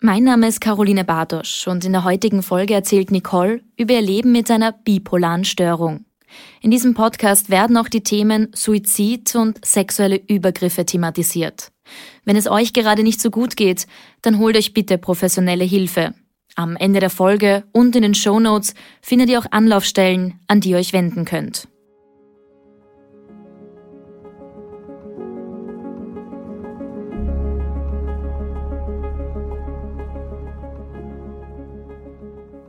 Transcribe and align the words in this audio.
Mein 0.00 0.24
Name 0.24 0.48
ist 0.48 0.60
Caroline 0.60 1.04
Bartosch 1.04 1.66
und 1.66 1.84
in 1.84 1.92
der 1.92 2.04
heutigen 2.04 2.42
Folge 2.42 2.74
erzählt 2.74 3.10
Nicole 3.10 3.62
über 3.78 3.94
ihr 3.94 4.02
Leben 4.02 4.32
mit 4.32 4.50
einer 4.50 4.72
bipolaren 4.72 5.44
Störung. 5.44 6.04
In 6.60 6.70
diesem 6.70 6.94
Podcast 6.94 7.48
werden 7.48 7.76
auch 7.76 7.88
die 7.88 8.02
Themen 8.02 8.48
Suizid 8.54 9.34
und 9.34 9.64
sexuelle 9.64 10.20
Übergriffe 10.28 10.84
thematisiert. 10.84 11.70
Wenn 12.24 12.36
es 12.36 12.48
euch 12.48 12.72
gerade 12.72 13.02
nicht 13.02 13.20
so 13.20 13.30
gut 13.30 13.56
geht, 13.56 13.86
dann 14.22 14.38
holt 14.38 14.56
euch 14.56 14.74
bitte 14.74 14.98
professionelle 14.98 15.64
Hilfe. 15.64 16.14
Am 16.56 16.76
Ende 16.76 17.00
der 17.00 17.10
Folge 17.10 17.64
und 17.72 17.96
in 17.96 18.02
den 18.02 18.14
Show 18.14 18.38
Notes 18.40 18.74
findet 19.00 19.30
ihr 19.30 19.38
auch 19.38 19.46
Anlaufstellen, 19.50 20.40
an 20.46 20.60
die 20.60 20.70
ihr 20.70 20.78
euch 20.78 20.92
wenden 20.92 21.24
könnt. 21.24 21.68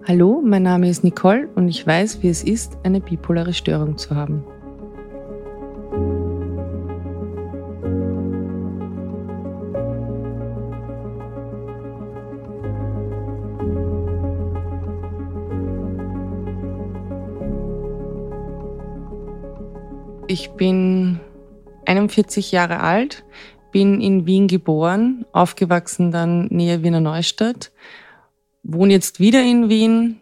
Hallo, 0.08 0.40
mein 0.46 0.62
Name 0.62 0.88
ist 0.88 1.04
Nicole 1.04 1.50
und 1.56 1.68
ich 1.68 1.88
weiß, 1.88 2.22
wie 2.22 2.30
es 2.30 2.44
ist, 2.44 2.78
eine 2.84 3.02
bipolare 3.02 3.54
Störung 3.56 3.98
zu 3.98 4.16
haben. 4.16 4.44
Ich 20.28 20.52
bin 20.52 21.20
41 21.88 22.52
Jahre 22.52 22.82
alt, 22.82 23.26
bin 23.72 24.00
in 24.02 24.28
Wien 24.28 24.48
geboren, 24.48 25.26
aufgewachsen 25.32 26.12
dann 26.12 26.46
näher 26.52 26.84
Wiener 26.84 27.02
Neustadt 27.02 27.72
wohne 28.66 28.94
jetzt 28.94 29.20
wieder 29.20 29.42
in 29.42 29.70
Wien 29.70 30.20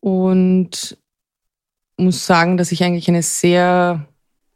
und 0.00 0.98
muss 1.96 2.26
sagen, 2.26 2.56
dass 2.56 2.72
ich 2.72 2.84
eigentlich 2.84 3.08
eine 3.08 3.22
sehr 3.22 4.06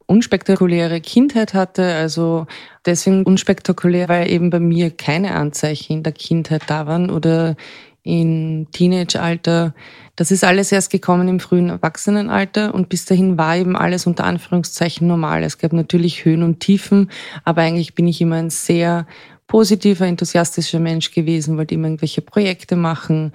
unspektakuläre 0.07 1.01
Kindheit 1.01 1.55
hatte. 1.55 1.95
Also 1.95 2.47
deswegen 2.85 3.25
unspektakulär, 3.25 4.09
weil 4.09 4.31
eben 4.31 4.51
bei 4.51 4.61
mir 4.61 4.91
keine 4.91 5.35
Anzeichen 5.35 5.95
in 5.95 6.03
der 6.03 6.13
Kindheit 6.13 6.63
da 6.67 6.87
waren 6.87 7.11
oder 7.11 7.57
im 8.03 8.67
Teenageralter. 8.73 9.75
Das 10.17 10.31
ist 10.31 10.45
alles 10.45 10.73
erst 10.73 10.91
gekommen 10.91 11.29
im 11.29 11.41
frühen 11.41 11.71
Erwachsenenalter 11.71 12.75
und 12.75 12.89
bis 12.89 13.05
dahin 13.05 13.39
war 13.39 13.57
eben 13.57 13.77
alles 13.77 14.07
unter 14.07 14.25
Anführungszeichen 14.25 15.07
normal. 15.07 15.45
Es 15.45 15.59
gab 15.59 15.73
natürlich 15.73 16.25
Höhen 16.25 16.43
und 16.43 16.61
Tiefen, 16.61 17.11
aber 17.45 17.63
eigentlich 17.63 17.95
bin 17.95 18.09
ich 18.09 18.21
immer 18.21 18.37
ein 18.37 18.51
sehr 18.51 19.07
positiver, 19.53 20.07
enthusiastischer 20.07 20.81
Mensch 20.81 21.11
gewesen, 21.11 21.59
wollte 21.59 21.75
immer 21.75 21.89
irgendwelche 21.89 22.23
Projekte 22.23 22.75
machen, 22.75 23.33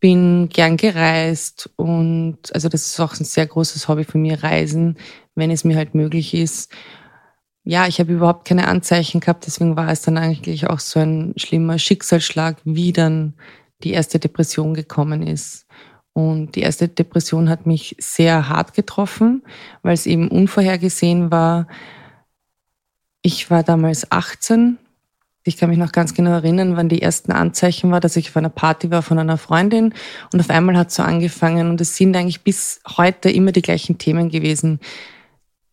bin 0.00 0.48
gern 0.48 0.78
gereist 0.78 1.68
und 1.76 2.38
also 2.54 2.70
das 2.70 2.86
ist 2.86 2.98
auch 3.00 3.12
ein 3.20 3.24
sehr 3.24 3.46
großes 3.46 3.86
Hobby 3.86 4.04
von 4.04 4.22
mir, 4.22 4.42
Reisen, 4.42 4.96
wenn 5.34 5.50
es 5.50 5.64
mir 5.64 5.76
halt 5.76 5.94
möglich 5.94 6.32
ist. 6.32 6.72
Ja, 7.64 7.86
ich 7.86 8.00
habe 8.00 8.14
überhaupt 8.14 8.48
keine 8.48 8.66
Anzeichen 8.66 9.20
gehabt, 9.20 9.44
deswegen 9.44 9.76
war 9.76 9.90
es 9.90 10.00
dann 10.00 10.16
eigentlich 10.16 10.70
auch 10.70 10.80
so 10.80 11.00
ein 11.00 11.34
schlimmer 11.36 11.78
Schicksalsschlag, 11.78 12.56
wie 12.64 12.94
dann 12.94 13.34
die 13.82 13.92
erste 13.92 14.18
Depression 14.18 14.72
gekommen 14.72 15.20
ist. 15.22 15.66
Und 16.14 16.56
die 16.56 16.62
erste 16.62 16.88
Depression 16.88 17.50
hat 17.50 17.66
mich 17.66 17.94
sehr 17.98 18.48
hart 18.48 18.72
getroffen, 18.72 19.42
weil 19.82 19.92
es 19.92 20.06
eben 20.06 20.28
unvorhergesehen 20.28 21.30
war. 21.30 21.68
Ich 23.20 23.50
war 23.50 23.62
damals 23.62 24.10
18 24.10 24.78
ich 25.48 25.56
kann 25.56 25.70
mich 25.70 25.78
noch 25.78 25.92
ganz 25.92 26.14
genau 26.14 26.30
erinnern, 26.30 26.76
wann 26.76 26.88
die 26.88 27.02
ersten 27.02 27.32
Anzeichen 27.32 27.90
war, 27.90 28.00
dass 28.00 28.16
ich 28.16 28.28
auf 28.28 28.36
einer 28.36 28.48
Party 28.48 28.90
war 28.90 29.02
von 29.02 29.18
einer 29.18 29.38
Freundin 29.38 29.94
und 30.32 30.40
auf 30.40 30.50
einmal 30.50 30.76
hat 30.76 30.92
so 30.92 31.02
angefangen 31.02 31.70
und 31.70 31.80
es 31.80 31.96
sind 31.96 32.14
eigentlich 32.16 32.42
bis 32.42 32.80
heute 32.96 33.30
immer 33.30 33.52
die 33.52 33.62
gleichen 33.62 33.98
Themen 33.98 34.28
gewesen 34.28 34.78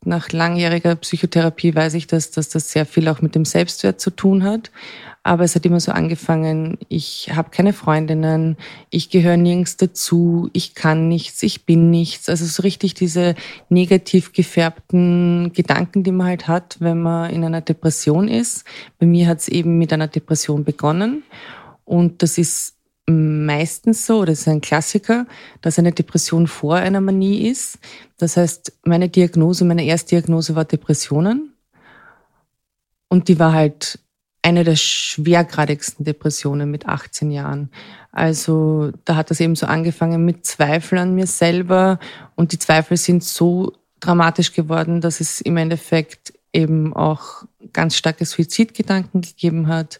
nach 0.05 0.31
langjähriger 0.31 0.95
Psychotherapie 0.95 1.75
weiß 1.75 1.93
ich, 1.95 2.07
dass, 2.07 2.31
dass 2.31 2.49
das 2.49 2.71
sehr 2.71 2.85
viel 2.85 3.07
auch 3.07 3.21
mit 3.21 3.35
dem 3.35 3.45
Selbstwert 3.45 3.99
zu 3.99 4.11
tun 4.11 4.43
hat. 4.43 4.71
Aber 5.23 5.43
es 5.43 5.55
hat 5.55 5.65
immer 5.65 5.79
so 5.79 5.91
angefangen, 5.91 6.77
ich 6.87 7.31
habe 7.33 7.49
keine 7.49 7.73
Freundinnen, 7.73 8.57
ich 8.91 9.09
gehöre 9.09 9.37
nirgends 9.37 9.75
dazu, 9.75 10.51
ich 10.53 10.75
kann 10.75 11.07
nichts, 11.07 11.41
ich 11.41 11.65
bin 11.65 11.89
nichts. 11.89 12.29
Also 12.29 12.45
so 12.45 12.61
richtig 12.61 12.93
diese 12.93 13.33
negativ 13.69 14.33
gefärbten 14.33 15.51
Gedanken, 15.53 16.03
die 16.03 16.11
man 16.11 16.27
halt 16.27 16.47
hat, 16.47 16.77
wenn 16.79 17.01
man 17.01 17.31
in 17.31 17.43
einer 17.43 17.61
Depression 17.61 18.27
ist. 18.27 18.65
Bei 18.99 19.07
mir 19.07 19.27
hat 19.27 19.39
es 19.39 19.47
eben 19.47 19.79
mit 19.79 19.91
einer 19.91 20.07
Depression 20.07 20.63
begonnen. 20.63 21.23
Und 21.85 22.21
das 22.21 22.37
ist 22.37 22.74
meistens 23.07 24.05
so, 24.05 24.19
oder 24.19 24.31
es 24.31 24.41
ist 24.41 24.47
ein 24.47 24.61
Klassiker, 24.61 25.27
dass 25.61 25.77
eine 25.77 25.91
Depression 25.91 26.47
vor 26.47 26.75
einer 26.75 27.01
Manie 27.01 27.47
ist. 27.47 27.77
Das 28.17 28.37
heißt, 28.37 28.73
meine 28.83 29.09
Diagnose, 29.09 29.65
meine 29.65 29.85
Erstdiagnose 29.85 30.55
war 30.55 30.65
Depressionen. 30.65 31.53
Und 33.07 33.27
die 33.27 33.37
war 33.37 33.53
halt 33.53 33.99
eine 34.41 34.63
der 34.63 34.75
schwergradigsten 34.75 36.05
Depressionen 36.05 36.69
mit 36.69 36.87
18 36.87 37.31
Jahren. 37.31 37.71
Also 38.11 38.91
da 39.03 39.15
hat 39.15 39.29
das 39.31 39.39
eben 39.39 39.55
so 39.55 39.65
angefangen 39.65 40.25
mit 40.25 40.45
Zweifel 40.45 40.97
an 40.97 41.15
mir 41.15 41.27
selber. 41.27 41.99
Und 42.35 42.51
die 42.51 42.59
Zweifel 42.59 42.97
sind 42.97 43.23
so 43.23 43.73
dramatisch 43.99 44.53
geworden, 44.53 45.01
dass 45.01 45.19
es 45.19 45.41
im 45.41 45.57
Endeffekt 45.57 46.33
eben 46.53 46.95
auch 46.95 47.43
ganz 47.73 47.95
starke 47.97 48.25
Suizidgedanken 48.25 49.21
gegeben 49.21 49.67
hat 49.67 49.99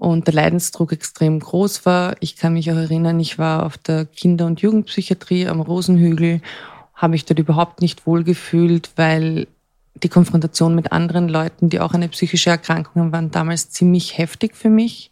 und 0.00 0.26
der 0.26 0.32
Leidensdruck 0.32 0.92
extrem 0.92 1.38
groß 1.40 1.84
war. 1.84 2.16
Ich 2.20 2.34
kann 2.34 2.54
mich 2.54 2.72
auch 2.72 2.76
erinnern, 2.76 3.20
ich 3.20 3.38
war 3.38 3.66
auf 3.66 3.76
der 3.76 4.06
Kinder- 4.06 4.46
und 4.46 4.62
Jugendpsychiatrie 4.62 5.46
am 5.46 5.60
Rosenhügel, 5.60 6.40
habe 6.94 7.10
mich 7.10 7.26
dort 7.26 7.38
überhaupt 7.38 7.82
nicht 7.82 8.06
wohlgefühlt, 8.06 8.92
weil 8.96 9.46
die 10.02 10.08
Konfrontation 10.08 10.74
mit 10.74 10.90
anderen 10.90 11.28
Leuten, 11.28 11.68
die 11.68 11.80
auch 11.80 11.92
eine 11.92 12.08
psychische 12.08 12.48
Erkrankung 12.48 13.02
haben, 13.02 13.12
waren 13.12 13.30
damals 13.30 13.68
ziemlich 13.68 14.16
heftig 14.16 14.56
für 14.56 14.70
mich. 14.70 15.10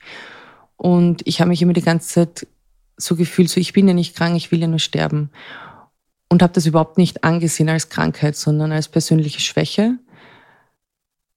Und 0.79 1.21
ich 1.27 1.43
habe 1.43 1.51
mich 1.51 1.61
immer 1.61 1.75
die 1.75 1.83
ganze 1.83 2.09
Zeit 2.09 2.47
so 2.97 3.15
gefühlt, 3.15 3.51
so 3.51 3.61
ich 3.61 3.75
bin 3.75 3.89
ja 3.89 3.95
nicht 3.95 4.17
krank, 4.17 4.37
ich 4.37 4.51
will 4.51 4.63
ja 4.63 4.69
nur 4.69 4.79
sterben. 4.79 5.29
Und 6.31 6.43
habe 6.43 6.55
das 6.55 6.65
überhaupt 6.65 6.97
nicht 6.97 7.25
angesehen 7.25 7.69
als 7.69 7.91
Krankheit, 7.91 8.37
sondern 8.37 8.73
als 8.73 8.89
persönliche 8.89 9.41
Schwäche. 9.41 9.99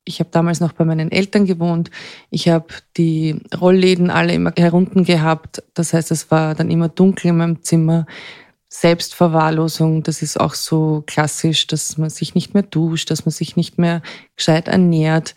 Ich 0.03 0.19
habe 0.19 0.31
damals 0.31 0.59
noch 0.59 0.73
bei 0.73 0.83
meinen 0.83 1.11
Eltern 1.11 1.45
gewohnt. 1.45 1.91
Ich 2.31 2.49
habe 2.49 2.67
die 2.97 3.39
Rollläden 3.59 4.09
alle 4.09 4.33
immer 4.33 4.51
herunten 4.57 5.03
gehabt. 5.03 5.63
Das 5.75 5.93
heißt, 5.93 6.11
es 6.11 6.31
war 6.31 6.55
dann 6.55 6.71
immer 6.71 6.89
dunkel 6.89 7.27
in 7.27 7.37
meinem 7.37 7.63
Zimmer. 7.63 8.07
Selbstverwahrlosung, 8.67 10.01
das 10.01 10.21
ist 10.21 10.39
auch 10.39 10.53
so 10.53 11.03
klassisch, 11.05 11.67
dass 11.67 11.97
man 11.97 12.09
sich 12.09 12.35
nicht 12.35 12.53
mehr 12.53 12.63
duscht, 12.63 13.11
dass 13.11 13.25
man 13.25 13.31
sich 13.31 13.57
nicht 13.57 13.77
mehr 13.77 14.01
gescheit 14.37 14.69
ernährt. 14.69 15.35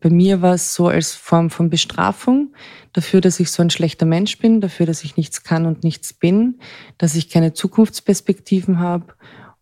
Bei 0.00 0.10
mir 0.10 0.42
war 0.42 0.54
es 0.54 0.74
so 0.74 0.88
als 0.88 1.14
Form 1.14 1.48
von 1.48 1.70
Bestrafung 1.70 2.52
dafür, 2.92 3.22
dass 3.22 3.40
ich 3.40 3.50
so 3.50 3.62
ein 3.62 3.70
schlechter 3.70 4.04
Mensch 4.04 4.38
bin, 4.38 4.60
dafür, 4.60 4.84
dass 4.84 5.02
ich 5.02 5.16
nichts 5.16 5.44
kann 5.44 5.64
und 5.64 5.82
nichts 5.82 6.12
bin, 6.12 6.60
dass 6.98 7.14
ich 7.14 7.30
keine 7.30 7.54
Zukunftsperspektiven 7.54 8.78
habe 8.78 9.14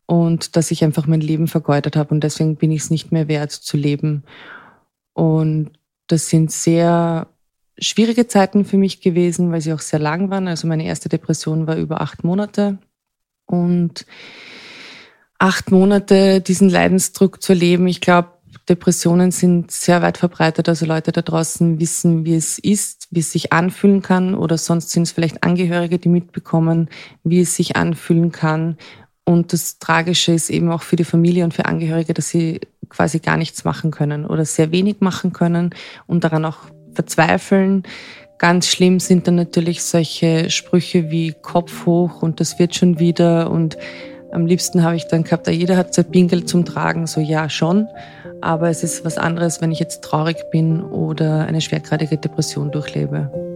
und 0.07 0.57
dass 0.57 0.71
ich 0.71 0.85
einfach 0.85 1.07
mein 1.07 1.21
Leben 1.21 1.49
vergeudet 1.49 1.97
habe 1.97 2.15
und 2.15 2.23
deswegen 2.23 2.57
bin 2.57 2.71
ich 2.71 2.83
es 2.83 2.91
nicht 2.91 3.13
mehr 3.13 3.29
wert 3.29 3.53
zu 3.53 3.77
leben. 3.77 4.25
Und 5.13 5.71
das 6.07 6.29
sind 6.29 6.51
sehr 6.51 7.29
schwierige 7.79 8.27
Zeiten 8.27 8.65
für 8.65 8.77
mich 8.77 9.01
gewesen, 9.01 9.51
weil 9.53 9.61
sie 9.61 9.73
auch 9.73 9.81
sehr 9.81 9.99
lang 9.99 10.31
waren. 10.31 10.49
Also 10.49 10.67
meine 10.67 10.85
erste 10.85 11.09
Depression 11.09 11.67
war 11.67 11.77
über 11.77 12.01
acht 12.01 12.25
Monate 12.25 12.79
und 13.47 14.07
acht 15.39 15.71
Monate 15.71 16.41
diesen 16.41 16.69
Leidensdruck 16.69 17.43
zu 17.43 17.53
erleben. 17.53 17.87
Ich 17.87 18.01
glaube, 18.01 18.29
Depressionen 18.69 19.31
sind 19.31 19.71
sehr 19.71 20.01
weit 20.01 20.17
verbreitet. 20.17 20.69
Also 20.69 20.87
Leute 20.87 21.13
da 21.13 21.23
draußen 21.23 21.81
wissen, 21.81 22.25
wie 22.25 22.35
es 22.35 22.59
ist, 22.59 23.09
wie 23.11 23.21
es 23.21 23.33
sich 23.33 23.53
anfühlen 23.53 24.01
kann 24.01 24.35
oder 24.35 24.57
sonst 24.57 24.91
sind 24.91 25.03
es 25.03 25.13
vielleicht 25.13 25.43
Angehörige, 25.43 25.99
die 25.99 26.09
mitbekommen, 26.09 26.89
wie 27.25 27.41
es 27.41 27.57
sich 27.57 27.77
anfühlen 27.77 28.33
kann 28.33 28.77
und 29.25 29.53
das 29.53 29.79
Tragische 29.79 30.33
ist 30.33 30.51
eben 30.51 30.71
auch 30.71 30.83
für 30.83 30.97
die 30.97 31.05
Familie 31.05 31.45
und 31.45 31.55
für 31.55 31.65
Angehörige, 31.65 32.13
dass 32.15 32.29
sie 32.29 32.61
quasi 32.89 33.19
gar 33.19 33.37
nichts 33.37 33.65
machen 33.65 33.91
können 33.91 34.27
oder 34.27 34.45
sehr 34.45 34.71
wenig 34.71 34.97
machen 35.01 35.33
können 35.33 35.71
und 36.07 36.25
daran 36.25 36.45
auch 36.45 36.59
verzweifeln. 36.93 37.85
Ganz 38.39 38.67
schlimm 38.67 39.01
sind 39.01 39.27
dann 39.27 39.37
natürlich 39.37 39.83
solche 39.83 40.51
Sprüche 40.51 41.11
wie 41.11 41.33
Kopf 41.33 41.87
hoch 41.87 42.23
und 42.23 42.41
das 42.41 42.59
wird 42.59 42.75
schon 42.75 42.99
wieder 42.99 43.51
und 43.51 43.79
am 44.33 44.47
liebsten 44.47 44.83
habe 44.83 44.97
ich 44.97 45.07
dann 45.07 45.23
gehabt, 45.23 45.47
jeder 45.47 45.77
hat 45.77 45.95
sein 45.95 46.11
Pinkel 46.11 46.45
zum 46.45 46.65
Tragen, 46.65 47.07
so 47.07 47.21
ja 47.21 47.49
schon, 47.49 47.87
aber 48.41 48.69
es 48.69 48.83
ist 48.83 49.05
was 49.05 49.17
anderes, 49.17 49.61
wenn 49.61 49.71
ich 49.71 49.79
jetzt 49.79 50.03
traurig 50.03 50.37
bin 50.51 50.83
oder 50.83 51.47
eine 51.47 51.61
schwergradige 51.61 52.19
Depression 52.19 52.73
durchlebe. 52.73 53.54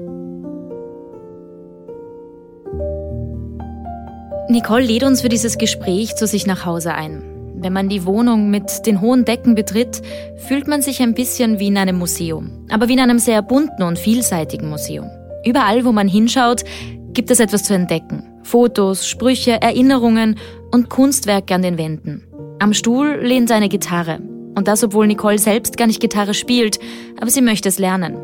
Nicole 4.50 4.82
lädt 4.82 5.02
uns 5.02 5.20
für 5.20 5.28
dieses 5.28 5.58
Gespräch 5.58 6.16
zu 6.16 6.26
sich 6.26 6.46
nach 6.46 6.64
Hause 6.64 6.94
ein. 6.94 7.22
Wenn 7.56 7.74
man 7.74 7.90
die 7.90 8.06
Wohnung 8.06 8.48
mit 8.48 8.86
den 8.86 9.02
hohen 9.02 9.26
Decken 9.26 9.54
betritt, 9.54 10.00
fühlt 10.36 10.66
man 10.66 10.80
sich 10.80 11.02
ein 11.02 11.12
bisschen 11.12 11.58
wie 11.58 11.66
in 11.66 11.76
einem 11.76 11.98
Museum, 11.98 12.64
aber 12.70 12.88
wie 12.88 12.94
in 12.94 13.00
einem 13.00 13.18
sehr 13.18 13.42
bunten 13.42 13.82
und 13.82 13.98
vielseitigen 13.98 14.70
Museum. 14.70 15.10
Überall, 15.44 15.84
wo 15.84 15.92
man 15.92 16.08
hinschaut, 16.08 16.64
gibt 17.12 17.30
es 17.30 17.40
etwas 17.40 17.64
zu 17.64 17.74
entdecken. 17.74 18.24
Fotos, 18.42 19.06
Sprüche, 19.06 19.60
Erinnerungen 19.60 20.36
und 20.70 20.88
Kunstwerke 20.88 21.54
an 21.54 21.60
den 21.60 21.76
Wänden. 21.76 22.26
Am 22.58 22.72
Stuhl 22.72 23.18
lehnt 23.20 23.52
eine 23.52 23.68
Gitarre. 23.68 24.18
Und 24.54 24.66
das, 24.66 24.82
obwohl 24.82 25.08
Nicole 25.08 25.38
selbst 25.38 25.76
gar 25.76 25.86
nicht 25.86 26.00
Gitarre 26.00 26.32
spielt, 26.32 26.78
aber 27.20 27.30
sie 27.30 27.42
möchte 27.42 27.68
es 27.68 27.78
lernen. 27.78 28.16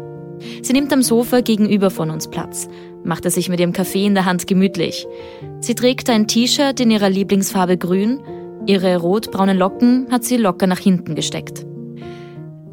Sie 0.62 0.72
nimmt 0.72 0.92
am 0.92 1.02
Sofa 1.02 1.42
gegenüber 1.42 1.90
von 1.90 2.10
uns 2.10 2.28
Platz, 2.28 2.66
macht 3.04 3.26
es 3.26 3.34
sich 3.34 3.48
mit 3.48 3.60
ihrem 3.60 3.72
Kaffee 3.72 4.06
in 4.06 4.14
der 4.14 4.24
Hand 4.24 4.46
gemütlich. 4.46 5.06
Sie 5.60 5.74
trägt 5.74 6.10
ein 6.10 6.26
T-Shirt 6.26 6.80
in 6.80 6.90
ihrer 6.90 7.10
Lieblingsfarbe 7.10 7.76
grün, 7.76 8.20
ihre 8.66 8.96
rotbraunen 8.96 9.58
Locken 9.58 10.06
hat 10.10 10.24
sie 10.24 10.36
locker 10.36 10.66
nach 10.66 10.78
hinten 10.78 11.14
gesteckt. 11.14 11.66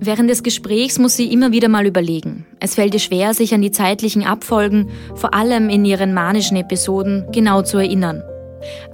Während 0.04 0.32
des 0.32 0.42
Gesprächs 0.42 0.98
muss 0.98 1.16
sie 1.16 1.32
immer 1.32 1.52
wieder 1.52 1.70
mal 1.70 1.86
überlegen. 1.86 2.48
Es 2.60 2.74
fällt 2.74 2.96
ihr 2.96 3.00
schwer, 3.00 3.36
sich 3.36 3.54
an 3.54 3.62
die 3.62 3.70
zeitlichen 3.70 4.24
Abfolgen, 4.24 4.90
vor 5.14 5.36
allem 5.36 5.70
in 5.70 5.86
ihren 5.86 6.16
manischen 6.16 6.58
Episoden, 6.58 7.28
genau 7.32 7.62
zu 7.62 7.78
erinnern. 7.78 8.24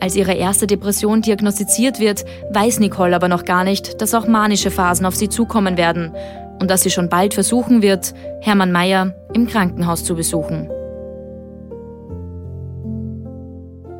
Als 0.02 0.18
ihre 0.18 0.34
erste 0.34 0.68
Depression 0.68 1.22
diagnostiziert 1.22 2.02
wird, 2.02 2.26
weiß 2.52 2.80
Nicole 2.80 3.16
aber 3.16 3.30
noch 3.30 3.46
gar 3.46 3.64
nicht, 3.64 4.02
dass 4.02 4.14
auch 4.14 4.28
manische 4.28 4.70
Phasen 4.70 5.06
auf 5.06 5.16
sie 5.16 5.30
zukommen 5.30 5.78
werden 5.78 6.14
und 6.60 6.70
dass 6.70 6.84
sie 6.84 6.90
schon 6.90 7.08
bald 7.08 7.34
versuchen 7.34 7.82
wird, 7.82 8.14
Hermann 8.42 8.74
Mayer 8.74 9.16
im 9.34 9.48
Krankenhaus 9.48 10.04
zu 10.04 10.16
besuchen. 10.16 10.70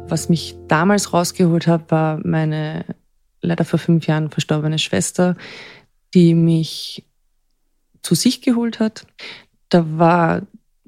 Was 0.10 0.30
mich 0.30 0.56
damals 0.68 1.12
rausgeholt 1.12 1.68
hat, 1.68 1.92
war 1.92 2.20
meine 2.24 2.86
leider 3.42 3.66
vor 3.66 3.80
fünf 3.80 4.08
Jahren 4.08 4.30
verstorbene 4.30 4.80
Schwester, 4.80 5.36
die 6.14 6.34
mich 6.34 7.06
zu 8.02 8.16
sich 8.16 8.42
geholt 8.42 8.80
hat. 8.80 9.06
Da 9.70 9.86
war 9.98 10.44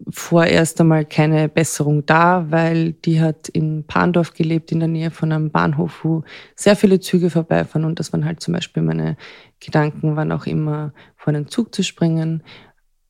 vorerst 0.09 0.79
einmal 0.79 1.03
keine 1.03 1.49
Besserung 1.49 2.05
da, 2.05 2.49
weil 2.49 2.93
die 2.93 3.19
hat 3.19 3.49
in 3.49 3.83
Pandorf 3.85 4.33
gelebt, 4.33 4.71
in 4.71 4.79
der 4.79 4.87
Nähe 4.87 5.11
von 5.11 5.31
einem 5.31 5.51
Bahnhof, 5.51 6.03
wo 6.03 6.23
sehr 6.55 6.77
viele 6.77 7.01
Züge 7.01 7.29
vorbeifahren. 7.29 7.83
Und 7.83 7.99
das 7.99 8.13
waren 8.13 8.23
halt 8.23 8.39
zum 8.41 8.53
Beispiel 8.53 8.81
meine 8.83 9.17
Gedanken, 9.59 10.15
waren 10.15 10.31
auch 10.31 10.45
immer 10.45 10.93
vor 11.17 11.33
einen 11.33 11.49
Zug 11.49 11.75
zu 11.75 11.83
springen. 11.83 12.43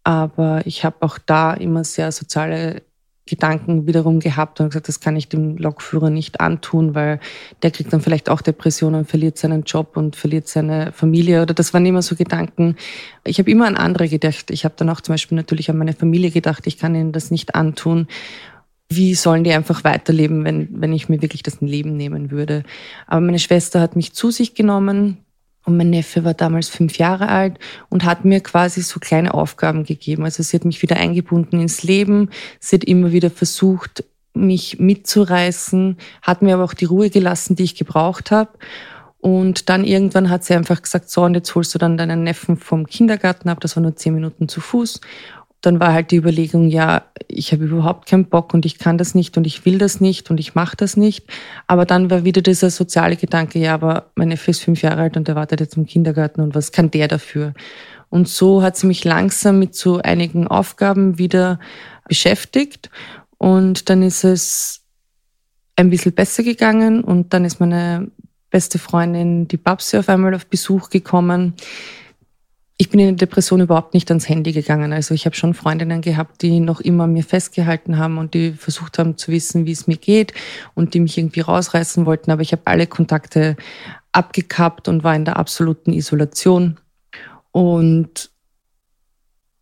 Aber 0.04 0.66
ich 0.66 0.84
habe 0.84 0.98
auch 1.02 1.20
da 1.20 1.54
immer 1.54 1.84
sehr 1.84 2.12
soziale 2.12 2.82
Gedanken 3.30 3.88
wiederum 3.88 4.20
gehabt 4.20 4.60
und 4.60 4.70
gesagt, 4.70 4.88
das 4.88 5.00
kann 5.00 5.16
ich 5.16 5.30
dem 5.30 5.58
Lokführer 5.58 6.10
nicht 6.10 6.42
antun, 6.42 6.96
weil 6.96 7.20
der 7.62 7.72
kriegt 7.72 7.94
dann 7.94 8.02
vielleicht 8.02 8.30
auch 8.30 8.42
Depressionen, 8.42 9.06
verliert 9.06 9.38
seinen 9.38 9.64
Job 9.64 9.96
und 9.96 10.16
verliert 10.16 10.48
seine 10.48 10.92
Familie. 10.92 11.42
Oder 11.42 11.54
das 11.54 11.74
waren 11.74 11.86
immer 11.86 12.02
so 12.02 12.16
Gedanken. 12.16 12.76
Ich 13.24 13.40
habe 13.40 13.50
immer 13.50 13.68
an 13.68 13.76
andere 13.76 14.10
gedacht. 14.10 14.52
Ich 14.52 14.66
habe 14.66 14.76
dann 14.78 14.90
auch 14.90 15.02
zum 15.02 15.14
Beispiel 15.14 15.36
natürlich 15.36 15.70
an 15.70 15.78
meine 15.78 15.94
Familie 15.94 16.32
gedacht, 16.32 16.68
ich 16.68 16.78
kann 16.78 16.96
ihnen 16.96 17.12
das 17.12 17.32
nicht 17.32 17.56
antun. 17.56 18.08
Wie 18.92 19.14
sollen 19.14 19.44
die 19.44 19.54
einfach 19.54 19.84
weiterleben, 19.84 20.44
wenn, 20.44 20.82
wenn 20.82 20.94
ich 20.94 21.10
mir 21.10 21.22
wirklich 21.22 21.44
das 21.44 21.62
Leben 21.62 21.96
nehmen 21.96 22.32
würde? 22.32 22.64
Aber 23.06 23.22
meine 23.22 23.40
Schwester 23.40 23.82
hat 23.82 23.96
mich 23.96 24.14
zu 24.14 24.32
sich 24.32 24.56
genommen, 24.56 25.20
und 25.70 25.78
mein 25.78 25.90
Neffe 25.90 26.26
war 26.26 26.34
damals 26.34 26.68
fünf 26.68 26.98
Jahre 26.98 27.30
alt 27.30 27.60
und 27.90 28.04
hat 28.04 28.26
mir 28.26 28.42
quasi 28.42 28.82
so 28.82 29.00
kleine 29.00 29.34
Aufgaben 29.34 29.84
gegeben. 29.84 30.24
Also 30.24 30.44
sie 30.44 30.58
hat 30.58 30.66
mich 30.66 30.82
wieder 30.82 30.98
eingebunden 30.98 31.62
ins 31.62 31.84
Leben. 31.84 32.30
Sie 32.60 32.76
hat 32.76 32.84
immer 32.84 33.12
wieder 33.12 33.30
versucht, 33.30 34.04
mich 34.34 34.80
mitzureißen, 34.80 35.98
hat 36.22 36.42
mir 36.42 36.56
aber 36.56 36.64
auch 36.64 36.74
die 36.74 36.86
Ruhe 36.86 37.10
gelassen, 37.10 37.56
die 37.56 37.64
ich 37.64 37.76
gebraucht 37.76 38.32
habe. 38.32 38.52
Und 39.22 39.70
dann 39.70 39.84
irgendwann 39.84 40.30
hat 40.30 40.46
sie 40.46 40.54
einfach 40.54 40.82
gesagt, 40.82 41.10
so, 41.10 41.24
und 41.24 41.34
jetzt 41.34 41.54
holst 41.54 41.76
du 41.76 41.80
dann 41.80 41.98
deinen 41.98 42.24
Neffen 42.24 42.56
vom 42.56 42.88
Kindergarten 42.88 43.50
ab. 43.50 43.60
Das 43.60 43.76
war 43.76 43.84
nur 43.84 43.96
zehn 43.96 44.14
Minuten 44.14 44.48
zu 44.48 44.62
Fuß 44.62 45.02
dann 45.62 45.80
war 45.80 45.92
halt 45.92 46.12
die 46.12 46.16
Überlegung, 46.16 46.70
ja, 46.70 47.04
ich 47.28 47.52
habe 47.52 47.66
überhaupt 47.66 48.08
keinen 48.08 48.26
Bock 48.26 48.54
und 48.54 48.66
ich 48.66 48.80
kann 48.80 48.98
das 48.98 49.14
nicht 49.14 49.38
und 49.38 49.46
ich 49.46 49.66
will 49.66 49.78
das 49.78 50.00
nicht 50.00 50.30
und 50.30 50.40
ich 50.40 50.56
mache 50.56 50.78
das 50.78 50.96
nicht. 50.96 51.26
Aber 51.68 51.86
dann 51.86 52.10
war 52.10 52.24
wieder 52.24 52.42
dieser 52.42 52.70
soziale 52.70 53.18
Gedanke, 53.18 53.60
ja, 53.60 53.74
aber 53.74 54.12
mein 54.16 54.30
Neffe 54.30 54.52
ist 54.52 54.64
fünf 54.64 54.82
Jahre 54.82 55.02
alt 55.02 55.18
und 55.18 55.28
der 55.28 55.36
wartet 55.36 55.60
jetzt 55.60 55.76
im 55.76 55.86
Kindergarten 55.86 56.42
und 56.42 56.56
was 56.56 56.72
kann 56.72 56.92
der 56.92 57.10
dafür? 57.10 57.54
Und 58.10 58.30
so 58.30 58.62
hat 58.62 58.78
sie 58.78 58.88
mich 58.88 59.04
langsam 59.04 59.60
mit 59.60 59.76
so 59.76 59.98
einigen 59.98 60.48
Aufgaben 60.48 61.18
wieder 61.18 61.60
beschäftigt 62.08 62.90
und 63.38 63.90
dann 63.90 64.02
ist 64.02 64.24
es 64.24 64.82
ein 65.76 65.90
bisschen 65.90 66.14
besser 66.14 66.44
gegangen 66.44 67.04
und 67.04 67.34
dann 67.34 67.44
ist 67.44 67.60
meine 67.60 68.10
beste 68.50 68.80
Freundin, 68.80 69.48
die 69.48 69.58
Babsi, 69.58 69.98
auf 69.98 70.10
einmal 70.10 70.34
auf 70.34 70.48
Besuch 70.48 70.90
gekommen 70.90 71.54
ich 72.82 72.90
bin 72.90 73.02
in 73.02 73.18
der 73.18 73.28
Depression 73.28 73.60
überhaupt 73.60 73.94
nicht 73.94 74.10
ans 74.10 74.30
Handy 74.30 74.54
gegangen. 74.54 74.94
Also 74.94 75.14
ich 75.14 75.26
habe 75.26 75.36
schon 75.36 75.54
Freundinnen 75.54 76.00
gehabt, 76.00 76.42
die 76.42 76.62
noch 76.62 76.80
immer 76.80 77.08
mir 77.08 77.26
festgehalten 77.26 77.98
haben 77.98 78.18
und 78.18 78.34
die 78.34 78.54
versucht 78.54 78.98
haben 78.98 79.18
zu 79.18 79.34
wissen, 79.34 79.66
wie 79.66 79.74
es 79.74 79.86
mir 79.86 79.98
geht 79.98 80.34
und 80.76 80.94
die 80.94 81.02
mich 81.02 81.18
irgendwie 81.18 81.42
rausreißen 81.42 82.06
wollten. 82.06 82.32
Aber 82.32 82.42
ich 82.42 82.54
habe 82.54 82.62
alle 82.64 82.88
Kontakte 82.88 83.58
abgekappt 84.14 84.88
und 84.88 85.04
war 85.04 85.14
in 85.14 85.26
der 85.26 85.36
absoluten 85.36 85.92
Isolation. 85.92 86.80
Und 87.52 88.32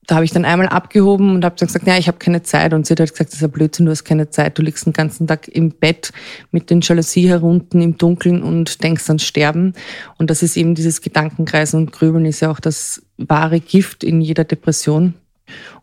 da 0.05 0.15
habe 0.15 0.25
ich 0.25 0.31
dann 0.31 0.45
einmal 0.45 0.67
abgehoben 0.67 1.33
und 1.33 1.43
habe 1.43 1.55
dann 1.57 1.67
gesagt, 1.67 1.87
ja, 1.87 1.97
ich 1.97 2.07
habe 2.07 2.19
keine 2.19 2.43
Zeit. 2.43 2.75
Und 2.75 2.85
sie 2.85 2.93
hat 2.93 2.99
halt 2.99 3.13
gesagt, 3.13 3.31
das 3.31 3.39
ist 3.39 3.43
ein 3.43 3.51
Blödsinn, 3.51 3.87
du 3.87 3.91
hast 3.91 4.03
keine 4.03 4.29
Zeit. 4.29 4.59
Du 4.59 4.61
liegst 4.61 4.85
den 4.85 4.93
ganzen 4.93 5.25
Tag 5.25 5.47
im 5.47 5.71
Bett 5.71 6.13
mit 6.51 6.69
den 6.69 6.81
Jalousie 6.81 7.27
herunten 7.27 7.81
im 7.81 7.97
Dunkeln 7.97 8.43
und 8.43 8.83
denkst 8.83 9.09
ans 9.09 9.23
Sterben. 9.23 9.73
Und 10.19 10.29
das 10.29 10.43
ist 10.43 10.55
eben 10.55 10.75
dieses 10.75 11.01
Gedankenkreisen 11.01 11.79
und 11.79 11.91
Grübeln 11.91 12.25
ist 12.25 12.41
ja 12.41 12.51
auch 12.51 12.59
das 12.59 13.01
wahre 13.17 13.59
Gift 13.59 14.03
in 14.03 14.21
jeder 14.21 14.43
Depression. 14.43 15.13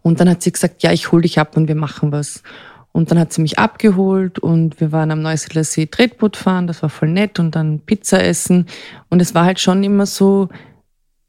Und 0.02 0.20
dann 0.20 0.28
hat 0.28 0.42
sie 0.42 0.52
gesagt, 0.52 0.82
ja, 0.82 0.92
ich 0.92 1.12
hol 1.12 1.22
dich 1.22 1.38
ab 1.38 1.56
und 1.56 1.68
wir 1.68 1.74
machen 1.74 2.12
was. 2.12 2.42
Und 2.92 3.10
dann 3.10 3.18
hat 3.18 3.32
sie 3.32 3.42
mich 3.42 3.58
abgeholt 3.58 4.38
und 4.38 4.80
wir 4.80 4.92
waren 4.92 5.10
am 5.10 5.20
Neusiedler 5.20 5.64
See 5.64 5.86
Tretboot 5.86 6.36
fahren, 6.36 6.68
das 6.68 6.80
war 6.82 6.90
voll 6.90 7.08
nett 7.08 7.40
und 7.40 7.56
dann 7.56 7.80
Pizza 7.80 8.22
essen. 8.22 8.66
Und 9.08 9.20
es 9.20 9.34
war 9.34 9.44
halt 9.44 9.58
schon 9.58 9.82
immer 9.82 10.06
so, 10.06 10.48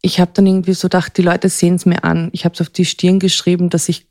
ich 0.01 0.19
habe 0.19 0.29
dann 0.35 0.45
irgendwie 0.45 0.75
so 0.75 0.87
gedacht, 0.87 1.17
die 1.17 1.23
Leute 1.23 1.49
sehen 1.49 1.75
es 1.75 1.87
mir 1.87 2.03
an. 2.03 2.29
Ich 2.33 2.45
habe 2.45 2.53
es 2.53 2.61
auf 2.61 2.69
die 2.69 2.85
Stirn 2.85 3.17
geschrieben, 3.17 3.71
dass 3.71 3.89
ich 3.89 4.05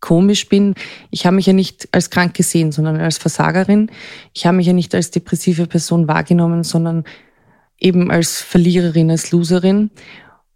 komisch 0.00 0.50
bin. 0.50 0.74
Ich 1.10 1.24
habe 1.24 1.36
mich 1.36 1.46
ja 1.46 1.54
nicht 1.54 1.88
als 1.92 2.10
krank 2.10 2.34
gesehen, 2.34 2.72
sondern 2.72 3.00
als 3.00 3.16
Versagerin. 3.16 3.90
Ich 4.34 4.44
habe 4.44 4.58
mich 4.58 4.66
ja 4.66 4.74
nicht 4.74 4.94
als 4.94 5.10
depressive 5.10 5.66
Person 5.66 6.08
wahrgenommen, 6.08 6.64
sondern 6.64 7.04
eben 7.78 8.10
als 8.10 8.42
Verliererin, 8.42 9.10
als 9.10 9.30
Loserin. 9.30 9.90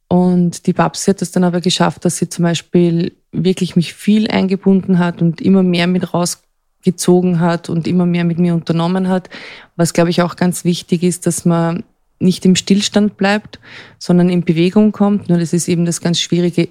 Und 0.08 0.66
die 0.66 0.72
Babsi 0.72 1.10
hat 1.10 1.22
es 1.22 1.32
dann 1.32 1.44
aber 1.44 1.60
geschafft, 1.60 2.04
dass 2.04 2.18
sie 2.18 2.28
zum 2.28 2.44
Beispiel 2.44 3.12
wirklich 3.32 3.74
mich 3.74 3.94
viel 3.94 4.28
eingebunden 4.28 4.98
hat 4.98 5.20
und 5.20 5.40
immer 5.40 5.62
mehr 5.62 5.86
mit 5.86 6.14
rausgezogen 6.14 7.40
hat 7.40 7.68
und 7.68 7.88
immer 7.88 8.06
mehr 8.06 8.25
mit 8.25 8.38
mir 8.38 8.54
unternommen 8.54 9.08
hat. 9.08 9.28
Was, 9.75 9.92
glaube 9.92 10.10
ich, 10.10 10.22
auch 10.22 10.36
ganz 10.36 10.64
wichtig 10.64 11.02
ist, 11.02 11.26
dass 11.26 11.44
man 11.44 11.82
nicht 12.18 12.44
im 12.46 12.56
Stillstand 12.56 13.16
bleibt, 13.16 13.58
sondern 13.98 14.30
in 14.30 14.44
Bewegung 14.44 14.92
kommt. 14.92 15.28
Nur 15.28 15.38
das 15.38 15.52
ist 15.52 15.68
eben 15.68 15.84
das 15.84 16.00
ganz 16.00 16.20
Schwierige, 16.20 16.68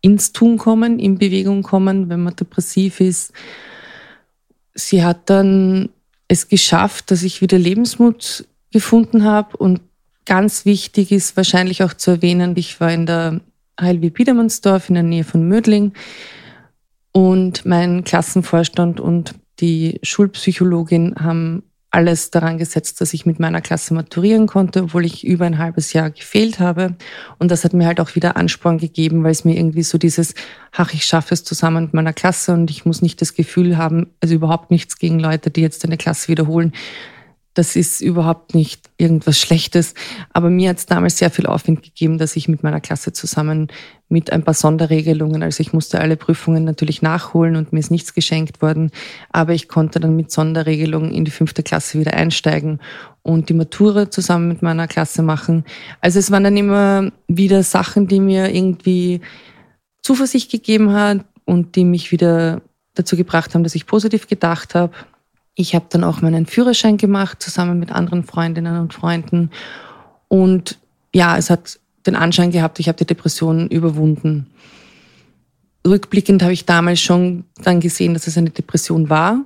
ins 0.00 0.32
Tun 0.32 0.58
kommen, 0.58 0.98
in 0.98 1.18
Bewegung 1.18 1.62
kommen, 1.62 2.08
wenn 2.08 2.22
man 2.22 2.34
depressiv 2.34 3.00
ist. 3.00 3.32
Sie 4.74 5.04
hat 5.04 5.30
dann 5.30 5.90
es 6.26 6.48
geschafft, 6.48 7.10
dass 7.10 7.22
ich 7.22 7.40
wieder 7.40 7.58
Lebensmut 7.58 8.46
gefunden 8.72 9.24
habe 9.24 9.56
und 9.56 9.80
ganz 10.24 10.64
wichtig 10.64 11.12
ist 11.12 11.36
wahrscheinlich 11.36 11.82
auch 11.82 11.94
zu 11.94 12.12
erwähnen, 12.12 12.54
ich 12.56 12.80
war 12.80 12.92
in 12.92 13.06
der 13.06 13.40
Heilwie 13.80 14.10
Biedermannsdorf 14.10 14.88
in 14.88 14.94
der 14.94 15.02
Nähe 15.02 15.24
von 15.24 15.46
Mödling 15.46 15.92
und 17.12 17.64
mein 17.66 18.04
Klassenvorstand 18.04 19.00
und 19.00 19.34
die 19.60 20.00
Schulpsychologin 20.02 21.14
haben 21.18 21.62
alles 21.92 22.30
daran 22.30 22.56
gesetzt, 22.56 23.02
dass 23.02 23.12
ich 23.12 23.26
mit 23.26 23.38
meiner 23.38 23.60
Klasse 23.60 23.92
maturieren 23.92 24.46
konnte, 24.46 24.84
obwohl 24.84 25.04
ich 25.04 25.26
über 25.26 25.44
ein 25.44 25.58
halbes 25.58 25.92
Jahr 25.92 26.10
gefehlt 26.10 26.58
habe. 26.58 26.96
Und 27.38 27.50
das 27.50 27.64
hat 27.64 27.74
mir 27.74 27.86
halt 27.86 28.00
auch 28.00 28.14
wieder 28.14 28.38
Ansporn 28.38 28.78
gegeben, 28.78 29.22
weil 29.24 29.32
es 29.32 29.44
mir 29.44 29.56
irgendwie 29.56 29.82
so 29.82 29.98
dieses, 29.98 30.34
ach, 30.72 30.94
ich 30.94 31.04
schaffe 31.04 31.34
es 31.34 31.44
zusammen 31.44 31.84
mit 31.84 31.94
meiner 31.94 32.14
Klasse 32.14 32.54
und 32.54 32.70
ich 32.70 32.86
muss 32.86 33.02
nicht 33.02 33.20
das 33.20 33.34
Gefühl 33.34 33.76
haben, 33.76 34.06
also 34.20 34.34
überhaupt 34.34 34.70
nichts 34.70 34.96
gegen 34.96 35.18
Leute, 35.20 35.50
die 35.50 35.60
jetzt 35.60 35.84
eine 35.84 35.98
Klasse 35.98 36.28
wiederholen, 36.28 36.72
das 37.54 37.76
ist 37.76 38.00
überhaupt 38.00 38.54
nicht 38.54 38.88
irgendwas 38.96 39.38
Schlechtes. 39.38 39.94
Aber 40.32 40.48
mir 40.48 40.70
hat 40.70 40.78
es 40.78 40.86
damals 40.86 41.18
sehr 41.18 41.30
viel 41.30 41.46
Aufwind 41.46 41.82
gegeben, 41.82 42.18
dass 42.18 42.36
ich 42.36 42.48
mit 42.48 42.62
meiner 42.62 42.80
Klasse 42.80 43.12
zusammen 43.12 43.68
mit 44.08 44.32
ein 44.32 44.42
paar 44.42 44.54
Sonderregelungen, 44.54 45.42
also 45.42 45.62
ich 45.62 45.72
musste 45.72 45.98
alle 46.00 46.16
Prüfungen 46.16 46.64
natürlich 46.64 47.00
nachholen 47.00 47.56
und 47.56 47.72
mir 47.72 47.78
ist 47.78 47.90
nichts 47.90 48.12
geschenkt 48.12 48.60
worden, 48.60 48.90
aber 49.30 49.54
ich 49.54 49.68
konnte 49.68 50.00
dann 50.00 50.16
mit 50.16 50.30
Sonderregelungen 50.30 51.12
in 51.12 51.24
die 51.24 51.30
fünfte 51.30 51.62
Klasse 51.62 51.98
wieder 51.98 52.12
einsteigen 52.12 52.78
und 53.22 53.48
die 53.48 53.54
Matura 53.54 54.10
zusammen 54.10 54.48
mit 54.48 54.60
meiner 54.60 54.86
Klasse 54.86 55.22
machen. 55.22 55.64
Also 56.02 56.18
es 56.18 56.30
waren 56.30 56.44
dann 56.44 56.58
immer 56.58 57.10
wieder 57.26 57.62
Sachen, 57.62 58.06
die 58.06 58.20
mir 58.20 58.54
irgendwie 58.54 59.22
Zuversicht 60.02 60.50
gegeben 60.50 60.92
haben 60.92 61.24
und 61.46 61.76
die 61.76 61.84
mich 61.84 62.12
wieder 62.12 62.60
dazu 62.94 63.16
gebracht 63.16 63.54
haben, 63.54 63.64
dass 63.64 63.74
ich 63.74 63.86
positiv 63.86 64.26
gedacht 64.26 64.74
habe 64.74 64.92
ich 65.54 65.74
habe 65.74 65.86
dann 65.90 66.04
auch 66.04 66.22
meinen 66.22 66.46
Führerschein 66.46 66.96
gemacht, 66.96 67.42
zusammen 67.42 67.78
mit 67.78 67.92
anderen 67.92 68.24
Freundinnen 68.24 68.80
und 68.80 68.94
Freunden. 68.94 69.50
Und 70.28 70.78
ja, 71.14 71.36
es 71.36 71.50
hat 71.50 71.78
den 72.06 72.16
Anschein 72.16 72.50
gehabt, 72.50 72.80
ich 72.80 72.88
habe 72.88 72.98
die 72.98 73.06
Depression 73.06 73.68
überwunden. 73.68 74.46
rückblickend 75.86 76.42
habe 76.42 76.52
ich 76.52 76.64
damals 76.64 77.00
schon 77.00 77.44
dann 77.62 77.80
gesehen, 77.80 78.14
dass 78.14 78.26
es 78.26 78.38
eine 78.38 78.50
Depression 78.50 79.10
war 79.10 79.40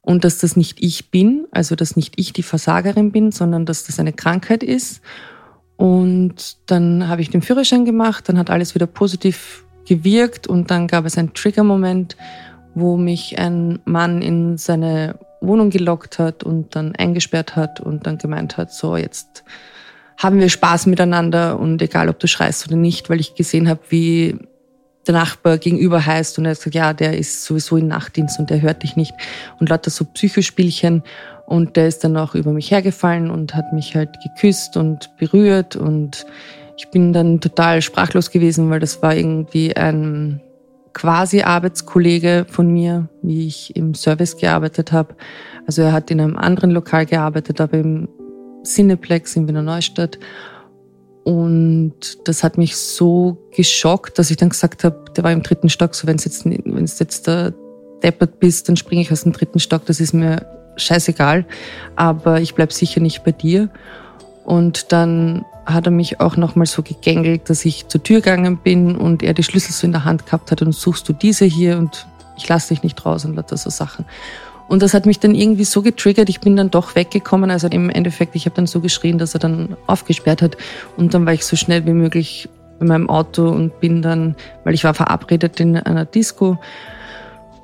und 0.00 0.24
dass 0.24 0.38
das 0.38 0.56
nicht 0.56 0.82
ich 0.82 1.10
bin, 1.10 1.46
also 1.50 1.74
dass 1.74 1.96
nicht 1.96 2.14
ich 2.16 2.32
die 2.32 2.42
Versagerin 2.42 3.10
bin, 3.10 3.32
sondern 3.32 3.66
dass 3.66 3.84
das 3.84 3.98
eine 3.98 4.12
Krankheit 4.12 4.62
ist. 4.62 5.00
Und 5.76 6.56
dann 6.66 7.08
habe 7.08 7.22
ich 7.22 7.30
den 7.30 7.42
Führerschein 7.42 7.84
gemacht, 7.84 8.28
dann 8.28 8.38
hat 8.38 8.50
alles 8.50 8.74
wieder 8.74 8.86
positiv 8.86 9.64
gewirkt 9.86 10.46
und 10.46 10.70
dann 10.70 10.86
gab 10.86 11.04
es 11.04 11.16
einen 11.16 11.34
Trigger-Moment, 11.34 12.16
wo 12.74 12.96
mich 12.96 13.38
ein 13.38 13.78
Mann 13.84 14.22
in 14.22 14.58
seine 14.58 15.18
Wohnung 15.40 15.70
gelockt 15.70 16.18
hat 16.18 16.42
und 16.42 16.74
dann 16.74 16.94
eingesperrt 16.96 17.56
hat 17.56 17.80
und 17.80 18.06
dann 18.06 18.18
gemeint 18.18 18.56
hat, 18.56 18.72
so 18.72 18.96
jetzt 18.96 19.44
haben 20.16 20.40
wir 20.40 20.48
Spaß 20.48 20.86
miteinander 20.86 21.58
und 21.58 21.80
egal 21.80 22.08
ob 22.08 22.18
du 22.18 22.26
schreist 22.26 22.66
oder 22.66 22.76
nicht, 22.76 23.08
weil 23.08 23.20
ich 23.20 23.34
gesehen 23.34 23.68
habe, 23.68 23.80
wie 23.88 24.36
der 25.06 25.14
Nachbar 25.14 25.58
gegenüber 25.58 26.04
heißt 26.04 26.38
und 26.38 26.44
er 26.44 26.54
gesagt, 26.54 26.74
ja, 26.74 26.92
der 26.92 27.16
ist 27.16 27.44
sowieso 27.44 27.76
im 27.76 27.88
Nachtdienst 27.88 28.38
und 28.38 28.50
der 28.50 28.60
hört 28.60 28.82
dich 28.82 28.96
nicht 28.96 29.14
und 29.58 29.68
lauter 29.68 29.90
so 29.90 30.04
Psychospielchen 30.04 31.02
und 31.46 31.76
der 31.76 31.88
ist 31.88 32.04
dann 32.04 32.16
auch 32.16 32.34
über 32.34 32.52
mich 32.52 32.70
hergefallen 32.70 33.30
und 33.30 33.54
hat 33.54 33.72
mich 33.72 33.94
halt 33.94 34.10
geküsst 34.22 34.76
und 34.76 35.16
berührt 35.16 35.76
und 35.76 36.26
ich 36.76 36.88
bin 36.90 37.12
dann 37.12 37.40
total 37.40 37.80
sprachlos 37.80 38.30
gewesen, 38.30 38.70
weil 38.70 38.80
das 38.80 39.02
war 39.02 39.14
irgendwie 39.14 39.76
ein 39.76 40.40
quasi 40.98 41.42
Arbeitskollege 41.42 42.44
von 42.50 42.72
mir, 42.72 43.08
wie 43.22 43.46
ich 43.46 43.76
im 43.76 43.94
Service 43.94 44.36
gearbeitet 44.36 44.90
habe. 44.90 45.14
Also 45.64 45.82
er 45.82 45.92
hat 45.92 46.10
in 46.10 46.20
einem 46.20 46.36
anderen 46.36 46.72
Lokal 46.72 47.06
gearbeitet, 47.06 47.60
aber 47.60 47.78
im 47.78 48.08
Cineplex 48.64 49.36
in 49.36 49.46
Wiener 49.46 49.62
Neustadt. 49.62 50.18
Und 51.22 52.26
das 52.26 52.42
hat 52.42 52.58
mich 52.58 52.76
so 52.76 53.38
geschockt, 53.54 54.18
dass 54.18 54.30
ich 54.32 54.38
dann 54.38 54.48
gesagt 54.48 54.82
habe, 54.82 55.04
der 55.16 55.22
war 55.22 55.30
im 55.30 55.44
dritten 55.44 55.68
Stock, 55.68 55.94
so 55.94 56.08
wenn 56.08 56.16
es 56.16 56.24
jetzt, 56.24 56.44
wenn 56.44 56.84
es 56.84 56.98
jetzt 56.98 57.28
der 57.28 57.54
deppert 58.02 58.40
bist, 58.40 58.68
dann 58.68 58.76
springe 58.76 59.02
ich 59.02 59.12
aus 59.12 59.22
dem 59.22 59.32
dritten 59.32 59.60
Stock, 59.60 59.86
das 59.86 60.00
ist 60.00 60.14
mir 60.14 60.46
scheißegal, 60.76 61.46
aber 61.94 62.40
ich 62.40 62.54
bleib 62.54 62.72
sicher 62.72 63.00
nicht 63.00 63.24
bei 63.24 63.32
dir. 63.32 63.70
Und 64.48 64.92
dann 64.92 65.44
hat 65.66 65.84
er 65.84 65.92
mich 65.92 66.20
auch 66.20 66.38
nochmal 66.38 66.64
so 66.64 66.82
gegängelt, 66.82 67.50
dass 67.50 67.66
ich 67.66 67.86
zur 67.88 68.02
Tür 68.02 68.22
gegangen 68.22 68.56
bin 68.56 68.96
und 68.96 69.22
er 69.22 69.34
die 69.34 69.42
Schlüssel 69.42 69.72
so 69.72 69.86
in 69.86 69.92
der 69.92 70.06
Hand 70.06 70.24
gehabt 70.24 70.50
hat 70.50 70.62
und 70.62 70.74
suchst 70.74 71.06
du 71.06 71.12
diese 71.12 71.44
hier 71.44 71.76
und 71.76 72.06
ich 72.34 72.48
lasse 72.48 72.72
dich 72.72 72.82
nicht 72.82 73.04
raus 73.04 73.26
und 73.26 73.36
lauter 73.36 73.58
so 73.58 73.68
Sachen. 73.68 74.06
Und 74.66 74.80
das 74.80 74.94
hat 74.94 75.04
mich 75.04 75.20
dann 75.20 75.34
irgendwie 75.34 75.64
so 75.64 75.82
getriggert, 75.82 76.30
ich 76.30 76.40
bin 76.40 76.56
dann 76.56 76.70
doch 76.70 76.94
weggekommen. 76.94 77.50
Also 77.50 77.68
im 77.68 77.90
Endeffekt, 77.90 78.36
ich 78.36 78.46
habe 78.46 78.56
dann 78.56 78.66
so 78.66 78.80
geschrien, 78.80 79.18
dass 79.18 79.34
er 79.34 79.40
dann 79.40 79.76
aufgesperrt 79.86 80.40
hat. 80.40 80.56
Und 80.96 81.12
dann 81.12 81.26
war 81.26 81.34
ich 81.34 81.44
so 81.44 81.54
schnell 81.54 81.84
wie 81.84 81.92
möglich 81.92 82.48
in 82.80 82.86
meinem 82.86 83.10
Auto 83.10 83.50
und 83.50 83.80
bin 83.80 84.00
dann, 84.00 84.34
weil 84.64 84.72
ich 84.72 84.84
war 84.84 84.94
verabredet 84.94 85.60
in 85.60 85.76
einer 85.76 86.06
Disco, 86.06 86.56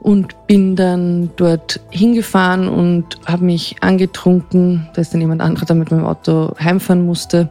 und 0.04 0.46
bin 0.46 0.76
dann 0.76 1.30
dort 1.36 1.80
hingefahren 1.88 2.68
und 2.68 3.18
habe 3.24 3.42
mich 3.42 3.76
angetrunken. 3.80 4.86
Da 4.92 5.00
ist 5.00 5.14
dann 5.14 5.22
jemand 5.22 5.40
anderer, 5.40 5.64
der 5.64 5.76
mit 5.76 5.90
meinem 5.90 6.04
Auto 6.04 6.54
heimfahren 6.62 7.06
musste 7.06 7.48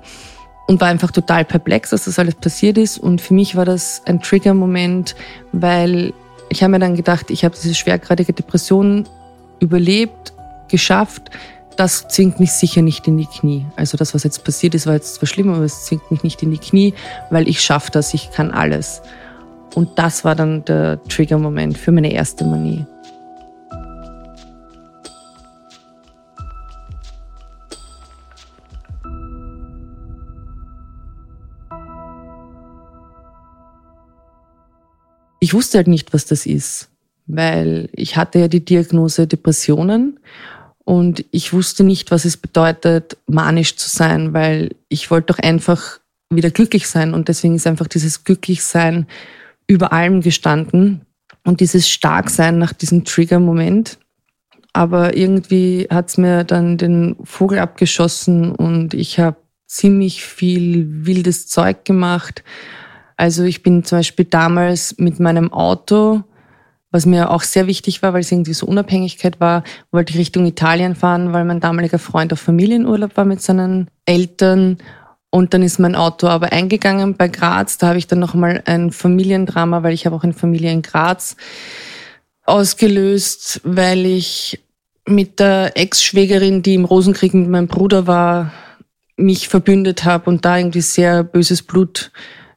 und 0.68 0.80
war 0.80 0.88
einfach 0.88 1.10
total 1.10 1.46
perplex, 1.46 1.90
dass 1.90 2.06
das 2.06 2.20
alles 2.20 2.36
passiert 2.36 2.78
ist. 2.78 3.00
Und 3.00 3.22
für 3.22 3.34
mich 3.34 3.56
war 3.56 3.66
das 3.66 4.04
ein 4.06 4.22
Trigger-Moment, 4.22 5.16
weil 5.52 6.14
ich 6.50 6.62
habe 6.62 6.70
mir 6.70 6.80
dann 6.80 6.96
gedacht, 6.96 7.32
ich 7.32 7.44
habe 7.44 7.56
diese 7.56 7.74
schwergradige 7.74 8.34
Depression 8.34 9.10
überlebt, 9.60 10.34
geschafft. 10.70 11.32
Das 11.76 12.08
zwingt 12.08 12.40
mich 12.40 12.52
sicher 12.52 12.84
nicht 12.84 13.08
in 13.08 13.18
die 13.18 13.26
Knie. 13.26 13.66
Also 13.76 13.98
das, 13.98 14.14
was 14.14 14.24
jetzt 14.24 14.44
passiert 14.44 14.76
ist, 14.76 14.86
war 14.86 14.94
jetzt 14.94 15.16
zwar 15.16 15.28
schlimm, 15.28 15.52
aber 15.52 15.64
es 15.64 15.86
zwingt 15.86 16.12
mich 16.12 16.22
nicht 16.22 16.44
in 16.44 16.52
die 16.52 16.60
Knie, 16.60 16.94
weil 17.32 17.48
ich 17.48 17.62
schaffe 17.62 17.90
das, 17.90 18.14
ich 18.14 18.30
kann 18.30 18.52
alles. 18.52 19.02
Und 19.76 19.98
das 19.98 20.24
war 20.24 20.36
dann 20.36 20.64
der 20.66 21.02
Trigger-Moment 21.04 21.78
für 21.78 21.92
meine 21.92 22.14
erste 22.14 22.46
Manie. 22.46 22.86
Ich 35.40 35.54
wusste 35.54 35.80
halt 35.80 35.88
nicht, 35.88 36.14
was 36.14 36.26
das 36.26 36.46
ist, 36.46 36.88
weil 37.26 37.90
ich 37.92 38.16
hatte 38.16 38.40
ja 38.40 38.48
die 38.48 38.64
Diagnose 38.64 39.28
Depressionen 39.28 40.20
und 40.86 41.26
ich 41.32 41.52
wusste 41.52 41.84
nicht, 41.84 42.12
was 42.12 42.24
es 42.26 42.38
bedeutet, 42.38 43.18
manisch 43.28 43.76
zu 43.76 43.90
sein, 43.90 44.34
weil 44.34 44.76
ich 44.88 45.12
wollte 45.12 45.34
doch 45.34 45.40
einfach 45.40 46.00
wieder 46.30 46.50
glücklich 46.50 46.88
sein 46.88 47.14
und 47.14 47.28
deswegen 47.28 47.56
ist 47.56 47.68
einfach 47.68 47.88
dieses 47.88 48.24
Glücklichsein 48.24 49.06
über 49.68 49.94
allem 49.94 50.22
gestanden 50.22 51.06
und 51.44 51.60
dieses 51.60 51.90
Starksein 51.90 52.58
nach 52.58 52.74
diesem 52.74 53.04
Trigger-Moment. 53.04 54.00
Aber 54.74 55.16
irgendwie 55.16 55.88
hat's 55.90 56.18
mir 56.18 56.44
dann 56.44 56.78
den 56.78 57.16
Vogel 57.24 57.60
abgeschossen 57.60 58.52
und 58.52 58.94
ich 58.94 59.20
habe 59.20 59.38
ziemlich 59.68 60.24
viel 60.24 61.06
wildes 61.06 61.48
Zeug 61.48 61.86
gemacht. 61.86 62.44
Also 63.18 63.44
ich 63.44 63.64
bin 63.64 63.84
zum 63.84 64.00
Beispiel 64.00 64.26
damals 64.26 64.98
mit 64.98 65.20
meinem 65.20 65.54
Auto, 65.54 66.24
was 66.92 67.06
mir 67.06 67.32
auch 67.32 67.42
sehr 67.42 67.68
wichtig 67.68 68.04
war, 68.04 68.14
weil 68.14 68.22
es 68.22 68.32
irgendwie 68.32 68.54
so 68.54 68.68
Unabhängigkeit 68.68 69.40
war, 69.40 69.64
wollte 69.92 70.14
ich 70.14 70.20
Richtung 70.20 70.46
Italien 70.46 70.96
fahren, 70.96 71.34
weil 71.34 71.44
mein 71.44 71.60
damaliger 71.60 72.00
Freund 72.00 72.32
auf 72.34 72.40
Familienurlaub 72.40 73.18
war 73.18 73.26
mit 73.26 73.42
seinen 73.42 73.88
Eltern 74.06 74.78
und 75.34 75.56
dann 75.56 75.64
ist 75.64 75.80
mein 75.80 75.96
Auto 75.96 76.28
aber 76.28 76.52
eingegangen 76.52 77.16
bei 77.16 77.28
Graz. 77.28 77.80
Da 77.80 77.88
habe 77.88 77.98
ich 77.98 78.06
dann 78.06 78.20
nochmal 78.20 78.62
ein 78.68 78.92
Familiendrama, 78.92 79.82
weil 79.82 79.92
ich 79.92 80.06
habe 80.06 80.16
auch 80.16 80.24
eine 80.24 80.34
Familie 80.34 80.72
in 80.72 80.84
Graz 80.84 81.36
ausgelöst, 82.46 83.60
weil 83.64 84.06
ich 84.06 84.64
mit 85.08 85.40
der 85.40 85.76
Ex-Schwägerin, 85.76 86.62
die 86.62 86.76
im 86.76 86.86
Rosenkrieg 86.86 87.34
mit 87.34 87.50
meinem 87.50 87.66
Bruder 87.66 88.06
war, 88.06 88.54
mich 89.18 89.48
verbündet 89.48 90.06
habe 90.06 90.30
und 90.30 90.46
da 90.46 90.60
irgendwie 90.60 90.82
sehr 90.82 91.24
böses 91.24 91.64
Blut 91.64 92.12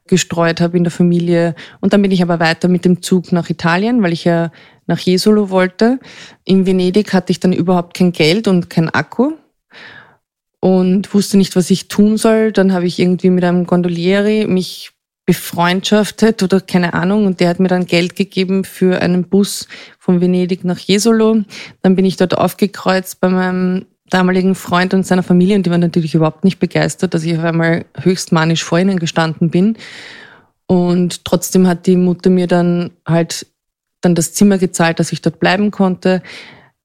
gestreut 0.05 0.61
habe 0.61 0.77
in 0.77 0.83
der 0.83 0.91
Familie. 0.91 1.55
Und 1.81 1.93
dann 1.93 2.03
bin 2.03 2.11
ich 2.11 2.21
aber 2.21 2.39
weiter 2.39 2.67
mit 2.67 2.85
dem 2.85 3.01
Zug 3.01 3.31
nach 3.31 3.49
Italien, 3.49 4.03
weil 4.03 4.13
ich 4.13 4.23
ja 4.23 4.51
nach 4.85 4.99
Jesolo 4.99 5.49
wollte. 5.49 5.99
In 6.45 6.67
Venedig 6.67 7.11
hatte 7.11 7.31
ich 7.31 7.39
dann 7.39 7.53
überhaupt 7.53 7.97
kein 7.97 8.11
Geld 8.11 8.47
und 8.47 8.69
kein 8.69 8.91
Akku 8.91 9.31
und 10.59 11.13
wusste 11.13 11.37
nicht, 11.37 11.55
was 11.55 11.69
ich 11.69 11.87
tun 11.87 12.17
soll. 12.17 12.51
Dann 12.51 12.73
habe 12.73 12.85
ich 12.85 12.99
irgendwie 12.99 13.29
mit 13.29 13.43
einem 13.43 13.65
Gondolieri 13.65 14.47
mich 14.47 14.91
befreundschaftet 15.25 16.41
oder 16.41 16.61
keine 16.61 16.93
Ahnung 16.93 17.25
und 17.25 17.41
der 17.41 17.49
hat 17.49 17.59
mir 17.59 17.67
dann 17.67 17.85
Geld 17.85 18.15
gegeben 18.15 18.63
für 18.63 19.01
einen 19.01 19.25
Bus 19.25 19.67
von 19.99 20.21
Venedig 20.21 20.63
nach 20.63 20.79
Jesolo. 20.79 21.43
Dann 21.81 21.95
bin 21.95 22.05
ich 22.05 22.15
dort 22.15 22.37
aufgekreuzt 22.37 23.19
bei 23.19 23.27
meinem 23.27 23.85
damaligen 24.09 24.55
Freund 24.55 24.93
und 24.93 25.05
seiner 25.05 25.23
Familie 25.23 25.57
und 25.57 25.65
die 25.65 25.69
waren 25.69 25.81
natürlich 25.81 26.15
überhaupt 26.15 26.45
nicht 26.45 26.59
begeistert, 26.59 27.13
dass 27.13 27.25
ich 27.25 27.37
auf 27.37 27.43
einmal 27.43 27.85
höchst 27.99 28.31
manisch 28.31 28.63
vor 28.63 28.79
ihnen 28.79 28.99
gestanden 28.99 29.49
bin. 29.49 29.77
Und 30.65 31.25
trotzdem 31.25 31.67
hat 31.67 31.87
die 31.87 31.97
Mutter 31.97 32.29
mir 32.29 32.47
dann 32.47 32.91
halt 33.05 33.47
dann 33.99 34.15
das 34.15 34.33
Zimmer 34.33 34.57
gezahlt, 34.57 34.99
dass 34.99 35.11
ich 35.11 35.21
dort 35.21 35.39
bleiben 35.39 35.71
konnte. 35.71 36.21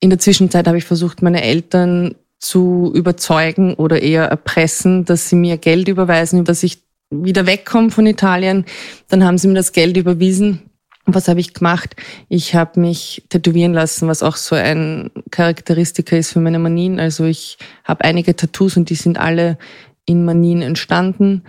In 0.00 0.10
der 0.10 0.18
Zwischenzeit 0.18 0.66
habe 0.66 0.78
ich 0.78 0.84
versucht, 0.84 1.22
meine 1.22 1.42
Eltern 1.42 2.16
zu 2.42 2.90
überzeugen 2.92 3.74
oder 3.74 4.02
eher 4.02 4.24
erpressen, 4.24 5.04
dass 5.04 5.28
sie 5.28 5.36
mir 5.36 5.56
Geld 5.58 5.88
überweisen, 5.88 6.44
dass 6.44 6.64
ich 6.64 6.82
wieder 7.08 7.46
wegkomme 7.46 7.90
von 7.90 8.04
Italien. 8.04 8.64
Dann 9.08 9.24
haben 9.24 9.38
sie 9.38 9.46
mir 9.46 9.54
das 9.54 9.72
Geld 9.72 9.96
überwiesen. 9.96 10.62
Was 11.06 11.28
habe 11.28 11.40
ich 11.40 11.54
gemacht? 11.54 11.94
Ich 12.28 12.54
habe 12.54 12.80
mich 12.80 13.22
tätowieren 13.28 13.72
lassen, 13.72 14.08
was 14.08 14.22
auch 14.22 14.36
so 14.36 14.56
ein 14.56 15.10
Charakteristiker 15.30 16.18
ist 16.18 16.32
für 16.32 16.40
meine 16.40 16.58
Manien. 16.58 16.98
Also 16.98 17.24
ich 17.24 17.58
habe 17.84 18.04
einige 18.04 18.34
Tattoos 18.34 18.76
und 18.76 18.90
die 18.90 18.96
sind 18.96 19.18
alle 19.18 19.56
in 20.04 20.24
Manien 20.24 20.62
entstanden. 20.62 21.44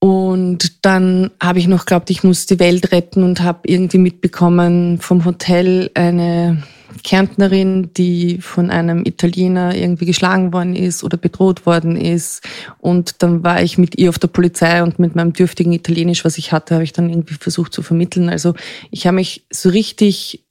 Und 0.00 0.84
dann 0.84 1.30
habe 1.40 1.60
ich 1.60 1.68
noch 1.68 1.86
glaubt, 1.86 2.10
ich 2.10 2.24
muss 2.24 2.46
die 2.46 2.58
Welt 2.58 2.90
retten 2.90 3.22
und 3.22 3.40
habe 3.40 3.60
irgendwie 3.66 3.98
mitbekommen 3.98 4.98
vom 4.98 5.24
Hotel 5.24 5.90
eine 5.94 6.62
Kärntnerin, 7.04 7.90
die 7.96 8.40
von 8.40 8.70
einem 8.70 9.04
Italiener 9.04 9.74
irgendwie 9.74 10.06
geschlagen 10.06 10.52
worden 10.52 10.76
ist 10.76 11.04
oder 11.04 11.16
bedroht 11.16 11.66
worden 11.66 11.96
ist. 11.96 12.46
Und 12.78 13.22
dann 13.22 13.42
war 13.42 13.62
ich 13.62 13.78
mit 13.78 13.98
ihr 13.98 14.08
auf 14.08 14.18
der 14.18 14.28
Polizei 14.28 14.82
und 14.82 14.98
mit 14.98 15.14
meinem 15.14 15.32
dürftigen 15.32 15.72
Italienisch, 15.72 16.24
was 16.24 16.38
ich 16.38 16.52
hatte, 16.52 16.74
habe 16.74 16.84
ich 16.84 16.92
dann 16.92 17.08
irgendwie 17.08 17.34
versucht 17.34 17.72
zu 17.72 17.82
vermitteln. 17.82 18.28
Also 18.28 18.54
ich 18.90 19.06
habe 19.06 19.16
mich 19.16 19.46
so 19.50 19.68
richtig 19.68 20.44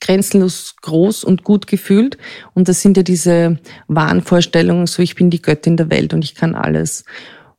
grenzenlos 0.00 0.76
groß 0.82 1.24
und 1.24 1.44
gut 1.44 1.66
gefühlt. 1.66 2.18
Und 2.54 2.68
das 2.68 2.82
sind 2.82 2.96
ja 2.96 3.02
diese 3.02 3.58
Wahnvorstellungen, 3.88 4.86
so 4.86 5.02
ich 5.02 5.14
bin 5.14 5.30
die 5.30 5.42
Göttin 5.42 5.76
der 5.76 5.90
Welt 5.90 6.14
und 6.14 6.24
ich 6.24 6.34
kann 6.34 6.54
alles. 6.54 7.04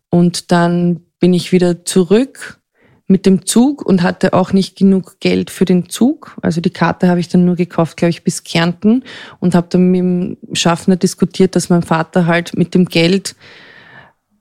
Und 0.09 0.51
dann 0.51 1.01
bin 1.19 1.33
ich 1.33 1.51
wieder 1.51 1.83
zurück 1.85 2.59
mit 3.07 3.25
dem 3.25 3.45
Zug 3.45 3.85
und 3.85 4.03
hatte 4.03 4.33
auch 4.33 4.51
nicht 4.51 4.77
genug 4.77 5.19
Geld 5.19 5.49
für 5.49 5.65
den 5.65 5.89
Zug. 5.89 6.35
Also 6.41 6.59
die 6.59 6.69
Karte 6.69 7.07
habe 7.07 7.21
ich 7.21 7.29
dann 7.29 7.45
nur 7.45 7.55
gekauft, 7.55 7.97
glaube 7.97 8.09
ich, 8.09 8.23
bis 8.23 8.43
Kärnten 8.43 9.03
und 9.39 9.55
habe 9.55 9.67
dann 9.69 9.91
mit 9.91 9.99
dem 9.99 10.37
Schaffner 10.53 10.97
diskutiert, 10.97 11.55
dass 11.55 11.69
mein 11.69 11.83
Vater 11.83 12.25
halt 12.25 12.57
mit 12.57 12.73
dem 12.73 12.85
Geld 12.85 13.35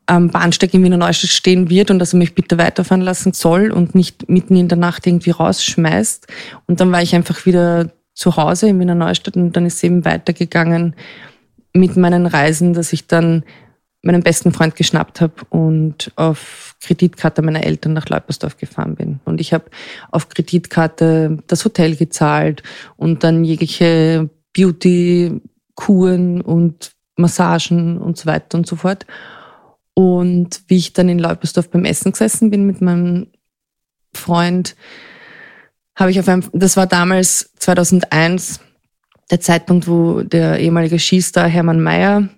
am 0.06 0.30
Bahnsteig 0.30 0.73
in 0.75 0.82
Wiener 0.82 0.96
Neustadt 0.96 1.30
stehen 1.30 1.68
wird 1.68 1.90
und 1.90 1.99
dass 1.99 2.12
er 2.12 2.18
mich 2.18 2.35
bitte 2.35 2.58
weiterfahren 2.58 3.02
lassen 3.02 3.32
soll 3.32 3.70
und 3.73 3.94
nicht 3.94 4.28
mitten 4.28 4.56
in 4.56 4.68
der 4.68 4.78
Nacht 4.78 5.06
irgendwie 5.06 5.30
rausschmeißt. 5.30 6.26
Und 6.66 6.80
dann 6.80 6.92
war 6.92 7.02
ich 7.02 7.14
einfach 7.14 7.46
wieder 7.46 7.90
zu 8.14 8.37
Hause 8.37 8.68
in 8.68 8.80
Wiener 8.80 8.94
Neustadt 8.94 9.37
und 9.37 9.52
dann 9.52 9.66
ist 9.66 9.76
es 9.76 9.82
eben 9.82 10.04
weitergegangen 10.04 10.94
mit 11.73 11.96
meinen 11.96 12.26
Reisen, 12.26 12.73
dass 12.73 12.92
ich 12.92 13.06
dann 13.06 13.44
meinen 14.06 14.22
besten 14.22 14.52
Freund 14.52 14.76
geschnappt 14.76 15.20
habe 15.20 15.34
und 15.50 16.12
auf 16.16 16.76
Kreditkarte 16.80 17.42
meiner 17.42 17.64
Eltern 17.64 17.92
nach 17.92 18.08
Leupersdorf 18.08 18.56
gefahren 18.56 18.94
bin. 18.94 19.20
Und 19.25 19.40
ich 19.40 19.52
habe 19.52 19.64
auf 20.10 20.28
Kreditkarte 20.28 21.38
das 21.48 21.64
Hotel 21.64 21.96
gezahlt 21.96 22.62
und 22.96 23.25
dann 23.25 23.44
jegliche 23.44 24.30
Beauty-Kuren 24.54 26.40
und 26.40 26.92
Massagen 27.16 27.98
und 27.98 28.16
so 28.16 28.26
weiter 28.26 28.56
und 28.56 28.66
so 28.66 28.76
fort. 28.76 29.06
Und 29.94 30.62
wie 30.68 30.76
ich 30.76 30.92
dann 30.92 31.08
in 31.08 31.18
Leupersdorf 31.18 31.70
beim 31.70 31.84
Essen 31.84 32.12
gesessen 32.12 32.50
bin 32.50 32.64
mit 32.64 32.80
meinem 32.80 33.26
Freund, 34.14 34.76
habe 35.96 36.10
ich 36.10 36.20
auf 36.20 36.28
einem, 36.28 36.44
das 36.52 36.76
war 36.76 36.86
damals 36.86 37.50
2001, 37.58 38.60
der 39.30 39.40
Zeitpunkt, 39.40 39.88
wo 39.88 40.22
der 40.22 40.60
ehemalige 40.60 41.00
Skistar 41.00 41.48
Hermann 41.48 41.82
Mayer 41.82 42.28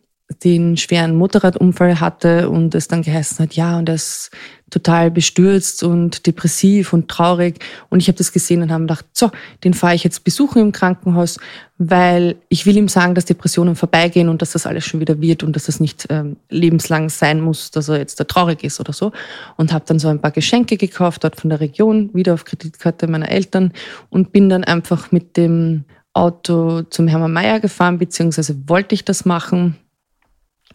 den 0.45 0.77
schweren 0.77 1.17
Motorradunfall 1.17 2.01
hatte 2.01 2.51
und 2.51 2.75
es 2.75 2.87
dann 2.87 3.03
geheißen 3.03 3.39
hat, 3.39 3.55
ja, 3.55 3.79
und 3.79 3.89
er 3.89 3.95
ist 3.95 4.31
total 4.71 5.11
bestürzt 5.11 5.83
und 5.83 6.27
depressiv 6.27 6.93
und 6.93 7.09
traurig. 7.09 7.65
Und 7.89 8.01
ich 8.01 8.09
habe 8.09 8.19
das 8.19 8.33
gesehen 8.33 8.61
und 8.61 8.71
habe 8.71 8.83
gedacht, 8.83 9.07
so, 9.15 9.31
den 9.65 9.73
fahre 9.73 9.95
ich 9.95 10.05
jetzt 10.05 10.25
besuchen 10.25 10.61
im 10.61 10.73
Krankenhaus, 10.73 11.39
weil 11.79 12.37
ich 12.51 12.67
will 12.67 12.77
ihm 12.77 12.89
sagen, 12.89 13.15
dass 13.15 13.25
Depressionen 13.25 13.77
vorbeigehen 13.77 14.29
und 14.29 14.43
dass 14.43 14.53
das 14.53 14.67
alles 14.67 14.85
schon 14.85 15.01
wieder 15.01 15.21
wird 15.23 15.43
und 15.43 15.57
dass 15.57 15.65
das 15.65 15.81
nicht 15.81 16.07
ähm, 16.11 16.37
lebenslang 16.51 17.09
sein 17.09 17.41
muss, 17.41 17.71
dass 17.71 17.89
er 17.89 17.99
jetzt 17.99 18.21
da 18.21 18.25
traurig 18.25 18.63
ist 18.63 18.79
oder 18.79 18.93
so. 18.93 19.13
Und 19.57 19.73
habe 19.73 19.87
dann 19.89 19.99
so 19.99 20.09
ein 20.09 20.21
paar 20.21 20.33
Geschenke 20.33 20.77
gekauft 20.77 21.25
dort 21.25 21.37
von 21.37 21.49
der 21.49 21.61
Region, 21.61 22.11
wieder 22.13 22.35
auf 22.35 22.45
Kreditkarte 22.45 23.07
meiner 23.07 23.31
Eltern 23.31 23.73
und 24.11 24.33
bin 24.33 24.51
dann 24.51 24.65
einfach 24.65 25.11
mit 25.13 25.39
dem 25.39 25.85
Auto 26.13 26.83
zum 26.83 27.09
Hermann 27.09 27.33
Mayer 27.33 27.61
gefahren, 27.61 27.99
beziehungsweise 27.99 28.69
wollte 28.69 28.95
ich 28.95 29.05
das 29.05 29.25
machen 29.25 29.77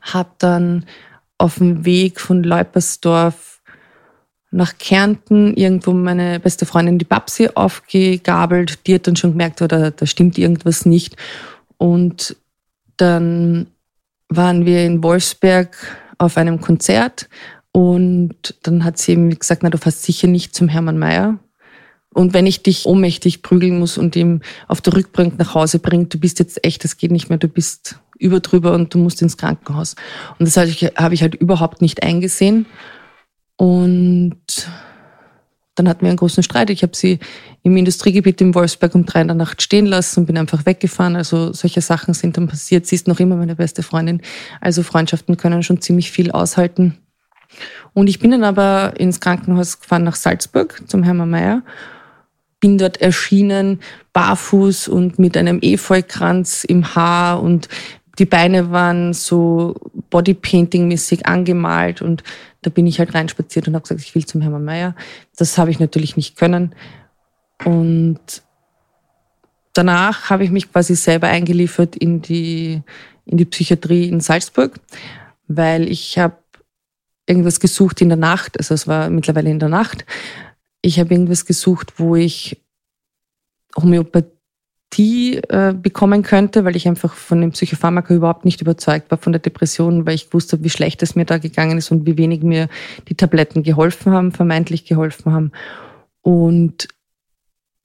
habe 0.04 0.30
dann 0.38 0.86
auf 1.38 1.56
dem 1.56 1.86
Weg 1.86 2.20
von 2.20 2.44
Leupersdorf 2.44 3.62
nach 4.52 4.78
Kärnten 4.78 5.56
irgendwo 5.56 5.94
meine 5.94 6.40
beste 6.40 6.66
Freundin, 6.66 7.00
die 7.00 7.06
Babsi, 7.06 7.50
aufgegabelt. 7.56 8.86
Die 8.86 8.94
hat 8.94 9.08
dann 9.08 9.16
schon 9.16 9.32
gemerkt, 9.32 9.62
oh, 9.62 9.68
da, 9.68 9.90
da 9.90 10.06
stimmt 10.06 10.38
irgendwas 10.38 10.86
nicht. 10.86 11.18
Und 11.78 12.36
dann 12.98 13.68
waren 14.30 14.66
wir 14.66 14.86
in 14.86 15.04
Wolfsberg 15.04 15.76
auf 16.18 16.38
einem 16.38 16.62
Konzert 16.62 17.28
und 17.72 18.56
dann 18.62 18.84
hat 18.84 19.00
sie 19.00 19.14
eben 19.14 19.38
gesagt, 19.38 19.64
na, 19.64 19.70
du 19.70 19.80
fährst 19.80 20.04
sicher 20.04 20.28
nicht 20.28 20.54
zum 20.54 20.68
Hermann 20.68 21.00
Mayer. 21.00 21.40
Und 22.14 22.34
wenn 22.34 22.46
ich 22.46 22.62
dich 22.62 22.86
ohnmächtig 22.86 23.42
prügeln 23.42 23.80
muss 23.80 23.98
und 23.98 24.16
ihm 24.16 24.42
auf 24.68 24.82
der 24.82 24.94
Rückbank 24.94 25.40
nach 25.40 25.56
Hause 25.56 25.80
bringt, 25.80 26.14
du 26.14 26.20
bist 26.20 26.38
jetzt 26.38 26.64
echt, 26.64 26.84
das 26.84 26.98
geht 26.98 27.12
nicht 27.12 27.30
mehr, 27.30 27.40
du 27.40 27.48
bist 27.48 27.98
über 28.18 28.40
drüber 28.40 28.74
und 28.74 28.94
du 28.94 28.98
musst 28.98 29.22
ins 29.22 29.38
Krankenhaus. 29.38 29.96
Und 30.40 30.48
das 30.48 30.58
habe 30.58 30.68
ich, 30.68 30.84
hab 30.84 31.12
ich 31.12 31.22
halt 31.22 31.36
überhaupt 31.36 31.82
nicht 31.82 32.04
eingesehen. 32.04 32.66
Und 33.58 34.38
dann 35.76 35.90
hatten 35.90 36.02
wir 36.02 36.10
einen 36.10 36.18
großen 36.18 36.44
Streit. 36.44 36.70
Ich 36.70 36.84
habe 36.84 36.96
sie 36.96 37.20
im 37.64 37.76
Industriegebiet 37.76 38.42
in 38.42 38.54
Wolfsberg 38.54 38.94
um 38.94 39.06
drei 39.06 39.22
in 39.22 39.28
der 39.28 39.36
Nacht 39.36 39.62
stehen 39.62 39.86
lassen 39.86 40.22
und 40.22 40.26
bin 40.28 40.38
einfach 40.38 40.66
weggefahren. 40.66 41.16
Also 41.16 41.54
solche 41.54 41.82
Sachen 41.82 42.14
sind 42.14 42.38
dann 42.38 42.48
passiert. 42.48 42.86
Sie 42.86 42.96
ist 42.96 43.08
noch 43.08 43.20
immer 43.20 43.36
meine 43.36 43.56
beste 43.56 43.82
Freundin. 43.82 44.22
Also 44.62 44.84
Freundschaften 44.84 45.38
können 45.38 45.64
schon 45.64 45.82
ziemlich 45.82 46.12
viel 46.12 46.32
aushalten. 46.32 46.98
Und 47.94 48.08
ich 48.08 48.20
bin 48.20 48.32
dann 48.32 48.44
aber 48.44 48.94
ins 48.98 49.20
Krankenhaus 49.20 49.80
gefahren 49.80 50.04
nach 50.04 50.16
Salzburg 50.16 50.82
zum 50.88 51.04
Hermann 51.04 51.30
Mayer 51.30 51.64
bin 52.64 52.78
dort 52.78 53.02
erschienen, 53.02 53.82
barfuß 54.14 54.88
und 54.88 55.20
mit 55.20 55.36
einem 55.36 55.60
Efeukranz 55.62 56.64
im 56.64 56.96
Haar 56.96 57.44
und 57.44 57.68
die 58.20 58.26
Beine 58.26 58.72
waren 58.72 59.14
so 59.14 59.76
Bodypainting-mäßig 60.12 61.26
angemalt 61.26 62.02
und 62.02 62.24
da 62.62 62.70
bin 62.70 62.86
ich 62.86 63.00
halt 63.00 63.14
reinspaziert 63.14 63.68
und 63.68 63.74
habe 63.74 63.84
gesagt, 63.84 64.02
ich 64.02 64.14
will 64.14 64.26
zum 64.26 64.42
Hermann 64.42 64.66
Mayer. 64.66 64.96
Das 65.36 65.58
habe 65.58 65.72
ich 65.72 65.80
natürlich 65.80 66.16
nicht 66.16 66.38
können. 66.38 66.76
Und 67.66 68.44
danach 69.74 70.30
habe 70.30 70.44
ich 70.44 70.52
mich 70.52 70.72
quasi 70.72 70.96
selber 70.96 71.28
eingeliefert 71.28 71.96
in 71.96 72.22
die, 72.22 72.82
in 73.26 73.38
die 73.38 73.46
Psychiatrie 73.46 74.08
in 74.08 74.20
Salzburg, 74.20 74.80
weil 75.48 75.90
ich 75.90 76.20
habe 76.20 76.38
irgendwas 77.26 77.60
gesucht 77.60 78.02
in 78.02 78.10
der 78.10 78.18
Nacht, 78.18 78.58
also 78.60 78.74
es 78.74 78.88
war 78.88 79.10
mittlerweile 79.10 79.50
in 79.50 79.60
der 79.60 79.70
Nacht. 79.70 80.06
Ich 80.82 81.00
habe 81.00 81.14
irgendwas 81.14 81.46
gesucht, 81.46 81.94
wo 81.98 82.16
ich 82.16 82.62
Homöopathie 83.76 84.33
Therapie 84.94 85.42
äh, 85.50 85.74
bekommen 85.74 86.24
könnte, 86.24 86.66
weil 86.66 86.76
ich 86.76 86.88
einfach 86.88 87.14
von 87.14 87.42
dem 87.42 87.52
Psychopharmaka 87.52 88.14
überhaupt 88.14 88.46
nicht 88.46 88.62
überzeugt 88.62 89.10
war 89.10 89.18
von 89.18 89.34
der 89.34 89.42
Depression, 89.42 90.06
weil 90.06 90.16
ich 90.16 90.28
gewusst 90.28 90.54
habe, 90.54 90.64
wie 90.64 90.70
schlecht 90.70 91.02
es 91.02 91.16
mir 91.16 91.26
da 91.26 91.38
gegangen 91.38 91.78
ist 91.78 91.92
und 91.92 92.06
wie 92.06 92.18
wenig 92.18 92.44
mir 92.44 92.70
die 93.08 93.16
Tabletten 93.16 93.64
geholfen 93.64 94.14
haben, 94.14 94.32
vermeintlich 94.32 94.86
geholfen 94.86 95.34
haben. 95.34 95.52
Und 96.22 96.88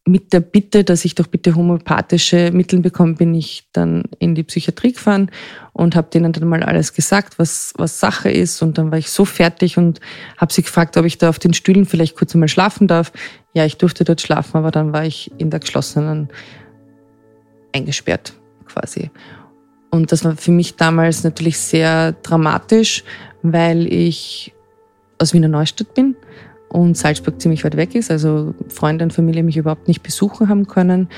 mit 0.06 0.32
der 0.32 0.40
Bitte, 0.40 0.84
dass 0.84 1.04
ich 1.04 1.14
doch 1.14 1.26
bitte 1.26 1.54
homöopathische 1.54 2.50
Mittel 2.52 2.80
bekomme, 2.80 3.14
bin 3.14 3.34
ich 3.34 3.68
dann 3.72 4.04
in 4.18 4.34
die 4.34 4.42
Psychiatrie 4.42 4.92
gefahren 4.92 5.30
und 5.72 5.96
habe 5.96 6.08
denen 6.10 6.32
dann 6.32 6.48
mal 6.48 6.62
alles 6.62 6.94
gesagt, 6.94 7.38
was, 7.38 7.74
was 7.76 8.00
Sache 8.00 8.30
ist. 8.30 8.62
Und 8.62 8.78
dann 8.78 8.90
war 8.90 8.98
ich 8.98 9.10
so 9.10 9.24
fertig 9.26 9.76
und 9.76 10.00
habe 10.38 10.52
sie 10.52 10.62
gefragt, 10.62 10.96
ob 10.96 11.04
ich 11.04 11.18
da 11.18 11.28
auf 11.28 11.38
den 11.38 11.52
Stühlen 11.52 11.84
vielleicht 11.84 12.16
kurz 12.16 12.34
einmal 12.34 12.48
schlafen 12.48 12.86
darf. 12.88 13.12
Ja, 13.52 13.66
ich 13.66 13.76
durfte 13.76 14.04
dort 14.04 14.20
schlafen, 14.20 14.56
aber 14.56 14.70
dann 14.70 14.92
war 14.92 15.04
ich 15.04 15.30
in 15.36 15.50
der 15.50 15.60
geschlossenen 15.60 16.28
eingesperrt 17.72 18.34
quasi. 18.66 19.10
Und 19.90 20.12
das 20.12 20.24
war 20.24 20.36
für 20.36 20.50
mich 20.50 20.76
damals 20.76 21.24
natürlich 21.24 21.58
sehr 21.58 22.12
dramatisch, 22.12 23.04
weil 23.42 23.90
ich 23.92 24.54
aus 25.18 25.32
Wiener 25.32 25.48
Neustadt 25.48 25.94
bin 25.94 26.16
und 26.68 26.96
Salzburg 26.96 27.40
ziemlich 27.40 27.64
weit 27.64 27.76
weg 27.76 27.94
ist, 27.94 28.10
also 28.10 28.54
Freunde 28.68 29.04
und 29.04 29.12
Familie 29.12 29.42
mich 29.42 29.56
überhaupt 29.56 29.88
nicht 29.88 30.02
besuchen 30.02 30.48
haben 30.48 30.66
können. 30.66 31.08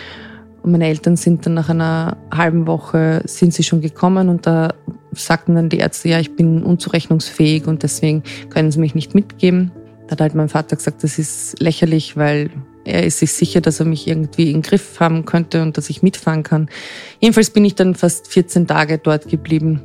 Und 0.62 0.72
meine 0.72 0.86
Eltern 0.86 1.16
sind 1.16 1.46
dann 1.46 1.54
nach 1.54 1.70
einer 1.70 2.18
halben 2.32 2.66
Woche 2.66 3.22
sind 3.24 3.54
sie 3.54 3.62
schon 3.62 3.80
gekommen 3.80 4.28
und 4.28 4.46
da 4.46 4.74
sagten 5.12 5.54
dann 5.54 5.68
die 5.68 5.78
Ärzte, 5.78 6.10
ja, 6.10 6.20
ich 6.20 6.36
bin 6.36 6.62
unzurechnungsfähig 6.62 7.66
und 7.66 7.82
deswegen 7.82 8.22
können 8.50 8.70
sie 8.70 8.78
mich 8.78 8.94
nicht 8.94 9.14
mitgeben. 9.14 9.72
Da 10.06 10.12
hat 10.12 10.20
halt 10.20 10.34
mein 10.34 10.48
Vater 10.48 10.76
gesagt, 10.76 11.02
das 11.02 11.18
ist 11.18 11.60
lächerlich, 11.60 12.16
weil 12.16 12.50
er 12.84 13.04
ist 13.04 13.18
sich 13.18 13.32
sicher, 13.32 13.60
dass 13.60 13.80
er 13.80 13.86
mich 13.86 14.06
irgendwie 14.06 14.50
im 14.50 14.62
Griff 14.62 14.98
haben 15.00 15.24
könnte 15.24 15.62
und 15.62 15.76
dass 15.76 15.90
ich 15.90 16.02
mitfahren 16.02 16.42
kann. 16.42 16.68
Jedenfalls 17.20 17.50
bin 17.50 17.64
ich 17.64 17.74
dann 17.74 17.94
fast 17.94 18.28
14 18.28 18.66
Tage 18.66 18.98
dort 18.98 19.28
geblieben 19.28 19.82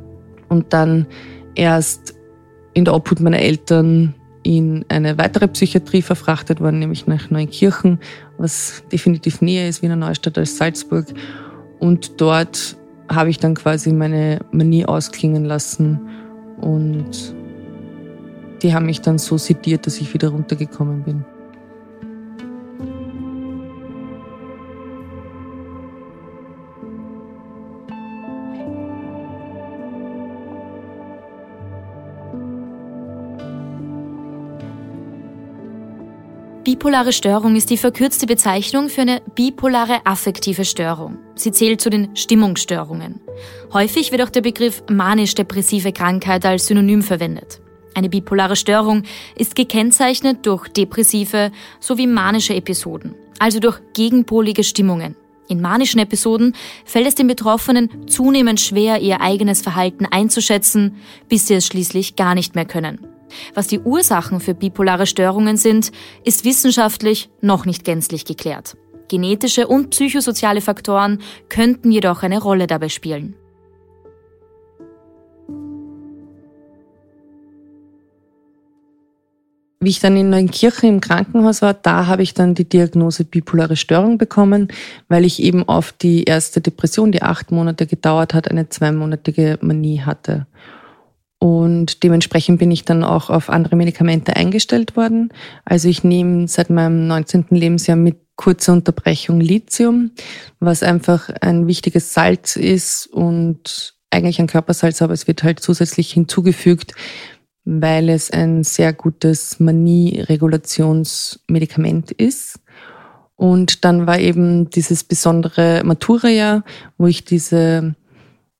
und 0.48 0.72
dann 0.72 1.06
erst 1.54 2.14
in 2.74 2.84
der 2.84 2.94
Obhut 2.94 3.20
meiner 3.20 3.38
Eltern 3.38 4.14
in 4.42 4.84
eine 4.88 5.18
weitere 5.18 5.48
Psychiatrie 5.48 6.02
verfrachtet 6.02 6.60
worden, 6.60 6.78
nämlich 6.78 7.06
nach 7.06 7.30
Neunkirchen, 7.30 7.98
was 8.38 8.84
definitiv 8.92 9.40
näher 9.40 9.68
ist 9.68 9.82
Wiener 9.82 9.96
Neustadt 9.96 10.38
als 10.38 10.56
Salzburg. 10.56 11.06
Und 11.80 12.20
dort 12.20 12.76
habe 13.08 13.30
ich 13.30 13.38
dann 13.38 13.54
quasi 13.54 13.92
meine 13.92 14.40
Manie 14.52 14.86
ausklingen 14.86 15.44
lassen 15.44 16.00
und 16.60 17.34
die 18.62 18.72
haben 18.72 18.86
mich 18.86 19.00
dann 19.00 19.18
so 19.18 19.36
sediert, 19.36 19.86
dass 19.86 20.00
ich 20.00 20.14
wieder 20.14 20.28
runtergekommen 20.28 21.02
bin. 21.02 21.24
Bipolare 36.76 37.14
Störung 37.14 37.56
ist 37.56 37.70
die 37.70 37.78
verkürzte 37.78 38.26
Bezeichnung 38.26 38.90
für 38.90 39.00
eine 39.00 39.22
bipolare 39.34 40.04
affektive 40.04 40.66
Störung. 40.66 41.16
Sie 41.34 41.50
zählt 41.50 41.80
zu 41.80 41.88
den 41.88 42.14
Stimmungsstörungen. 42.14 43.18
Häufig 43.72 44.12
wird 44.12 44.20
auch 44.20 44.28
der 44.28 44.42
Begriff 44.42 44.82
manisch-depressive 44.86 45.92
Krankheit 45.92 46.44
als 46.44 46.66
Synonym 46.66 47.00
verwendet. 47.00 47.62
Eine 47.94 48.10
bipolare 48.10 48.56
Störung 48.56 49.04
ist 49.36 49.56
gekennzeichnet 49.56 50.44
durch 50.44 50.68
depressive 50.68 51.50
sowie 51.80 52.06
manische 52.06 52.54
Episoden, 52.54 53.14
also 53.38 53.58
durch 53.58 53.80
gegenpolige 53.94 54.62
Stimmungen. 54.62 55.16
In 55.48 55.62
manischen 55.62 55.98
Episoden 55.98 56.54
fällt 56.84 57.06
es 57.06 57.14
den 57.14 57.26
Betroffenen 57.26 58.06
zunehmend 58.06 58.60
schwer, 58.60 59.00
ihr 59.00 59.22
eigenes 59.22 59.62
Verhalten 59.62 60.04
einzuschätzen, 60.04 60.96
bis 61.30 61.46
sie 61.46 61.54
es 61.54 61.66
schließlich 61.66 62.16
gar 62.16 62.34
nicht 62.34 62.54
mehr 62.54 62.66
können. 62.66 63.15
Was 63.54 63.66
die 63.66 63.80
Ursachen 63.80 64.40
für 64.40 64.54
bipolare 64.54 65.06
Störungen 65.06 65.56
sind, 65.56 65.92
ist 66.24 66.44
wissenschaftlich 66.44 67.28
noch 67.40 67.66
nicht 67.66 67.84
gänzlich 67.84 68.24
geklärt. 68.24 68.76
Genetische 69.08 69.66
und 69.68 69.90
psychosoziale 69.90 70.60
Faktoren 70.60 71.20
könnten 71.48 71.90
jedoch 71.90 72.22
eine 72.22 72.40
Rolle 72.40 72.66
dabei 72.66 72.88
spielen. 72.88 73.36
Wie 79.78 79.90
ich 79.90 80.00
dann 80.00 80.16
in 80.16 80.30
Neunkirchen 80.30 80.88
im 80.88 81.00
Krankenhaus 81.00 81.62
war, 81.62 81.74
da 81.74 82.06
habe 82.06 82.24
ich 82.24 82.34
dann 82.34 82.54
die 82.54 82.68
Diagnose 82.68 83.24
bipolare 83.24 83.76
Störung 83.76 84.18
bekommen, 84.18 84.66
weil 85.08 85.24
ich 85.24 85.40
eben 85.40 85.68
auf 85.68 85.92
die 85.92 86.24
erste 86.24 86.60
Depression, 86.60 87.12
die 87.12 87.22
acht 87.22 87.52
Monate 87.52 87.86
gedauert 87.86 88.34
hat, 88.34 88.50
eine 88.50 88.68
zweimonatige 88.68 89.58
Manie 89.60 90.00
hatte. 90.00 90.46
Und 91.38 92.02
dementsprechend 92.02 92.58
bin 92.58 92.70
ich 92.70 92.84
dann 92.84 93.04
auch 93.04 93.28
auf 93.28 93.50
andere 93.50 93.76
Medikamente 93.76 94.36
eingestellt 94.36 94.96
worden. 94.96 95.30
Also 95.64 95.88
ich 95.88 96.02
nehme 96.02 96.48
seit 96.48 96.70
meinem 96.70 97.06
19. 97.06 97.46
Lebensjahr 97.50 97.96
mit 97.96 98.16
kurzer 98.36 98.72
Unterbrechung 98.72 99.40
Lithium, 99.40 100.12
was 100.60 100.82
einfach 100.82 101.28
ein 101.40 101.66
wichtiges 101.66 102.14
Salz 102.14 102.56
ist 102.56 103.06
und 103.06 103.94
eigentlich 104.10 104.38
ein 104.38 104.46
Körpersalz, 104.46 105.02
aber 105.02 105.12
es 105.12 105.26
wird 105.26 105.42
halt 105.42 105.60
zusätzlich 105.60 106.12
hinzugefügt, 106.12 106.94
weil 107.64 108.08
es 108.08 108.30
ein 108.30 108.62
sehr 108.62 108.92
gutes 108.92 109.58
Manie-Regulationsmedikament 109.58 112.12
ist. 112.12 112.60
Und 113.34 113.84
dann 113.84 114.06
war 114.06 114.18
eben 114.18 114.70
dieses 114.70 115.04
besondere 115.04 115.82
Matura-Jahr, 115.84 116.64
wo 116.96 117.06
ich 117.06 117.24
diese 117.24 117.94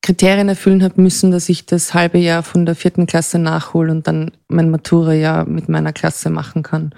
Kriterien 0.03 0.49
erfüllen 0.49 0.85
habe 0.85 1.01
müssen, 1.01 1.31
dass 1.31 1.49
ich 1.49 1.67
das 1.67 1.93
halbe 1.93 2.19
Jahr 2.19 2.43
von 2.43 2.65
der 2.65 2.77
vierten 2.77 3.07
Klasse 3.07 3.39
nachhole 3.39 3.91
und 3.91 4.07
dann 4.07 4.31
mein 4.49 4.71
Matura-Jahr 4.71 5.47
mit 5.47 5.69
meiner 5.69 5.93
Klasse 5.93 6.31
machen 6.31 6.63
kann. 6.63 6.95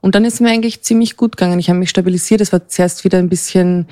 Und 0.00 0.14
dann 0.14 0.24
ist 0.24 0.40
mir 0.40 0.50
eigentlich 0.50 0.82
ziemlich 0.82 1.16
gut 1.16 1.36
gegangen. 1.36 1.58
Ich 1.58 1.68
habe 1.68 1.78
mich 1.78 1.90
stabilisiert. 1.90 2.40
Es 2.40 2.52
war 2.52 2.68
zuerst 2.68 3.04
wieder 3.04 3.18
ein 3.18 3.28
bisschen 3.28 3.86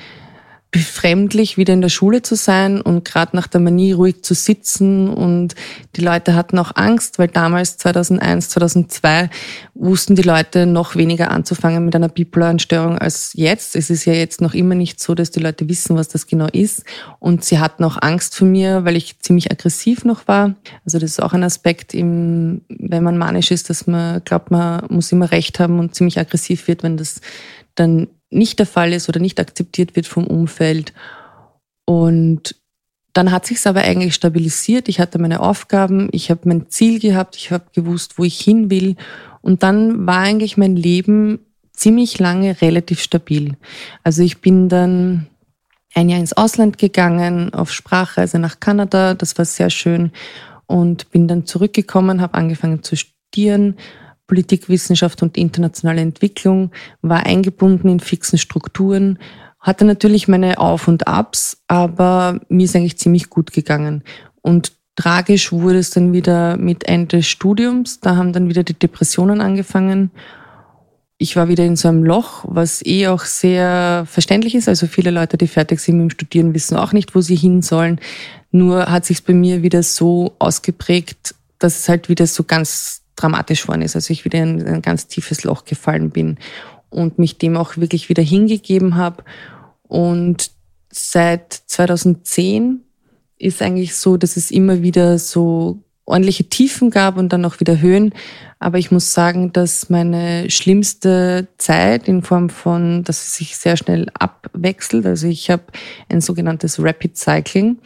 befremdlich, 0.70 1.56
wieder 1.56 1.72
in 1.72 1.80
der 1.80 1.88
Schule 1.88 2.20
zu 2.20 2.34
sein 2.34 2.82
und 2.82 3.06
gerade 3.06 3.34
nach 3.34 3.46
der 3.46 3.60
Manie 3.60 3.92
ruhig 3.92 4.22
zu 4.22 4.34
sitzen. 4.34 5.08
Und 5.08 5.54
die 5.96 6.02
Leute 6.02 6.34
hatten 6.34 6.58
auch 6.58 6.72
Angst, 6.74 7.18
weil 7.18 7.28
damals 7.28 7.78
2001, 7.78 8.50
2002 8.50 9.30
wussten 9.74 10.14
die 10.14 10.22
Leute 10.22 10.66
noch 10.66 10.94
weniger 10.94 11.30
anzufangen 11.30 11.86
mit 11.86 11.96
einer 11.96 12.10
bipolaren 12.10 12.58
Störung 12.58 12.98
als 12.98 13.32
jetzt. 13.32 13.76
Es 13.76 13.88
ist 13.88 14.04
ja 14.04 14.12
jetzt 14.12 14.42
noch 14.42 14.52
immer 14.52 14.74
nicht 14.74 15.00
so, 15.00 15.14
dass 15.14 15.30
die 15.30 15.40
Leute 15.40 15.70
wissen, 15.70 15.96
was 15.96 16.08
das 16.08 16.26
genau 16.26 16.48
ist. 16.52 16.84
Und 17.18 17.46
sie 17.46 17.60
hatten 17.60 17.82
auch 17.82 17.96
Angst 18.02 18.34
vor 18.34 18.46
mir, 18.46 18.84
weil 18.84 18.96
ich 18.96 19.18
ziemlich 19.20 19.50
aggressiv 19.50 20.04
noch 20.04 20.28
war. 20.28 20.54
Also 20.84 20.98
das 20.98 21.12
ist 21.12 21.22
auch 21.22 21.32
ein 21.32 21.44
Aspekt, 21.44 21.94
im, 21.94 22.60
wenn 22.68 23.02
man 23.02 23.16
manisch 23.16 23.50
ist, 23.52 23.70
dass 23.70 23.86
man 23.86 24.22
glaubt, 24.22 24.50
man 24.50 24.84
muss 24.90 25.12
immer 25.12 25.30
recht 25.30 25.60
haben 25.60 25.78
und 25.78 25.94
ziemlich 25.94 26.18
aggressiv 26.18 26.68
wird, 26.68 26.82
wenn 26.82 26.98
das 26.98 27.22
dann 27.74 28.08
nicht 28.30 28.58
der 28.58 28.66
Fall 28.66 28.92
ist 28.92 29.08
oder 29.08 29.20
nicht 29.20 29.40
akzeptiert 29.40 29.96
wird 29.96 30.06
vom 30.06 30.26
Umfeld. 30.26 30.92
Und 31.84 32.56
dann 33.12 33.32
hat 33.32 33.46
sich 33.46 33.66
aber 33.66 33.80
eigentlich 33.80 34.14
stabilisiert. 34.14 34.88
Ich 34.88 35.00
hatte 35.00 35.18
meine 35.18 35.40
Aufgaben, 35.40 36.08
ich 36.12 36.30
habe 36.30 36.42
mein 36.44 36.68
Ziel 36.68 37.00
gehabt, 37.00 37.36
ich 37.36 37.50
habe 37.50 37.64
gewusst, 37.74 38.18
wo 38.18 38.24
ich 38.24 38.38
hin 38.38 38.70
will. 38.70 38.96
Und 39.40 39.62
dann 39.62 40.06
war 40.06 40.18
eigentlich 40.18 40.56
mein 40.56 40.76
Leben 40.76 41.40
ziemlich 41.72 42.18
lange 42.18 42.60
relativ 42.60 43.00
stabil. 43.00 43.56
Also 44.04 44.22
ich 44.22 44.40
bin 44.40 44.68
dann 44.68 45.26
ein 45.94 46.08
Jahr 46.08 46.20
ins 46.20 46.32
Ausland 46.32 46.78
gegangen, 46.78 47.54
auf 47.54 47.72
Sprachreise 47.72 48.38
nach 48.38 48.60
Kanada, 48.60 49.14
das 49.14 49.38
war 49.38 49.44
sehr 49.44 49.70
schön 49.70 50.12
und 50.66 51.10
bin 51.10 51.26
dann 51.26 51.46
zurückgekommen, 51.46 52.20
habe 52.20 52.34
angefangen 52.34 52.82
zu 52.82 52.94
studieren, 52.96 53.76
Politikwissenschaft 54.28 55.22
und 55.22 55.36
internationale 55.36 56.02
Entwicklung, 56.02 56.70
war 57.02 57.26
eingebunden 57.26 57.88
in 57.88 57.98
fixen 57.98 58.38
Strukturen, 58.38 59.18
hatte 59.58 59.84
natürlich 59.84 60.28
meine 60.28 60.58
Auf 60.58 60.86
und 60.86 61.08
Abs, 61.08 61.62
aber 61.66 62.40
mir 62.48 62.64
ist 62.64 62.76
eigentlich 62.76 62.98
ziemlich 62.98 63.28
gut 63.30 63.52
gegangen. 63.52 64.04
Und 64.40 64.72
tragisch 64.94 65.50
wurde 65.50 65.78
es 65.78 65.90
dann 65.90 66.12
wieder 66.12 66.56
mit 66.56 66.84
Ende 66.84 67.16
des 67.16 67.26
Studiums, 67.26 68.00
da 68.00 68.14
haben 68.16 68.32
dann 68.32 68.48
wieder 68.48 68.62
die 68.62 68.78
Depressionen 68.78 69.40
angefangen. 69.40 70.10
Ich 71.20 71.34
war 71.34 71.48
wieder 71.48 71.64
in 71.64 71.74
so 71.74 71.88
einem 71.88 72.04
Loch, 72.04 72.44
was 72.46 72.84
eh 72.86 73.08
auch 73.08 73.24
sehr 73.24 74.04
verständlich 74.06 74.54
ist. 74.54 74.68
Also 74.68 74.86
viele 74.86 75.10
Leute, 75.10 75.36
die 75.36 75.48
fertig 75.48 75.80
sind 75.80 75.96
mit 75.96 76.02
dem 76.02 76.14
Studieren, 76.14 76.54
wissen 76.54 76.76
auch 76.76 76.92
nicht, 76.92 77.16
wo 77.16 77.20
sie 77.20 77.34
hin 77.34 77.60
sollen. 77.60 78.00
Nur 78.52 78.86
hat 78.86 79.04
sich 79.04 79.24
bei 79.24 79.34
mir 79.34 79.64
wieder 79.64 79.82
so 79.82 80.36
ausgeprägt, 80.38 81.34
dass 81.58 81.80
es 81.80 81.88
halt 81.88 82.08
wieder 82.08 82.28
so 82.28 82.44
ganz 82.44 83.02
dramatisch 83.20 83.68
worden 83.68 83.82
ist. 83.82 83.96
Also 83.96 84.12
ich 84.12 84.24
wieder 84.24 84.42
in 84.42 84.66
ein 84.66 84.82
ganz 84.82 85.06
tiefes 85.06 85.44
Loch 85.44 85.64
gefallen 85.64 86.10
bin 86.10 86.38
und 86.90 87.18
mich 87.18 87.38
dem 87.38 87.56
auch 87.56 87.76
wirklich 87.76 88.08
wieder 88.08 88.22
hingegeben 88.22 88.96
habe. 88.96 89.24
Und 89.82 90.50
seit 90.90 91.52
2010 91.52 92.80
ist 93.38 93.62
eigentlich 93.62 93.94
so, 93.94 94.16
dass 94.16 94.36
es 94.36 94.50
immer 94.50 94.82
wieder 94.82 95.18
so 95.18 95.82
ordentliche 96.04 96.44
Tiefen 96.44 96.90
gab 96.90 97.18
und 97.18 97.32
dann 97.32 97.44
auch 97.44 97.60
wieder 97.60 97.80
Höhen. 97.80 98.14
Aber 98.58 98.78
ich 98.78 98.90
muss 98.90 99.12
sagen, 99.12 99.52
dass 99.52 99.90
meine 99.90 100.50
schlimmste 100.50 101.48
Zeit 101.58 102.08
in 102.08 102.22
Form 102.22 102.48
von, 102.48 103.04
dass 103.04 103.22
es 103.22 103.34
sich 103.36 103.56
sehr 103.56 103.76
schnell 103.76 104.08
abwechselt. 104.18 105.06
Also 105.06 105.28
ich 105.28 105.50
habe 105.50 105.64
ein 106.08 106.20
sogenanntes 106.20 106.82
Rapid 106.82 107.16
Cycling. 107.16 107.78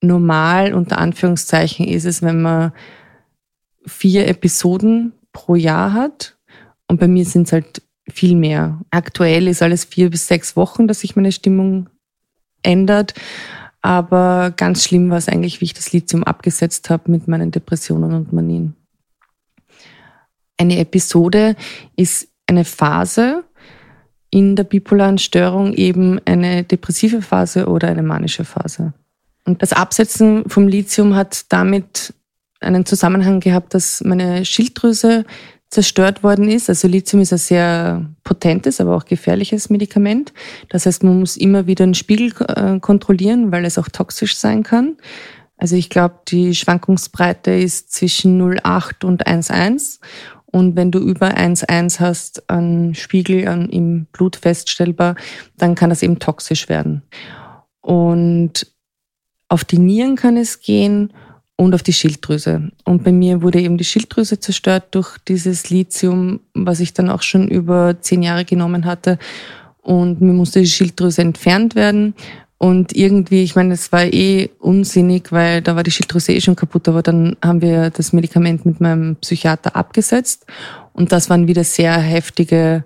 Normal 0.00 0.74
unter 0.74 0.98
Anführungszeichen 0.98 1.86
ist 1.86 2.04
es, 2.04 2.20
wenn 2.20 2.42
man 2.42 2.72
vier 3.86 4.28
Episoden 4.28 5.12
pro 5.32 5.54
Jahr 5.54 5.92
hat. 5.92 6.36
Und 6.88 7.00
bei 7.00 7.08
mir 7.08 7.24
sind 7.24 7.46
es 7.46 7.52
halt 7.52 7.82
viel 8.08 8.36
mehr. 8.36 8.80
Aktuell 8.90 9.48
ist 9.48 9.62
alles 9.62 9.84
vier 9.84 10.10
bis 10.10 10.26
sechs 10.26 10.56
Wochen, 10.56 10.86
dass 10.86 11.00
sich 11.00 11.16
meine 11.16 11.32
Stimmung 11.32 11.88
ändert. 12.62 13.14
Aber 13.80 14.52
ganz 14.56 14.84
schlimm 14.84 15.10
war 15.10 15.18
es 15.18 15.28
eigentlich, 15.28 15.60
wie 15.60 15.66
ich 15.66 15.74
das 15.74 15.92
Lithium 15.92 16.24
abgesetzt 16.24 16.88
habe 16.90 17.10
mit 17.10 17.28
meinen 17.28 17.50
Depressionen 17.50 18.14
und 18.14 18.32
Manien. 18.32 18.74
Eine 20.56 20.78
Episode 20.78 21.56
ist 21.96 22.28
eine 22.46 22.64
Phase 22.64 23.44
in 24.30 24.56
der 24.56 24.64
bipolaren 24.64 25.18
Störung, 25.18 25.74
eben 25.74 26.20
eine 26.24 26.64
depressive 26.64 27.22
Phase 27.22 27.66
oder 27.66 27.88
eine 27.88 28.02
manische 28.02 28.44
Phase. 28.44 28.92
Und 29.44 29.62
das 29.62 29.72
Absetzen 29.72 30.48
vom 30.48 30.66
Lithium 30.66 31.14
hat 31.14 31.52
damit 31.52 32.14
einen 32.64 32.86
Zusammenhang 32.86 33.40
gehabt, 33.40 33.74
dass 33.74 34.02
meine 34.04 34.44
Schilddrüse 34.44 35.24
zerstört 35.70 36.22
worden 36.22 36.48
ist. 36.48 36.68
Also 36.68 36.86
Lithium 36.86 37.20
ist 37.20 37.32
ein 37.32 37.38
sehr 37.38 38.10
potentes, 38.22 38.80
aber 38.80 38.96
auch 38.96 39.04
gefährliches 39.04 39.70
Medikament. 39.70 40.32
Das 40.68 40.86
heißt, 40.86 41.02
man 41.02 41.18
muss 41.18 41.36
immer 41.36 41.66
wieder 41.66 41.84
einen 41.84 41.94
Spiegel 41.94 42.32
äh, 42.48 42.78
kontrollieren, 42.78 43.50
weil 43.50 43.64
es 43.64 43.78
auch 43.78 43.88
toxisch 43.88 44.36
sein 44.36 44.62
kann. 44.62 44.96
Also 45.56 45.76
ich 45.76 45.90
glaube, 45.90 46.20
die 46.28 46.54
Schwankungsbreite 46.54 47.52
ist 47.52 47.92
zwischen 47.92 48.40
0,8 48.40 49.04
und 49.04 49.26
1,1. 49.26 50.00
Und 50.46 50.76
wenn 50.76 50.92
du 50.92 51.00
über 51.00 51.36
1,1 51.36 51.98
hast 51.98 52.48
an 52.48 52.94
Spiegel 52.94 53.40
im 53.70 54.06
Blut 54.12 54.36
feststellbar, 54.36 55.16
dann 55.56 55.74
kann 55.74 55.90
das 55.90 56.02
eben 56.02 56.20
toxisch 56.20 56.68
werden. 56.68 57.02
Und 57.80 58.72
auf 59.48 59.64
die 59.64 59.78
Nieren 59.78 60.14
kann 60.16 60.36
es 60.36 60.60
gehen 60.60 61.12
und 61.56 61.74
auf 61.74 61.82
die 61.82 61.92
Schilddrüse. 61.92 62.70
Und 62.84 63.04
bei 63.04 63.12
mir 63.12 63.42
wurde 63.42 63.60
eben 63.60 63.78
die 63.78 63.84
Schilddrüse 63.84 64.40
zerstört 64.40 64.86
durch 64.92 65.18
dieses 65.28 65.70
Lithium, 65.70 66.40
was 66.52 66.80
ich 66.80 66.92
dann 66.94 67.10
auch 67.10 67.22
schon 67.22 67.48
über 67.48 68.00
zehn 68.00 68.22
Jahre 68.22 68.44
genommen 68.44 68.84
hatte. 68.84 69.18
Und 69.82 70.20
mir 70.20 70.32
musste 70.32 70.60
die 70.60 70.66
Schilddrüse 70.66 71.22
entfernt 71.22 71.74
werden. 71.74 72.14
Und 72.58 72.96
irgendwie, 72.96 73.42
ich 73.42 73.56
meine, 73.56 73.74
es 73.74 73.92
war 73.92 74.04
eh 74.04 74.48
unsinnig, 74.58 75.30
weil 75.30 75.60
da 75.60 75.76
war 75.76 75.82
die 75.82 75.90
Schilddrüse 75.90 76.32
eh 76.32 76.40
schon 76.40 76.56
kaputt, 76.56 76.88
aber 76.88 77.02
dann 77.02 77.36
haben 77.44 77.60
wir 77.60 77.90
das 77.90 78.12
Medikament 78.12 78.64
mit 78.64 78.80
meinem 78.80 79.16
Psychiater 79.16 79.76
abgesetzt. 79.76 80.46
Und 80.92 81.12
das 81.12 81.28
waren 81.28 81.46
wieder 81.46 81.64
sehr 81.64 81.92
heftige 81.98 82.84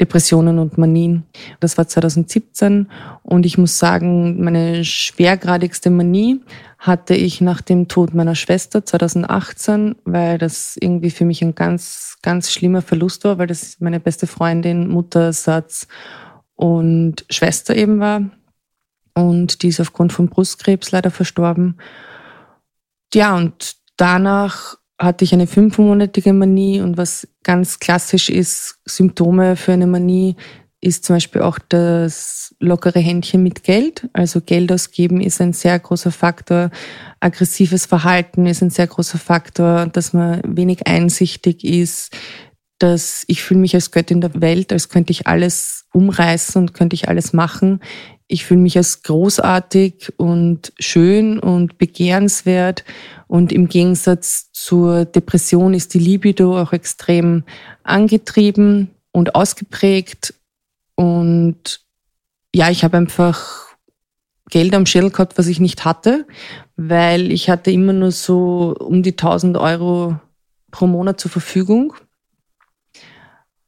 Depressionen 0.00 0.58
und 0.58 0.78
Manien. 0.78 1.24
Das 1.60 1.78
war 1.78 1.88
2017 1.88 2.88
und 3.22 3.46
ich 3.46 3.58
muss 3.58 3.78
sagen, 3.78 4.42
meine 4.42 4.84
schwergradigste 4.84 5.90
Manie 5.90 6.40
hatte 6.78 7.14
ich 7.14 7.40
nach 7.40 7.62
dem 7.62 7.88
Tod 7.88 8.14
meiner 8.14 8.34
Schwester 8.34 8.84
2018, 8.84 9.96
weil 10.04 10.38
das 10.38 10.76
irgendwie 10.78 11.10
für 11.10 11.24
mich 11.24 11.42
ein 11.42 11.54
ganz, 11.54 12.18
ganz 12.22 12.52
schlimmer 12.52 12.82
Verlust 12.82 13.24
war, 13.24 13.38
weil 13.38 13.46
das 13.46 13.80
meine 13.80 14.00
beste 14.00 14.26
Freundin, 14.26 14.88
Muttersatz 14.88 15.88
und 16.54 17.24
Schwester 17.30 17.74
eben 17.74 18.00
war. 18.00 18.22
Und 19.14 19.62
die 19.62 19.68
ist 19.68 19.80
aufgrund 19.80 20.12
von 20.12 20.28
Brustkrebs 20.28 20.92
leider 20.92 21.10
verstorben. 21.10 21.78
Ja, 23.14 23.34
und 23.34 23.76
danach 23.96 24.76
hatte 24.98 25.24
ich 25.24 25.32
eine 25.34 25.46
fünfmonatige 25.46 26.32
Manie 26.32 26.80
und 26.80 26.96
was 26.96 27.28
ganz 27.42 27.78
klassisch 27.78 28.30
ist, 28.30 28.78
Symptome 28.84 29.56
für 29.56 29.72
eine 29.72 29.86
Manie, 29.86 30.36
ist 30.80 31.04
zum 31.04 31.16
Beispiel 31.16 31.42
auch 31.42 31.58
das 31.68 32.54
lockere 32.60 33.00
Händchen 33.00 33.42
mit 33.42 33.64
Geld. 33.64 34.08
Also 34.12 34.40
Geld 34.40 34.70
ausgeben 34.70 35.20
ist 35.20 35.40
ein 35.40 35.52
sehr 35.52 35.78
großer 35.78 36.12
Faktor. 36.12 36.70
Aggressives 37.18 37.86
Verhalten 37.86 38.46
ist 38.46 38.62
ein 38.62 38.70
sehr 38.70 38.86
großer 38.86 39.18
Faktor, 39.18 39.86
dass 39.86 40.12
man 40.12 40.42
wenig 40.44 40.86
einsichtig 40.86 41.64
ist. 41.64 42.14
dass 42.78 43.24
ich 43.26 43.42
fühle 43.42 43.60
mich 43.60 43.74
als 43.74 43.90
Göttin 43.90 44.20
der 44.20 44.40
Welt, 44.40 44.72
als 44.72 44.88
könnte 44.88 45.10
ich 45.10 45.26
alles 45.26 45.86
umreißen 45.92 46.60
und 46.60 46.74
könnte 46.74 46.94
ich 46.94 47.08
alles 47.08 47.32
machen. 47.32 47.80
Ich 48.28 48.44
fühle 48.44 48.60
mich 48.60 48.76
als 48.76 49.02
großartig 49.02 50.14
und 50.16 50.72
schön 50.78 51.38
und 51.38 51.78
begehrenswert. 51.78 52.84
Und 53.28 53.52
im 53.52 53.68
Gegensatz 53.68 54.50
zur 54.52 55.04
Depression 55.04 55.74
ist 55.74 55.94
die 55.94 56.00
Libido 56.00 56.60
auch 56.60 56.72
extrem 56.72 57.44
angetrieben 57.84 58.90
und 59.12 59.34
ausgeprägt. 59.34 60.34
Und 60.96 61.80
ja, 62.54 62.70
ich 62.70 62.82
habe 62.82 62.96
einfach 62.96 63.66
Geld 64.50 64.74
am 64.74 64.86
Schädel 64.86 65.10
gehabt, 65.10 65.38
was 65.38 65.46
ich 65.46 65.60
nicht 65.60 65.84
hatte, 65.84 66.26
weil 66.76 67.32
ich 67.32 67.50
hatte 67.50 67.70
immer 67.70 67.92
nur 67.92 68.12
so 68.12 68.74
um 68.78 69.02
die 69.02 69.12
1000 69.12 69.56
Euro 69.56 70.18
pro 70.70 70.86
Monat 70.86 71.20
zur 71.20 71.30
Verfügung. 71.30 71.94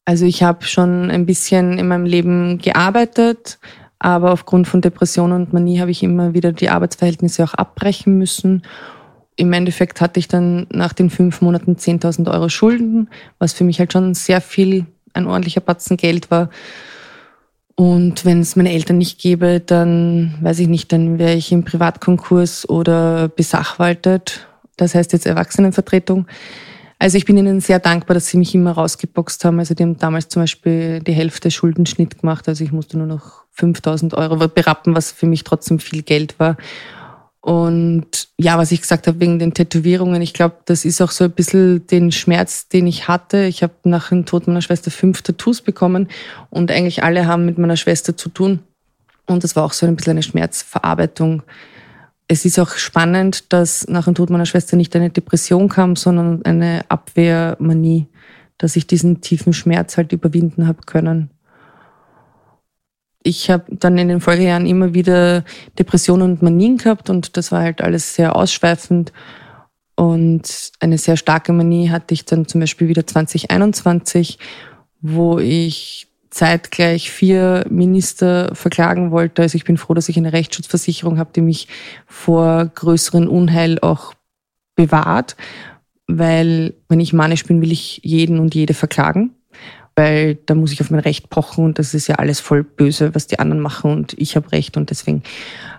Also 0.05 0.25
ich 0.25 0.42
habe 0.42 0.64
schon 0.64 1.11
ein 1.11 1.27
bisschen 1.27 1.79
in 1.79 1.88
meinem 1.88 2.07
Leben 2.07 2.59
gearbeitet, 2.59 3.59
aber 3.99 4.33
aufgrund 4.33 4.69
von 4.69 4.81
Depressionen 4.81 5.43
und 5.43 5.53
Manie 5.53 5.81
habe 5.81 5.91
ich 5.91 6.03
immer 6.03 6.35
wieder 6.35 6.53
die 6.53 6.71
Arbeitsverhältnisse 6.71 7.45
auch 7.45 7.55
abbrechen 7.55 8.17
müssen. 8.17 8.63
Im 9.37 9.53
Endeffekt 9.53 10.01
hatte 10.01 10.21
ich 10.21 10.29
dann 10.29 10.67
nach 10.73 10.93
den 10.93 11.11
fünf 11.11 11.41
Monaten 11.41 11.77
10.000 11.77 12.31
Euro 12.33 12.49
Schulden, 12.49 13.09
was 13.39 13.53
für 13.53 13.65
mich 13.65 13.79
halt 13.79 13.93
schon 13.93 14.15
sehr 14.15 14.41
viel, 14.41 14.87
ein 15.15 15.27
ordentlicher 15.27 15.61
Batzen 15.61 15.97
Geld 15.97 16.31
war. 16.31 16.51
Und 17.75 18.25
wenn 18.25 18.41
es 18.41 18.57
meine 18.57 18.73
Eltern 18.73 18.99
nicht 18.99 19.21
gäbe, 19.21 19.61
dann 19.61 20.37
weiß 20.41 20.59
ich 20.59 20.69
nicht, 20.69 20.93
dann 20.93 21.19
wäre 21.21 21.35
ich 21.35 21.53
im 21.53 21.65
Privatkonkurs 21.65 22.69
oder 22.69 23.29
besachwaltet. 23.29 24.49
Das 24.77 24.97
heißt 24.97 25.13
jetzt 25.13 25.27
Erwachsenenvertretung. 25.27 26.27
Also 26.99 27.17
ich 27.17 27.25
bin 27.25 27.37
ihnen 27.37 27.61
sehr 27.61 27.79
dankbar, 27.79 28.15
dass 28.15 28.27
sie 28.27 28.39
mich 28.39 28.55
immer 28.55 28.73
rausgeboxt 28.73 29.45
haben. 29.45 29.61
Also 29.61 29.75
die 29.75 29.85
haben 29.85 29.97
damals 29.97 30.29
zum 30.29 30.43
Beispiel 30.43 30.99
die 31.01 31.13
Hälfte 31.13 31.53
Schuldenschnitt 31.53 32.21
gemacht. 32.21 32.49
Also 32.49 32.65
ich 32.65 32.73
musste 32.73 32.99
nur 32.99 33.07
noch 33.07 33.45
5000 33.59 34.14
Euro 34.14 34.49
berappen, 34.49 34.94
was 34.94 35.12
für 35.12 35.27
mich 35.27 35.44
trotzdem 35.44 35.79
viel 35.79 36.03
Geld 36.03 36.38
war. 36.38 36.57
Und 37.40 38.29
ja, 38.37 38.59
was 38.59 38.73
ich 38.73 38.81
gesagt 38.81 39.07
habe 39.07 39.21
wegen 39.21 39.38
den 39.38 39.55
Tätowierungen, 39.55 40.21
ich 40.21 40.35
glaube, 40.35 40.57
das 40.64 40.85
ist 40.85 41.01
auch 41.01 41.11
so 41.11 41.25
ein 41.25 41.31
bisschen 41.31 41.87
den 41.87 42.12
Schmerz, 42.12 42.68
den 42.68 42.87
ich 42.87 43.09
hatte. 43.09 43.44
Ich 43.44 43.62
habe 43.62 43.75
nach 43.85 44.11
dem 44.11 44.27
Tod 44.27 44.47
meiner 44.47 44.62
Schwester 44.62 44.90
fünf 44.90 45.23
Tattoos 45.23 45.62
bekommen 45.62 46.09
und 46.51 46.71
eigentlich 46.71 47.05
alle 47.05 47.27
haben 47.27 47.47
mit 47.47 47.59
meiner 47.59 47.77
Schwester 47.77 48.16
zu 48.16 48.29
tun. 48.29 48.61
Und 49.27 49.44
das 49.44 49.57
war 49.57 49.64
auch 49.64 49.73
so 49.73 49.87
ein 49.87 49.97
bisschen 49.97 50.12
eine 50.12 50.23
Schmerzverarbeitung 50.23 51.42
es 52.29 52.44
ist 52.44 52.59
auch 52.59 52.73
spannend, 52.73 53.53
dass 53.53 53.88
nach 53.88 54.05
dem 54.05 54.14
Tod 54.14 54.29
meiner 54.29 54.47
Schwester 54.47 54.77
nicht 54.77 54.94
eine 54.94 55.09
Depression 55.09 55.68
kam, 55.68 55.97
sondern 55.97 56.44
eine 56.44 56.85
Abwehrmanie, 56.90 58.07
dass 58.59 58.77
ich 58.77 58.87
diesen 58.87 59.23
tiefen 59.23 59.55
Schmerz 59.55 59.97
halt 59.97 60.12
überwinden 60.12 60.68
habe 60.68 60.83
können. 60.85 61.31
Ich 63.29 63.51
habe 63.51 63.64
dann 63.69 63.99
in 63.99 64.09
den 64.09 64.23
Folgejahren 64.23 64.64
immer 64.64 64.95
wieder 64.95 65.45
Depressionen 65.79 66.31
und 66.31 66.41
Manien 66.41 66.79
gehabt 66.79 67.11
und 67.11 67.37
das 67.37 67.53
war 67.53 67.61
halt 67.61 67.83
alles 67.83 68.14
sehr 68.14 68.35
ausschweifend. 68.35 69.12
Und 69.97 70.73
eine 70.81 70.97
sehr 70.97 71.19
starke 71.19 71.53
Manie 71.53 71.91
hatte 71.91 72.14
ich 72.14 72.25
dann 72.25 72.49
zum 72.49 72.62
Beispiel 72.62 72.88
wieder 72.88 73.07
2021, 73.07 74.38
wo 75.03 75.38
ich 75.38 76.09
zeitgleich 76.31 77.11
vier 77.11 77.67
Minister 77.69 78.55
verklagen 78.55 79.11
wollte. 79.11 79.43
Also 79.43 79.57
ich 79.57 79.64
bin 79.64 79.77
froh, 79.77 79.93
dass 79.93 80.09
ich 80.09 80.17
eine 80.17 80.33
Rechtsschutzversicherung 80.33 81.19
habe, 81.19 81.33
die 81.37 81.43
mich 81.43 81.69
vor 82.07 82.64
größeren 82.64 83.29
Unheil 83.29 83.79
auch 83.81 84.14
bewahrt, 84.75 85.37
weil 86.07 86.73
wenn 86.88 87.01
ich 87.01 87.12
manisch 87.12 87.45
bin, 87.45 87.61
will 87.61 87.73
ich 87.73 88.01
jeden 88.03 88.41
und 88.41 88.55
jede 88.55 88.73
verklagen, 88.73 89.35
weil 89.99 90.37
da 90.47 90.55
muss 90.55 90.71
ich 90.71 90.81
auf 90.81 90.93
mein 90.93 91.01
Recht 91.01 91.29
pochen 91.29 91.65
und 91.65 91.81
das 91.81 91.93
ist 91.93 92.07
ja 92.07 92.15
alles 92.15 92.39
voll 92.39 92.63
böse, 92.63 93.17
was 93.17 93.27
die 93.27 93.41
anderen 93.41 93.61
machen 93.61 93.91
und 93.91 94.15
ich 94.17 94.37
habe 94.37 94.53
Recht 94.53 94.77
und 94.77 94.91
deswegen. 94.91 95.25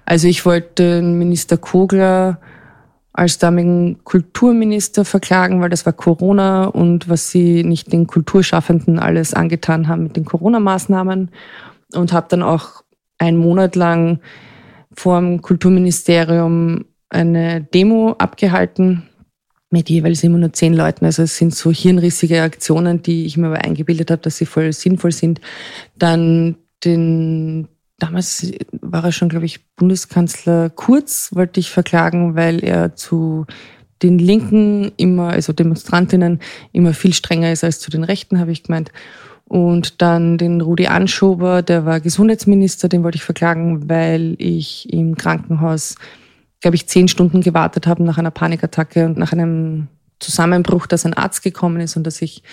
Also 0.03 0.27
ich 0.27 0.45
wollte 0.45 1.01
Minister 1.01 1.55
Kogler 1.55 2.41
als 3.13 3.37
damaligen 3.37 4.03
Kulturminister 4.03 5.05
verklagen, 5.05 5.61
weil 5.61 5.69
das 5.69 5.85
war 5.85 5.93
Corona 5.93 6.65
und 6.65 7.07
was 7.07 7.31
sie 7.31 7.63
nicht 7.63 7.93
den 7.93 8.07
Kulturschaffenden 8.07 8.99
alles 8.99 9.33
angetan 9.33 9.87
haben 9.87 10.03
mit 10.03 10.17
den 10.17 10.25
Corona-Maßnahmen 10.25 11.31
und 11.93 12.11
habe 12.11 12.27
dann 12.29 12.43
auch 12.43 12.83
einen 13.19 13.37
Monat 13.37 13.77
lang 13.77 14.19
vor 14.91 15.17
dem 15.21 15.41
Kulturministerium 15.41 16.83
eine 17.09 17.61
Demo 17.61 18.15
abgehalten 18.17 19.08
mit 19.69 19.89
jeweils 19.89 20.23
immer 20.23 20.37
nur 20.37 20.53
zehn 20.53 20.73
Leuten. 20.73 21.05
Also 21.05 21.23
es 21.23 21.37
sind 21.37 21.53
so 21.53 21.71
hirnrissige 21.71 22.41
Aktionen, 22.41 23.03
die 23.03 23.25
ich 23.25 23.37
mir 23.37 23.47
aber 23.47 23.63
eingebildet 23.63 24.11
habe, 24.11 24.21
dass 24.21 24.37
sie 24.37 24.45
voll 24.45 24.73
sinnvoll 24.73 25.11
sind. 25.11 25.41
Dann 25.97 26.55
den 26.83 27.67
damals 27.99 28.51
war 28.81 29.03
er 29.03 29.11
schon, 29.11 29.29
glaube 29.29 29.45
ich, 29.45 29.75
Bundeskanzler 29.75 30.69
Kurz, 30.69 31.29
wollte 31.33 31.59
ich 31.59 31.69
verklagen, 31.69 32.35
weil 32.35 32.63
er 32.63 32.95
zu 32.95 33.45
den 34.01 34.17
Linken 34.17 34.91
immer, 34.97 35.29
also 35.29 35.53
Demonstrantinnen, 35.53 36.39
immer 36.71 36.93
viel 36.93 37.13
strenger 37.13 37.51
ist 37.51 37.63
als 37.63 37.79
zu 37.79 37.91
den 37.91 38.03
Rechten, 38.03 38.39
habe 38.39 38.51
ich 38.51 38.63
gemeint. 38.63 38.91
Und 39.45 40.01
dann 40.01 40.37
den 40.37 40.61
Rudi 40.61 40.87
Anschober, 40.87 41.61
der 41.61 41.85
war 41.85 41.99
Gesundheitsminister, 41.99 42.87
den 42.87 43.03
wollte 43.03 43.17
ich 43.17 43.23
verklagen, 43.23 43.89
weil 43.89 44.35
ich 44.37 44.91
im 44.93 45.15
Krankenhaus, 45.15 45.95
glaube 46.61 46.75
ich, 46.75 46.87
zehn 46.87 47.07
Stunden 47.07 47.41
gewartet 47.41 47.87
habe 47.87 48.03
nach 48.03 48.17
einer 48.17 48.31
Panikattacke 48.31 49.05
und 49.05 49.17
nach 49.17 49.31
einem 49.31 49.87
Zusammenbruch, 50.19 50.87
dass 50.87 51.05
ein 51.05 51.13
Arzt 51.13 51.41
gekommen 51.43 51.79
ist 51.79 51.95
und 51.95 52.03
dass 52.03 52.21
ich, 52.21 52.43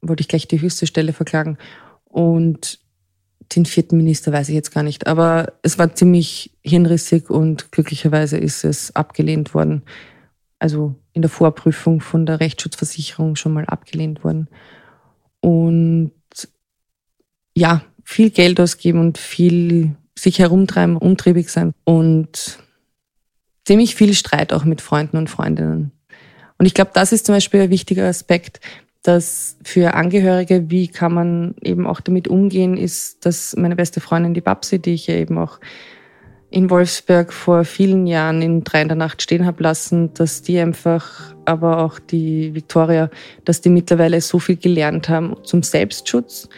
wollte 0.00 0.20
ich 0.20 0.28
gleich 0.28 0.46
die 0.46 0.60
höchste 0.60 0.86
Stelle 0.86 1.12
verklagen. 1.12 1.56
Und 2.04 2.78
den 3.56 3.66
vierten 3.66 3.96
Minister 3.96 4.32
weiß 4.32 4.48
ich 4.48 4.54
jetzt 4.54 4.72
gar 4.72 4.82
nicht, 4.82 5.06
aber 5.06 5.54
es 5.62 5.78
war 5.78 5.94
ziemlich 5.94 6.52
hirnrissig 6.62 7.30
und 7.30 7.72
glücklicherweise 7.72 8.36
ist 8.36 8.64
es 8.64 8.94
abgelehnt 8.94 9.54
worden. 9.54 9.82
Also 10.58 10.94
in 11.12 11.22
der 11.22 11.30
Vorprüfung 11.30 12.00
von 12.00 12.24
der 12.26 12.40
Rechtsschutzversicherung 12.40 13.36
schon 13.36 13.52
mal 13.52 13.66
abgelehnt 13.66 14.24
worden. 14.24 14.48
Und 15.40 16.12
ja, 17.54 17.82
viel 18.04 18.30
Geld 18.30 18.60
ausgeben 18.60 19.00
und 19.00 19.18
viel 19.18 19.96
sich 20.16 20.38
herumtreiben, 20.38 20.96
umtriebig 20.96 21.48
sein 21.48 21.72
und 21.84 22.58
ziemlich 23.64 23.94
viel 23.94 24.14
Streit 24.14 24.52
auch 24.52 24.64
mit 24.64 24.80
Freunden 24.80 25.16
und 25.16 25.30
Freundinnen. 25.30 25.92
Und 26.58 26.66
ich 26.66 26.74
glaube, 26.74 26.90
das 26.94 27.12
ist 27.12 27.26
zum 27.26 27.34
Beispiel 27.34 27.62
ein 27.62 27.70
wichtiger 27.70 28.06
Aspekt, 28.06 28.60
dass 29.02 29.56
für 29.64 29.94
Angehörige, 29.94 30.70
wie 30.70 30.88
kann 30.88 31.12
man 31.12 31.54
eben 31.60 31.86
auch 31.86 32.00
damit 32.00 32.28
umgehen, 32.28 32.76
ist, 32.76 33.26
dass 33.26 33.56
meine 33.56 33.74
beste 33.74 34.00
Freundin, 34.00 34.34
die 34.34 34.40
Babsi, 34.40 34.78
die 34.78 34.94
ich 34.94 35.08
ja 35.08 35.16
eben 35.16 35.38
auch 35.38 35.58
in 36.50 36.70
Wolfsberg 36.70 37.32
vor 37.32 37.64
vielen 37.64 38.06
Jahren 38.06 38.42
in 38.42 38.62
drei 38.62 38.82
in 38.82 38.88
der 38.88 38.96
Nacht 38.96 39.22
stehen 39.22 39.46
habe 39.46 39.62
lassen, 39.62 40.12
dass 40.14 40.42
die 40.42 40.58
einfach, 40.60 41.34
aber 41.46 41.78
auch 41.78 41.98
die 41.98 42.54
Victoria, 42.54 43.10
dass 43.44 43.60
die 43.60 43.70
mittlerweile 43.70 44.20
so 44.20 44.38
viel 44.38 44.56
gelernt 44.56 45.08
haben 45.08 45.34
zum 45.44 45.62
Selbstschutz, 45.62 46.48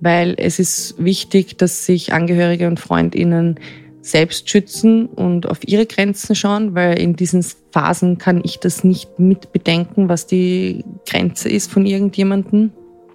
weil 0.00 0.34
es 0.38 0.58
ist 0.58 0.94
wichtig, 0.98 1.58
dass 1.58 1.86
sich 1.86 2.12
Angehörige 2.12 2.66
und 2.66 2.80
Freundinnen 2.80 3.60
selbst 4.06 4.48
schützen 4.48 5.06
und 5.06 5.48
auf 5.48 5.66
ihre 5.66 5.84
Grenzen 5.84 6.36
schauen, 6.36 6.74
weil 6.74 6.98
in 6.98 7.16
diesen 7.16 7.44
Phasen 7.72 8.18
kann 8.18 8.40
ich 8.44 8.58
das 8.60 8.84
nicht 8.84 9.18
mitbedenken, 9.18 10.08
was 10.08 10.26
die 10.26 10.84
Grenze 11.06 11.48
ist 11.48 11.72
von 11.72 11.86
irgendjemandem 11.86 12.70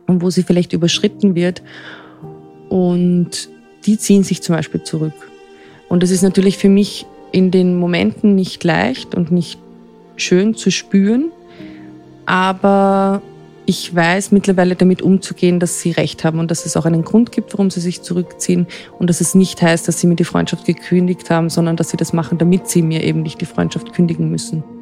und 0.08 0.22
wo 0.22 0.30
sie 0.30 0.44
vielleicht 0.44 0.74
überschritten 0.74 1.34
wird. 1.34 1.64
Und 2.68 3.50
die 3.86 3.98
ziehen 3.98 4.24
sich 4.24 4.42
zum 4.42 4.56
Beispiel 4.56 4.84
zurück. 4.84 5.14
Und 5.88 6.04
das 6.04 6.12
ist 6.12 6.24
natürlich 6.24 6.58
für 6.58 6.70
mich 6.70 7.06
in 7.32 7.52
den 7.52 7.78
Momenten 7.78 8.36
nicht 8.36 8.64
leicht 8.64 9.16
und 9.16 9.32
nicht 9.32 9.60
schön 10.18 10.56
zu 10.56 10.72
spüren, 10.72 11.32
aber 12.26 13.22
ich 13.72 13.96
weiß 13.96 14.34
mittlerweile 14.34 14.76
damit 14.76 15.02
umzugehen, 15.02 15.62
dass 15.62 15.80
sie 15.80 15.92
recht 15.92 16.26
haben 16.26 16.40
und 16.40 16.52
dass 16.52 16.66
es 16.66 16.76
auch 16.76 16.84
einen 16.84 17.06
Grund 17.06 17.32
gibt, 17.32 17.54
warum 17.54 17.72
sie 17.72 17.80
sich 17.80 18.02
zurückziehen 18.02 18.68
und 19.00 19.10
dass 19.10 19.22
es 19.22 19.34
nicht 19.34 19.62
heißt, 19.62 19.88
dass 19.88 20.02
sie 20.02 20.08
mir 20.08 20.16
die 20.16 20.26
Freundschaft 20.26 20.66
gekündigt 20.66 21.30
haben, 21.30 21.50
sondern 21.50 21.78
dass 21.78 21.90
sie 21.90 21.96
das 21.96 22.12
machen, 22.12 22.38
damit 22.38 22.68
sie 22.68 22.82
mir 22.82 23.02
eben 23.02 23.22
nicht 23.22 23.40
die 23.40 23.46
Freundschaft 23.46 23.94
kündigen 23.94 24.30
müssen. 24.30 24.81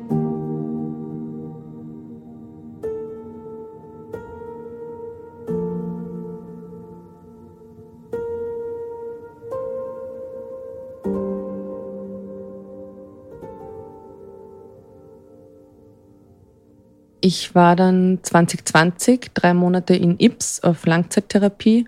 Ich 17.22 17.54
war 17.54 17.76
dann 17.76 18.20
2020 18.22 19.32
drei 19.34 19.54
Monate 19.54 19.96
in 19.96 20.20
Ips 20.20 20.62
auf 20.62 20.86
Langzeittherapie 20.86 21.86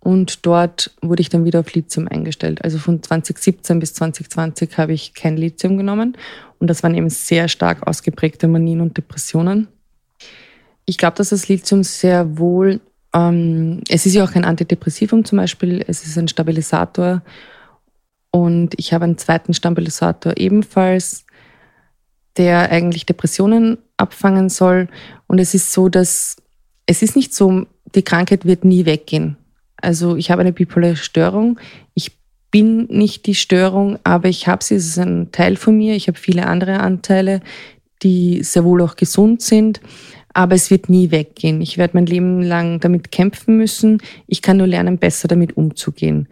und 0.00 0.44
dort 0.44 0.94
wurde 1.00 1.20
ich 1.20 1.30
dann 1.30 1.44
wieder 1.44 1.60
auf 1.60 1.72
Lithium 1.72 2.06
eingestellt. 2.08 2.62
Also 2.62 2.78
von 2.78 3.02
2017 3.02 3.80
bis 3.80 3.94
2020 3.94 4.76
habe 4.78 4.92
ich 4.92 5.14
kein 5.14 5.36
Lithium 5.36 5.76
genommen 5.76 6.16
und 6.58 6.68
das 6.68 6.82
waren 6.82 6.94
eben 6.94 7.10
sehr 7.10 7.48
stark 7.48 7.86
ausgeprägte 7.86 8.48
Manien 8.48 8.80
und 8.80 8.96
Depressionen. 8.96 9.68
Ich 10.84 10.98
glaube, 10.98 11.16
dass 11.16 11.30
das 11.30 11.48
Lithium 11.48 11.82
sehr 11.82 12.38
wohl, 12.38 12.80
ähm, 13.14 13.82
es 13.88 14.06
ist 14.06 14.14
ja 14.14 14.24
auch 14.24 14.34
ein 14.34 14.44
Antidepressivum 14.44 15.24
zum 15.24 15.38
Beispiel, 15.38 15.84
es 15.88 16.06
ist 16.06 16.16
ein 16.18 16.28
Stabilisator 16.28 17.22
und 18.30 18.74
ich 18.76 18.92
habe 18.92 19.04
einen 19.04 19.18
zweiten 19.18 19.54
Stabilisator 19.54 20.34
ebenfalls, 20.36 21.24
der 22.36 22.70
eigentlich 22.70 23.06
Depressionen 23.06 23.78
abfangen 23.96 24.48
soll. 24.48 24.88
Und 25.26 25.38
es 25.38 25.54
ist 25.54 25.72
so, 25.72 25.88
dass 25.88 26.36
es 26.86 27.02
ist 27.02 27.16
nicht 27.16 27.34
so, 27.34 27.66
die 27.94 28.02
Krankheit 28.02 28.44
wird 28.44 28.64
nie 28.64 28.86
weggehen. 28.86 29.36
Also 29.76 30.16
ich 30.16 30.30
habe 30.30 30.40
eine 30.40 30.52
bipolare 30.52 30.96
Störung. 30.96 31.58
Ich 31.94 32.16
bin 32.50 32.86
nicht 32.86 33.26
die 33.26 33.34
Störung, 33.34 33.98
aber 34.04 34.28
ich 34.28 34.48
habe 34.48 34.64
sie. 34.64 34.76
Es 34.76 34.86
ist 34.86 34.98
ein 34.98 35.32
Teil 35.32 35.56
von 35.56 35.76
mir. 35.76 35.94
Ich 35.94 36.08
habe 36.08 36.18
viele 36.18 36.46
andere 36.46 36.80
Anteile, 36.80 37.40
die 38.02 38.42
sehr 38.42 38.64
wohl 38.64 38.82
auch 38.82 38.96
gesund 38.96 39.42
sind. 39.42 39.80
Aber 40.32 40.54
es 40.54 40.70
wird 40.70 40.88
nie 40.88 41.10
weggehen. 41.10 41.60
Ich 41.60 41.78
werde 41.78 41.96
mein 41.96 42.06
Leben 42.06 42.42
lang 42.42 42.80
damit 42.80 43.10
kämpfen 43.10 43.56
müssen. 43.56 44.02
Ich 44.26 44.42
kann 44.42 44.58
nur 44.58 44.66
lernen, 44.66 44.98
besser 44.98 45.28
damit 45.28 45.56
umzugehen. 45.56 46.28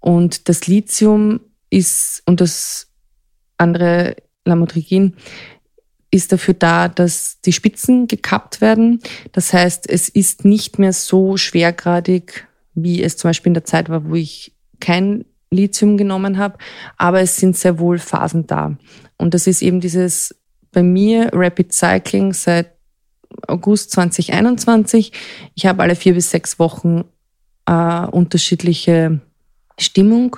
Und 0.00 0.48
das 0.48 0.66
Lithium 0.66 1.40
ist 1.70 2.22
und 2.26 2.40
das 2.40 2.88
andere 3.56 4.16
Lamotrigin 4.44 5.14
ist 6.10 6.32
dafür 6.32 6.54
da, 6.54 6.88
dass 6.88 7.40
die 7.40 7.52
Spitzen 7.52 8.08
gekappt 8.08 8.60
werden. 8.60 9.00
Das 9.32 9.52
heißt, 9.52 9.88
es 9.88 10.08
ist 10.08 10.44
nicht 10.44 10.78
mehr 10.78 10.92
so 10.92 11.36
schwergradig, 11.36 12.46
wie 12.74 13.02
es 13.02 13.16
zum 13.16 13.28
Beispiel 13.28 13.50
in 13.50 13.54
der 13.54 13.64
Zeit 13.64 13.88
war, 13.88 14.08
wo 14.08 14.14
ich 14.14 14.52
kein 14.80 15.24
Lithium 15.50 15.96
genommen 15.96 16.38
habe, 16.38 16.58
aber 16.96 17.20
es 17.20 17.36
sind 17.36 17.56
sehr 17.56 17.78
wohl 17.78 17.98
Phasen 17.98 18.46
da. 18.46 18.76
Und 19.16 19.34
das 19.34 19.46
ist 19.46 19.62
eben 19.62 19.80
dieses 19.80 20.34
bei 20.72 20.82
mir 20.82 21.30
Rapid 21.32 21.72
Cycling 21.72 22.32
seit 22.32 22.72
August 23.46 23.90
2021. 23.92 25.12
Ich 25.54 25.66
habe 25.66 25.82
alle 25.82 25.96
vier 25.96 26.14
bis 26.14 26.30
sechs 26.30 26.58
Wochen 26.58 27.04
äh, 27.66 28.06
unterschiedliche 28.06 29.20
Stimmung 29.78 30.36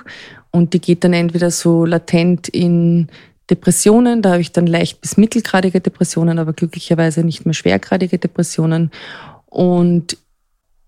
und 0.51 0.73
die 0.73 0.81
geht 0.81 1.03
dann 1.03 1.13
entweder 1.13 1.51
so 1.51 1.85
latent 1.85 2.47
in 2.49 3.07
Depressionen, 3.51 4.21
da 4.21 4.31
habe 4.31 4.41
ich 4.41 4.51
dann 4.51 4.65
leicht 4.65 5.01
bis 5.01 5.17
mittelgradige 5.17 5.81
Depressionen, 5.81 6.39
aber 6.39 6.53
glücklicherweise 6.53 7.23
nicht 7.23 7.45
mehr 7.45 7.53
schwergradige 7.53 8.17
Depressionen. 8.17 8.89
Und 9.45 10.17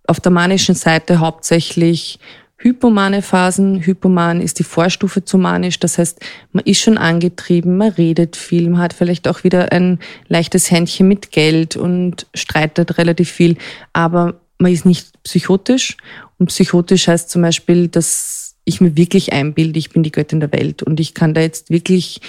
auf 0.07 0.19
der 0.19 0.31
manischen 0.31 0.75
Seite 0.75 1.19
hauptsächlich 1.19 2.19
hypomane 2.63 3.21
Phasen. 3.21 3.85
Hypoman 3.85 4.41
ist 4.41 4.59
die 4.59 4.63
Vorstufe 4.63 5.25
zu 5.25 5.37
manisch. 5.37 5.79
Das 5.79 5.97
heißt, 5.97 6.19
man 6.53 6.63
ist 6.65 6.81
schon 6.81 6.97
angetrieben, 6.97 7.77
man 7.77 7.91
redet 7.91 8.37
viel, 8.37 8.69
man 8.69 8.81
hat 8.81 8.93
vielleicht 8.93 9.27
auch 9.27 9.43
wieder 9.43 9.71
ein 9.71 9.99
leichtes 10.29 10.71
Händchen 10.71 11.07
mit 11.07 11.31
Geld 11.31 11.75
und 11.75 12.25
streitet 12.33 12.97
relativ 12.97 13.29
viel, 13.29 13.57
aber 13.91 14.39
man 14.57 14.71
ist 14.71 14.85
nicht 14.85 15.21
psychotisch. 15.23 15.97
Und 16.39 16.47
psychotisch 16.47 17.07
heißt 17.07 17.29
zum 17.29 17.41
Beispiel, 17.41 17.89
dass 17.89 18.42
ich 18.65 18.81
mir 18.81 18.95
wirklich 18.95 19.33
einbilde, 19.33 19.79
ich 19.79 19.89
bin 19.89 20.03
die 20.03 20.11
Göttin 20.11 20.39
der 20.39 20.51
Welt 20.51 20.83
und 20.83 20.99
ich 20.99 21.13
kann 21.13 21.33
da 21.33 21.41
jetzt 21.41 21.69
wirklich 21.69 22.21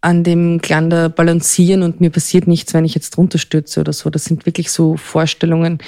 an 0.00 0.22
dem 0.22 0.58
Glander 0.58 1.08
balancieren 1.08 1.82
und 1.82 2.00
mir 2.00 2.10
passiert 2.10 2.46
nichts, 2.46 2.72
wenn 2.72 2.84
ich 2.84 2.94
jetzt 2.94 3.16
drunter 3.16 3.38
stürze 3.38 3.80
oder 3.80 3.92
so. 3.92 4.10
Das 4.10 4.24
sind 4.24 4.46
wirklich 4.46 4.70
so 4.70 4.96
Vorstellungen. 4.96 5.78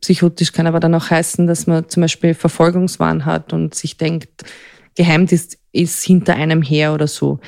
Psychotisch 0.00 0.52
kann 0.52 0.66
aber 0.66 0.80
dann 0.80 0.94
auch 0.94 1.10
heißen, 1.10 1.46
dass 1.46 1.66
man 1.66 1.88
zum 1.88 2.00
Beispiel 2.02 2.32
Verfolgungswahn 2.32 3.26
hat 3.26 3.52
und 3.52 3.74
sich 3.74 3.96
denkt, 3.96 4.44
Geheimdienst 4.94 5.58
ist 5.72 6.02
hinter 6.02 6.34
einem 6.34 6.62
her 6.62 6.94
oder 6.94 7.06
so. 7.06 7.40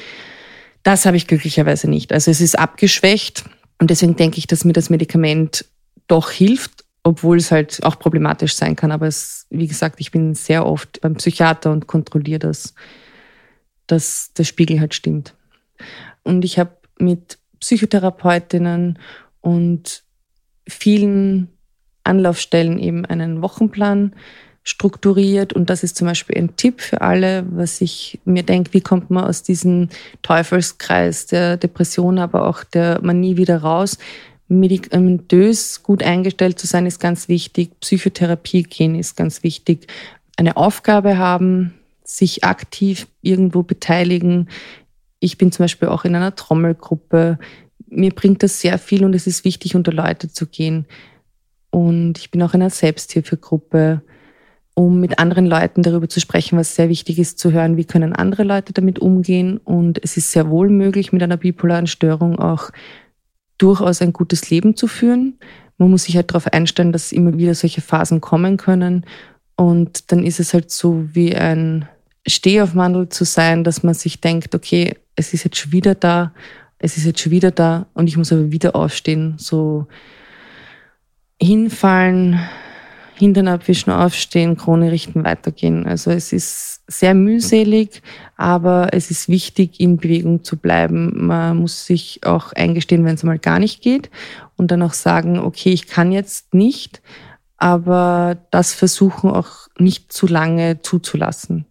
Das 0.83 1.07
habe 1.07 1.16
ich 1.16 1.27
glücklicherweise 1.27 1.88
nicht. 1.88 2.12
Also 2.12 2.31
es 2.31 2.40
ist 2.40 2.59
abgeschwächt 2.59 3.45
und 3.79 3.90
deswegen 3.90 4.16
denke 4.16 4.38
ich, 4.38 4.47
dass 4.47 4.64
mir 4.64 4.73
das 4.73 4.90
Medikament 4.90 5.64
doch 6.07 6.31
hilft 6.31 6.80
obwohl 7.03 7.39
es 7.39 7.51
halt 7.51 7.83
auch 7.83 7.99
problematisch 7.99 8.55
sein 8.55 8.77
kann. 8.77 8.93
Aber 8.93 9.07
es, 9.07 9.47
wie 9.51 9.67
gesagt, 9.67 10.01
ich 10.01 10.11
bin 10.11 10.35
sehr 10.35 10.67
oft 10.67 11.01
beim 11.01 11.15
Psychiater 11.15 11.73
und 11.73 11.87
kontrolliere 11.87 12.41
das, 12.41 12.75
dass 13.87 14.33
der 14.35 14.45
Spiegel 14.45 14.81
halt 14.81 14.95
stimmt. 14.95 15.35
Und 16.23 16.45
ich 16.45 16.59
habe 16.59 16.77
mit 16.99 17.39
Psychotherapeutinnen 17.61 18.99
und 19.41 20.03
vielen 20.69 21.49
Anlaufstellen 22.05 22.79
eben 22.79 23.05
einen 23.05 23.43
Wochenplan 23.43 24.15
strukturiert. 24.63 25.53
Und 25.53 25.71
das 25.71 25.83
ist 25.83 25.97
zum 25.97 26.07
Beispiel 26.07 26.37
ein 26.37 26.57
Tipp 26.57 26.81
für 26.81 27.01
alle, 27.01 27.45
was 27.51 27.81
ich 27.81 28.21
mir 28.25 28.43
denke, 28.43 28.75
wie 28.75 28.81
kommt 28.81 29.11
man 29.11 29.25
aus 29.25 29.43
diesem 29.43 29.89
Teufelskreis 30.23 31.27
der 31.27 31.57
Depression, 31.57 32.19
aber 32.19 32.47
auch 32.47 32.63
der 32.65 33.01
Manie 33.03 33.37
wieder 33.37 33.59
raus 33.59 33.99
medikamentös 34.51 35.83
gut 35.83 36.03
eingestellt 36.03 36.59
zu 36.59 36.67
sein, 36.67 36.85
ist 36.85 36.99
ganz 36.99 37.29
wichtig. 37.29 37.79
Psychotherapie 37.81 38.65
gehen 38.65 38.95
ist 38.95 39.17
ganz 39.17 39.43
wichtig. 39.43 39.87
Eine 40.37 40.57
Aufgabe 40.57 41.19
haben, 41.19 41.75
sich 42.05 42.45
aktiv 42.45 43.07
irgendwo 43.23 43.63
beteiligen. 43.63 44.49
Ich 45.21 45.39
bin 45.39 45.53
zum 45.53 45.65
Beispiel 45.65 45.89
auch 45.89 46.05
in 46.05 46.17
einer 46.17 46.35
Trommelgruppe. 46.35 47.39
Mir 47.89 48.11
bringt 48.11 48.43
das 48.43 48.61
sehr 48.61 48.79
viel 48.79 49.05
und 49.05 49.15
es 49.15 49.27
ist 49.27 49.45
wichtig, 49.45 49.77
unter 49.77 49.93
Leute 49.93 50.33
zu 50.33 50.47
gehen. 50.47 50.87
Und 51.71 52.19
ich 52.19 52.33
bin 52.33 52.43
auch 52.43 52.53
in 52.53 52.63
einer 52.63 52.71
Selbsthilfegruppe, 52.71 54.03
um 54.75 54.99
mit 54.99 55.21
anderen 55.21 55.47
Leuten 55.47 55.83
darüber 55.83 56.09
zu 56.09 56.19
sprechen, 56.19 56.59
was 56.59 56.75
sehr 56.75 56.89
wichtig 56.89 57.21
ist, 57.21 57.39
zu 57.39 57.53
hören, 57.53 57.77
wie 57.77 57.85
können 57.85 58.13
andere 58.13 58.43
Leute 58.43 58.73
damit 58.73 58.99
umgehen. 58.99 59.59
Und 59.59 60.03
es 60.03 60.17
ist 60.17 60.33
sehr 60.33 60.51
wohl 60.51 60.69
möglich, 60.69 61.13
mit 61.13 61.23
einer 61.23 61.37
bipolaren 61.37 61.87
Störung 61.87 62.41
auch 62.41 62.71
durchaus 63.61 64.03
ein 64.03 64.12
gutes 64.12 64.51
Leben 64.51 64.77
zu 64.77 64.87
führen. 64.87 65.38
Man 65.79 65.90
muss 65.90 66.05
sich 66.05 66.16
halt 66.16 66.31
darauf 66.31 66.46
einstellen, 66.46 66.92
dass 66.92 67.12
immer 67.12 67.37
wieder 67.38 67.55
solche 67.55 67.81
Phasen 67.81 68.20
kommen 68.20 68.57
können. 68.57 69.07
Und 69.57 70.11
dann 70.11 70.25
ist 70.25 70.40
es 70.40 70.55
halt 70.55 70.70
so 70.70 71.05
wie 71.12 71.35
ein 71.35 71.88
Stehaufmandel 72.27 73.09
zu 73.09 73.25
sein, 73.25 73.64
dass 73.64 73.83
man 73.83 73.94
sich 73.94 74.20
denkt, 74.20 74.55
okay, 74.55 74.96
es 75.16 75.35
ist 75.35 75.44
jetzt 75.44 75.57
schon 75.57 75.73
wieder 75.73 75.94
da, 75.94 76.33
es 76.79 76.96
ist 76.96 77.05
jetzt 77.05 77.20
schon 77.20 77.33
wieder 77.33 77.51
da 77.51 77.87
und 77.94 78.09
ich 78.09 78.16
muss 78.16 78.33
aber 78.33 78.53
wieder 78.53 78.75
aufstehen. 78.75 79.35
So 79.37 79.87
hinfallen, 81.40 82.40
Hintern 83.21 83.49
abwischen, 83.49 83.93
aufstehen, 83.93 84.57
Krone 84.57 84.91
richten, 84.91 85.25
weitergehen. 85.25 85.87
Also 85.87 86.11
es 86.11 86.33
ist 86.33 86.83
sehr 86.89 87.15
mühselig, 87.15 88.03
aber 88.37 88.89
es 88.93 89.11
ist 89.11 89.29
wichtig, 89.29 89.79
in 89.79 89.99
Bewegung 89.99 90.43
zu 90.43 90.57
bleiben. 90.57 91.27
Man 91.27 91.59
muss 91.59 91.87
sich 91.87 92.21
auch 92.25 92.53
eingestehen, 92.53 93.05
wenn 93.05 93.15
es 93.15 93.23
mal 93.23 93.39
gar 93.39 93.59
nicht 93.59 93.83
geht 93.83 94.11
und 94.57 94.71
dann 94.71 94.83
auch 94.83 94.95
sagen, 94.95 95.39
okay, 95.39 95.73
ich 95.73 95.87
kann 95.87 96.11
jetzt 96.11 96.53
nicht, 96.55 97.01
aber 97.57 98.39
das 98.51 98.75
versuchen 98.75 99.31
auch 99.31 99.69
nicht 99.79 100.13
zu 100.13 100.27
lange 100.27 100.83
zuzulassen. 100.83 101.67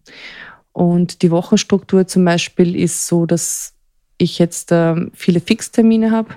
Und 0.72 1.22
die 1.22 1.30
Wochenstruktur 1.30 2.06
zum 2.06 2.24
Beispiel 2.24 2.76
ist 2.76 3.06
so, 3.06 3.26
dass 3.26 3.74
ich 4.16 4.38
jetzt 4.38 4.70
äh, 4.72 4.94
viele 5.12 5.40
Fixtermine 5.40 6.10
habe 6.10 6.34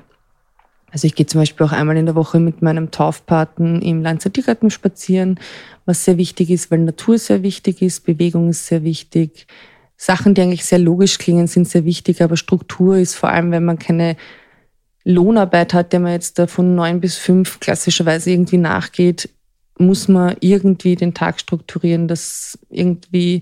also 0.93 1.07
ich 1.07 1.15
gehe 1.15 1.25
zum 1.25 1.41
Beispiel 1.41 1.65
auch 1.65 1.71
einmal 1.71 1.97
in 1.97 2.05
der 2.05 2.13
Woche 2.13 2.39
mit 2.39 2.61
meinem 2.61 2.91
Taufpaten 2.91 3.81
im 3.81 4.03
Leinzer 4.03 4.31
Tiergarten 4.31 4.69
spazieren, 4.69 5.39
was 5.85 6.05
sehr 6.05 6.17
wichtig 6.17 6.51
ist, 6.51 6.69
weil 6.69 6.79
Natur 6.79 7.17
sehr 7.17 7.41
wichtig 7.41 7.81
ist, 7.81 8.05
Bewegung 8.05 8.49
ist 8.49 8.67
sehr 8.67 8.83
wichtig. 8.83 9.47
Sachen, 9.97 10.35
die 10.35 10.41
eigentlich 10.41 10.65
sehr 10.65 10.77
logisch 10.77 11.17
klingen, 11.17 11.47
sind 11.47 11.67
sehr 11.67 11.83
wichtig, 11.83 12.21
aber 12.21 12.37
Struktur 12.37 12.97
ist 12.97 13.15
vor 13.15 13.29
allem, 13.29 13.49
wenn 13.49 13.65
man 13.65 13.79
keine 13.79 14.15
Lohnarbeit 15.03 15.73
hat, 15.73 15.93
der 15.93 15.99
man 15.99 16.11
jetzt 16.11 16.37
da 16.37 16.45
von 16.45 16.75
neun 16.75 17.01
bis 17.01 17.17
fünf 17.17 17.59
klassischerweise 17.59 18.29
irgendwie 18.29 18.57
nachgeht, 18.57 19.29
muss 19.79 20.07
man 20.07 20.35
irgendwie 20.41 20.95
den 20.95 21.15
Tag 21.15 21.39
strukturieren, 21.39 22.07
dass 22.07 22.59
irgendwie 22.69 23.41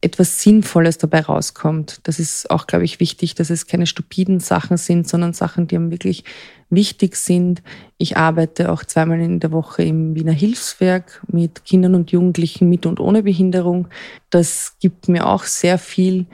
etwas 0.00 0.40
Sinnvolles 0.42 0.98
dabei 0.98 1.22
rauskommt. 1.22 2.00
Das 2.04 2.20
ist 2.20 2.50
auch, 2.50 2.68
glaube 2.68 2.84
ich, 2.84 3.00
wichtig, 3.00 3.34
dass 3.34 3.50
es 3.50 3.66
keine 3.66 3.86
stupiden 3.86 4.38
Sachen 4.38 4.76
sind, 4.76 5.08
sondern 5.08 5.32
Sachen, 5.32 5.66
die 5.66 5.74
einem 5.74 5.90
wirklich 5.90 6.22
wichtig 6.70 7.16
sind. 7.16 7.62
Ich 7.96 8.16
arbeite 8.16 8.70
auch 8.70 8.84
zweimal 8.84 9.20
in 9.20 9.40
der 9.40 9.50
Woche 9.50 9.82
im 9.82 10.14
Wiener 10.14 10.32
Hilfswerk 10.32 11.22
mit 11.26 11.64
Kindern 11.64 11.96
und 11.96 12.12
Jugendlichen 12.12 12.68
mit 12.68 12.86
und 12.86 13.00
ohne 13.00 13.24
Behinderung. 13.24 13.88
Das 14.30 14.76
gibt 14.78 15.08
mir 15.08 15.26
auch 15.26 15.42
sehr 15.44 15.78
viel. 15.78 16.26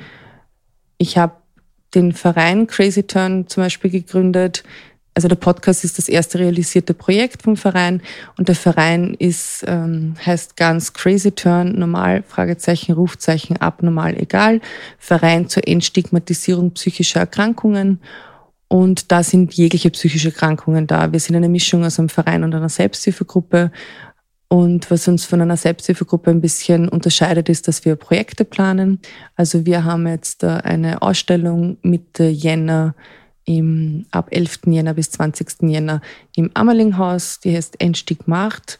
Ich 0.98 1.16
habe 1.16 1.36
den 1.94 2.12
Verein 2.12 2.66
Crazy 2.66 3.04
Turn 3.04 3.46
zum 3.46 3.62
Beispiel 3.62 3.90
gegründet. 3.90 4.64
Also 5.14 5.28
der 5.28 5.36
Podcast 5.36 5.84
ist 5.84 5.96
das 5.96 6.08
erste 6.08 6.40
realisierte 6.40 6.92
Projekt 6.92 7.42
vom 7.44 7.56
Verein 7.56 8.02
und 8.36 8.48
der 8.48 8.56
Verein 8.56 9.14
ist 9.14 9.64
ähm, 9.66 10.16
heißt 10.26 10.56
ganz 10.56 10.92
Crazy 10.92 11.30
Turn 11.30 11.78
normal 11.78 12.24
Fragezeichen 12.26 12.92
Rufzeichen 12.92 13.56
abnormal 13.58 14.16
egal 14.16 14.60
Verein 14.98 15.48
zur 15.48 15.68
Entstigmatisierung 15.68 16.72
psychischer 16.72 17.20
Erkrankungen 17.20 18.00
und 18.74 19.12
da 19.12 19.22
sind 19.22 19.54
jegliche 19.54 19.90
psychische 19.90 20.30
Erkrankungen 20.30 20.88
da. 20.88 21.12
Wir 21.12 21.20
sind 21.20 21.36
eine 21.36 21.48
Mischung 21.48 21.84
aus 21.84 22.00
einem 22.00 22.08
Verein 22.08 22.42
und 22.42 22.54
einer 22.56 22.68
Selbsthilfegruppe. 22.68 23.70
Und 24.48 24.90
was 24.90 25.06
uns 25.06 25.24
von 25.24 25.40
einer 25.40 25.56
Selbsthilfegruppe 25.56 26.32
ein 26.32 26.40
bisschen 26.40 26.88
unterscheidet, 26.88 27.48
ist, 27.48 27.68
dass 27.68 27.84
wir 27.84 27.94
Projekte 27.94 28.44
planen. 28.44 29.00
Also 29.36 29.64
wir 29.64 29.84
haben 29.84 30.08
jetzt 30.08 30.42
eine 30.42 31.02
Ausstellung 31.02 31.76
Mitte 31.82 32.24
Jänner 32.24 32.96
im, 33.44 34.06
ab 34.10 34.28
11. 34.30 34.60
Jänner 34.66 34.94
bis 34.94 35.10
20. 35.10 35.62
Jänner 35.62 36.00
im 36.34 36.50
Ammerlinghaus, 36.54 37.40
die 37.40 37.54
heißt 37.54 37.80
Entstigmacht, 37.80 38.78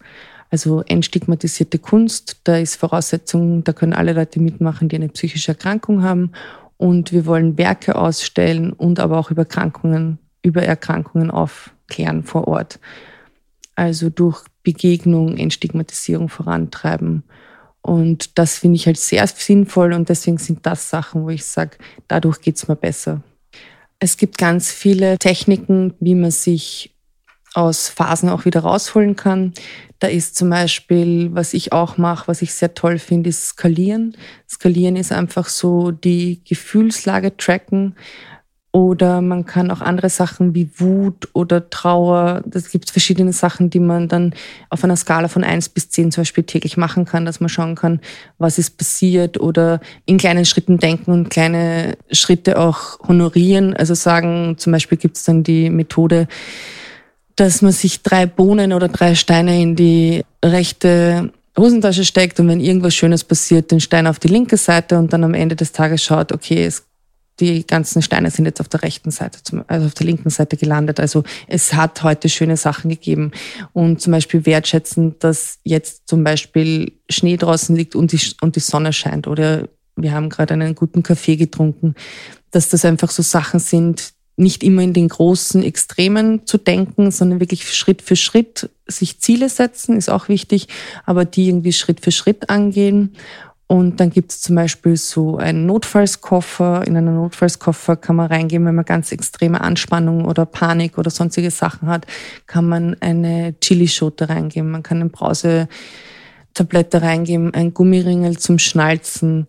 also 0.50 0.82
entstigmatisierte 0.82 1.78
Kunst. 1.78 2.40
Da 2.44 2.56
ist 2.58 2.76
Voraussetzung, 2.76 3.64
da 3.64 3.72
können 3.72 3.92
alle 3.92 4.12
Leute 4.12 4.40
mitmachen, 4.40 4.88
die 4.88 4.96
eine 4.96 5.08
psychische 5.08 5.52
Erkrankung 5.52 6.02
haben. 6.02 6.32
Und 6.76 7.12
wir 7.12 7.26
wollen 7.26 7.58
Werke 7.58 7.96
ausstellen 7.96 8.72
und 8.72 9.00
aber 9.00 9.18
auch 9.18 9.30
über 9.30 9.42
Erkrankungen, 9.42 10.18
über 10.42 10.62
Erkrankungen 10.62 11.30
aufklären 11.30 12.24
vor 12.24 12.48
Ort. 12.48 12.78
Also 13.74 14.10
durch 14.10 14.44
Begegnung, 14.62 15.36
Entstigmatisierung 15.36 16.28
vorantreiben. 16.28 17.24
Und 17.82 18.38
das 18.38 18.58
finde 18.58 18.76
ich 18.76 18.86
halt 18.86 18.96
sehr 18.96 19.26
sinnvoll 19.26 19.92
und 19.92 20.08
deswegen 20.08 20.38
sind 20.38 20.64
das 20.64 20.88
Sachen, 20.88 21.24
wo 21.24 21.30
ich 21.30 21.44
sage, 21.44 21.76
dadurch 22.08 22.40
geht 22.40 22.56
es 22.56 22.66
mir 22.66 22.76
besser. 22.76 23.22
Es 24.04 24.18
gibt 24.18 24.36
ganz 24.36 24.70
viele 24.70 25.18
Techniken, 25.18 25.94
wie 25.98 26.14
man 26.14 26.30
sich 26.30 26.94
aus 27.54 27.88
Phasen 27.88 28.28
auch 28.28 28.44
wieder 28.44 28.60
rausholen 28.60 29.16
kann. 29.16 29.54
Da 29.98 30.08
ist 30.08 30.36
zum 30.36 30.50
Beispiel, 30.50 31.30
was 31.32 31.54
ich 31.54 31.72
auch 31.72 31.96
mache, 31.96 32.28
was 32.28 32.42
ich 32.42 32.52
sehr 32.52 32.74
toll 32.74 32.98
finde, 32.98 33.30
ist 33.30 33.46
Skalieren. 33.46 34.14
Skalieren 34.46 34.96
ist 34.96 35.10
einfach 35.10 35.48
so 35.48 35.90
die 35.90 36.44
Gefühlslage 36.44 37.34
tracken. 37.38 37.96
Oder 38.74 39.20
man 39.20 39.46
kann 39.46 39.70
auch 39.70 39.80
andere 39.80 40.10
Sachen 40.10 40.52
wie 40.52 40.68
Wut 40.78 41.28
oder 41.32 41.70
Trauer, 41.70 42.42
das 42.44 42.70
gibt 42.70 42.90
verschiedene 42.90 43.32
Sachen, 43.32 43.70
die 43.70 43.78
man 43.78 44.08
dann 44.08 44.34
auf 44.68 44.82
einer 44.82 44.96
Skala 44.96 45.28
von 45.28 45.44
eins 45.44 45.68
bis 45.68 45.90
zehn 45.90 46.10
zum 46.10 46.22
Beispiel 46.22 46.42
täglich 46.42 46.76
machen 46.76 47.04
kann, 47.04 47.24
dass 47.24 47.38
man 47.38 47.48
schauen 47.48 47.76
kann, 47.76 48.00
was 48.38 48.58
ist 48.58 48.76
passiert 48.76 49.38
oder 49.38 49.80
in 50.06 50.18
kleinen 50.18 50.44
Schritten 50.44 50.78
denken 50.78 51.12
und 51.12 51.30
kleine 51.30 51.96
Schritte 52.10 52.58
auch 52.58 52.98
honorieren. 53.06 53.76
Also 53.76 53.94
sagen, 53.94 54.56
zum 54.58 54.72
Beispiel 54.72 54.98
gibt 54.98 55.18
es 55.18 55.22
dann 55.22 55.44
die 55.44 55.70
Methode, 55.70 56.26
dass 57.36 57.62
man 57.62 57.70
sich 57.70 58.02
drei 58.02 58.26
Bohnen 58.26 58.72
oder 58.72 58.88
drei 58.88 59.14
Steine 59.14 59.62
in 59.62 59.76
die 59.76 60.24
rechte 60.44 61.30
Hosentasche 61.56 62.04
steckt 62.04 62.40
und 62.40 62.48
wenn 62.48 62.58
irgendwas 62.58 62.96
Schönes 62.96 63.22
passiert, 63.22 63.70
den 63.70 63.78
Stein 63.78 64.08
auf 64.08 64.18
die 64.18 64.26
linke 64.26 64.56
Seite 64.56 64.98
und 64.98 65.12
dann 65.12 65.22
am 65.22 65.34
Ende 65.34 65.54
des 65.54 65.70
Tages 65.70 66.02
schaut, 66.02 66.32
okay, 66.32 66.66
es 66.66 66.82
die 67.40 67.66
ganzen 67.66 68.00
Steine 68.00 68.30
sind 68.30 68.44
jetzt 68.44 68.60
auf 68.60 68.68
der 68.68 68.82
rechten 68.82 69.10
Seite, 69.10 69.38
also 69.66 69.86
auf 69.86 69.94
der 69.94 70.06
linken 70.06 70.30
Seite 70.30 70.56
gelandet. 70.56 71.00
Also 71.00 71.24
es 71.48 71.74
hat 71.74 72.02
heute 72.02 72.28
schöne 72.28 72.56
Sachen 72.56 72.90
gegeben. 72.90 73.32
Und 73.72 74.00
zum 74.00 74.12
Beispiel 74.12 74.46
wertschätzen, 74.46 75.16
dass 75.18 75.58
jetzt 75.64 76.08
zum 76.08 76.22
Beispiel 76.22 76.92
Schnee 77.10 77.36
draußen 77.36 77.74
liegt 77.74 77.96
und 77.96 78.12
die, 78.12 78.20
und 78.40 78.54
die 78.56 78.60
Sonne 78.60 78.92
scheint. 78.92 79.26
Oder 79.26 79.68
wir 79.96 80.12
haben 80.12 80.28
gerade 80.28 80.54
einen 80.54 80.74
guten 80.74 81.02
Kaffee 81.02 81.36
getrunken. 81.36 81.94
Dass 82.52 82.68
das 82.68 82.84
einfach 82.84 83.10
so 83.10 83.22
Sachen 83.22 83.58
sind, 83.58 84.12
nicht 84.36 84.62
immer 84.62 84.82
in 84.82 84.92
den 84.92 85.08
großen 85.08 85.62
Extremen 85.62 86.46
zu 86.46 86.58
denken, 86.58 87.10
sondern 87.10 87.40
wirklich 87.40 87.72
Schritt 87.72 88.02
für 88.02 88.16
Schritt 88.16 88.68
sich 88.86 89.20
Ziele 89.20 89.48
setzen, 89.48 89.96
ist 89.96 90.10
auch 90.10 90.28
wichtig, 90.28 90.68
aber 91.04 91.24
die 91.24 91.48
irgendwie 91.48 91.72
Schritt 91.72 92.00
für 92.00 92.10
Schritt 92.10 92.50
angehen 92.50 93.16
und 93.74 93.98
dann 93.98 94.10
gibt 94.10 94.30
es 94.30 94.40
zum 94.40 94.54
Beispiel 94.54 94.96
so 94.96 95.36
einen 95.36 95.66
Notfallskoffer. 95.66 96.86
In 96.86 96.96
einen 96.96 97.16
Notfallskoffer 97.16 97.96
kann 97.96 98.14
man 98.14 98.28
reingehen, 98.28 98.64
wenn 98.64 98.76
man 98.76 98.84
ganz 98.84 99.10
extreme 99.10 99.60
Anspannung 99.60 100.26
oder 100.26 100.46
Panik 100.46 100.96
oder 100.96 101.10
sonstige 101.10 101.50
Sachen 101.50 101.88
hat, 101.88 102.06
kann 102.46 102.68
man 102.68 102.96
eine 103.00 103.56
Chilischote 103.60 104.28
reingeben. 104.28 104.70
Man 104.70 104.84
kann 104.84 105.00
eine 105.00 105.10
Brausetablette 105.10 107.02
reingeben, 107.02 107.52
ein 107.52 107.74
Gummiringel 107.74 108.38
zum 108.38 108.60
Schnalzen, 108.60 109.48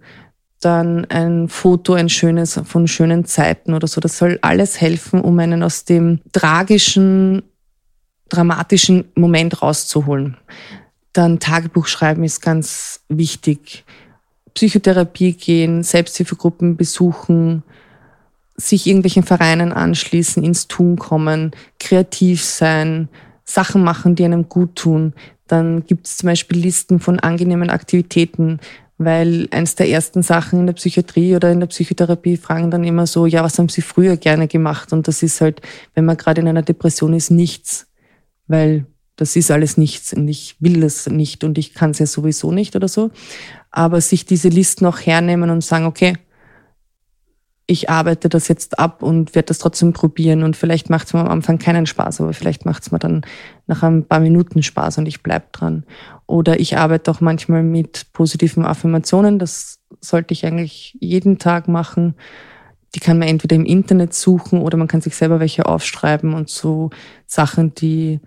dann 0.60 1.06
ein 1.06 1.48
Foto, 1.48 1.94
ein 1.94 2.10
schönes 2.10 2.60
von 2.66 2.88
schönen 2.88 3.26
Zeiten 3.26 3.76
oder 3.76 3.86
so. 3.88 4.02
Das 4.02 4.18
soll 4.18 4.40
alles 4.42 4.82
helfen, 4.82 5.22
um 5.22 5.38
einen 5.38 5.62
aus 5.62 5.86
dem 5.86 6.22
tragischen, 6.32 7.44
dramatischen 8.30 9.06
Moment 9.14 9.62
rauszuholen. 9.62 10.38
Dann 11.14 11.40
Tagebuch 11.40 11.86
schreiben 11.86 12.24
ist 12.24 12.42
ganz 12.42 13.02
wichtig 13.08 13.86
Psychotherapie 14.56 15.34
gehen, 15.34 15.84
Selbsthilfegruppen 15.84 16.78
besuchen, 16.78 17.64
sich 18.58 18.88
irgendwelchen 18.88 19.24
Vereinen 19.24 19.74
anschließen, 19.74 20.44
ins 20.44 20.68
Tun 20.68 20.98
kommen, 20.98 21.52
kreativ 21.80 22.44
sein, 22.44 23.10
Sachen 23.44 23.84
machen, 23.84 24.16
die 24.16 24.26
einem 24.26 24.50
gut 24.50 24.76
tun. 24.76 25.14
Dann 25.48 25.86
gibt 25.86 26.08
es 26.08 26.18
zum 26.18 26.28
Beispiel 26.28 26.58
Listen 26.58 27.00
von 27.00 27.20
angenehmen 27.20 27.70
Aktivitäten, 27.70 28.60
weil 28.98 29.48
eins 29.52 29.76
der 29.76 29.90
ersten 29.90 30.24
Sachen 30.24 30.62
in 30.62 30.66
der 30.68 30.74
Psychiatrie 30.74 31.36
oder 31.36 31.52
in 31.52 31.60
der 31.60 31.68
Psychotherapie 31.68 32.38
fragen 32.38 32.72
dann 32.72 32.86
immer 32.86 33.08
so, 33.08 33.26
ja, 33.26 33.44
was 33.44 33.60
haben 33.60 33.70
Sie 33.70 33.82
früher 33.82 34.16
gerne 34.16 34.48
gemacht? 34.48 34.94
Und 34.94 35.08
das 35.08 35.22
ist 35.22 35.42
halt, 35.42 35.62
wenn 35.94 36.06
man 36.06 36.18
gerade 36.18 36.42
in 36.42 36.48
einer 36.48 36.64
Depression 36.64 37.14
ist, 37.14 37.30
nichts, 37.30 37.88
weil 38.48 38.86
das 39.16 39.36
ist 39.36 39.52
alles 39.52 39.78
nichts 39.78 40.14
und 40.14 40.28
ich 40.28 40.56
will 40.60 40.82
das 40.82 41.08
nicht 41.08 41.44
und 41.44 41.58
ich 41.58 41.74
kann 41.74 41.92
es 41.92 42.00
ja 42.00 42.06
sowieso 42.06 42.52
nicht 42.52 42.76
oder 42.76 42.88
so 42.88 43.12
aber 43.76 44.00
sich 44.00 44.26
diese 44.26 44.48
Listen 44.48 44.86
auch 44.86 45.00
hernehmen 45.00 45.50
und 45.50 45.62
sagen, 45.62 45.86
okay, 45.86 46.14
ich 47.68 47.90
arbeite 47.90 48.30
das 48.30 48.48
jetzt 48.48 48.80
ab 48.80 49.04
und 49.04 49.36
werde 49.36 49.48
das 49.48 49.58
trotzdem 49.58 49.92
probieren 49.92 50.44
und 50.44 50.56
vielleicht 50.56 50.90
macht 50.90 51.08
es 51.08 51.14
mir 51.14 51.20
am 51.20 51.28
Anfang 51.28 51.58
keinen 51.58 51.86
Spaß, 51.86 52.22
aber 52.22 52.32
vielleicht 52.32 52.66
macht 52.66 52.84
es 52.84 52.92
mir 52.92 53.00
dann 53.00 53.26
nach 53.68 53.84
ein 53.84 54.06
paar 54.06 54.22
Minuten 54.22 54.64
Spaß 54.64 55.00
und 55.00 55.08
ich 55.08 55.24
bleib 55.24 55.52
dran. 55.52 55.84
Oder 56.26 56.60
ich 56.60 56.78
arbeite 56.78 57.12
auch 57.12 57.22
manchmal 57.22 57.64
mit 57.64 58.14
positiven 58.14 58.66
Affirmationen, 58.66 59.40
das 59.40 59.80
sollte 60.00 60.34
ich 60.34 60.46
eigentlich 60.46 60.96
jeden 61.02 61.38
Tag 61.38 61.68
machen. 61.68 62.16
Die 62.94 63.00
kann 63.00 63.18
man 63.18 63.28
entweder 63.28 63.58
im 63.58 63.66
Internet 63.66 64.14
suchen 64.14 64.62
oder 64.62 64.78
man 64.78 64.88
kann 64.88 65.02
sich 65.02 65.16
selber 65.16 65.42
welche 65.42 65.66
aufschreiben 65.66 66.34
und 66.34 66.50
so 66.50 66.92
Sachen, 67.26 67.74
die 67.76 68.22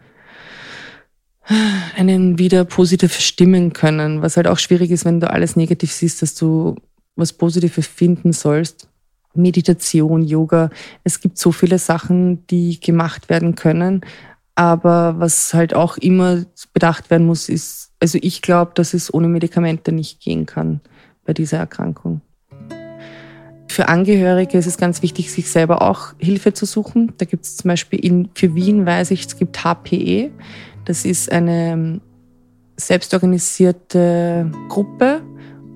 einen 1.97 2.39
wieder 2.39 2.65
positiv 2.65 3.19
stimmen 3.19 3.73
können, 3.73 4.23
was 4.23 4.37
halt 4.37 4.47
auch 4.47 4.59
schwierig 4.59 4.91
ist, 4.91 5.05
wenn 5.05 5.21
du 5.21 5.31
alles 5.31 5.57
negativ 5.57 5.93
siehst, 5.93 6.23
dass 6.23 6.35
du 6.35 6.77
was 7.17 7.33
Positives 7.33 7.87
finden 7.87 8.33
sollst. 8.33 8.89
Meditation, 9.35 10.23
Yoga, 10.23 10.71
es 11.05 11.21
gibt 11.21 11.39
so 11.39 11.53
viele 11.53 11.79
Sachen, 11.79 12.47
die 12.49 12.81
gemacht 12.81 13.29
werden 13.29 13.55
können, 13.55 14.03
aber 14.55 15.15
was 15.19 15.55
halt 15.55 15.75
auch 15.75 15.97
immer 15.99 16.45
bedacht 16.73 17.11
werden 17.11 17.27
muss, 17.27 17.49
ist, 17.49 17.93
also 18.01 18.19
ich 18.21 18.43
glaube, 18.43 18.73
dass 18.75 18.95
es 18.95 19.13
ohne 19.13 19.29
Medikamente 19.29 19.93
nicht 19.93 20.21
gehen 20.21 20.47
kann 20.47 20.81
bei 21.25 21.33
dieser 21.33 21.59
Erkrankung. 21.59 22.21
Für 23.71 23.89
Angehörige 23.89 24.59
ist 24.59 24.67
es 24.67 24.79
ganz 24.79 25.03
wichtig, 25.03 25.31
sich 25.31 25.51
selber 25.51 25.83
auch 25.83 26.15
Hilfe 26.19 26.53
zu 26.53 26.67
suchen. 26.67 27.13
Da 27.19 27.27
gibt 27.27 27.45
es 27.45 27.59
zum 27.59 27.69
Beispiel 27.69 28.01
in, 28.01 28.31
für 28.35 28.55
Wien 28.57 28.87
weiß 28.87 29.13
ich, 29.13 29.27
es 29.27 29.37
gibt 29.37 29.63
HPE. 29.63 30.33
Das 30.89 31.05
ist 31.05 31.31
eine 31.31 31.73
ähm, 31.73 32.01
selbstorganisierte 32.79 34.51
Gruppe, 34.71 35.21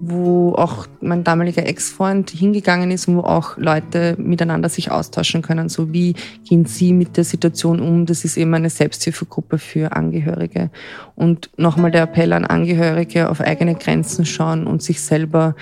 wo 0.01 0.55
auch 0.55 0.87
mein 1.03 1.23
damaliger 1.23 1.67
Ex-Freund 1.67 2.31
hingegangen 2.31 2.91
ist 2.91 3.09
und 3.09 3.19
wo 3.19 3.21
auch 3.21 3.59
Leute 3.59 4.17
miteinander 4.19 4.71
sich 4.71 4.91
austauschen 4.91 5.43
können. 5.43 5.69
So 5.69 5.93
wie 5.93 6.15
gehen 6.49 6.65
sie 6.65 6.95
mit 6.95 7.19
der 7.19 7.25
Situation 7.25 7.81
um? 7.81 8.07
Das 8.07 8.25
ist 8.25 8.39
eben 8.39 8.55
eine 8.55 8.71
Selbsthilfegruppe 8.71 9.59
für 9.59 9.93
Angehörige. 9.93 10.71
Und 11.15 11.51
nochmal 11.59 11.91
der 11.91 12.05
Appell 12.05 12.33
an 12.33 12.47
Angehörige, 12.47 13.29
auf 13.29 13.43
eigene 13.43 13.75
Grenzen 13.75 14.25
schauen 14.25 14.67
und 14.67 14.83
sich 14.83 15.03
selber 15.03 15.55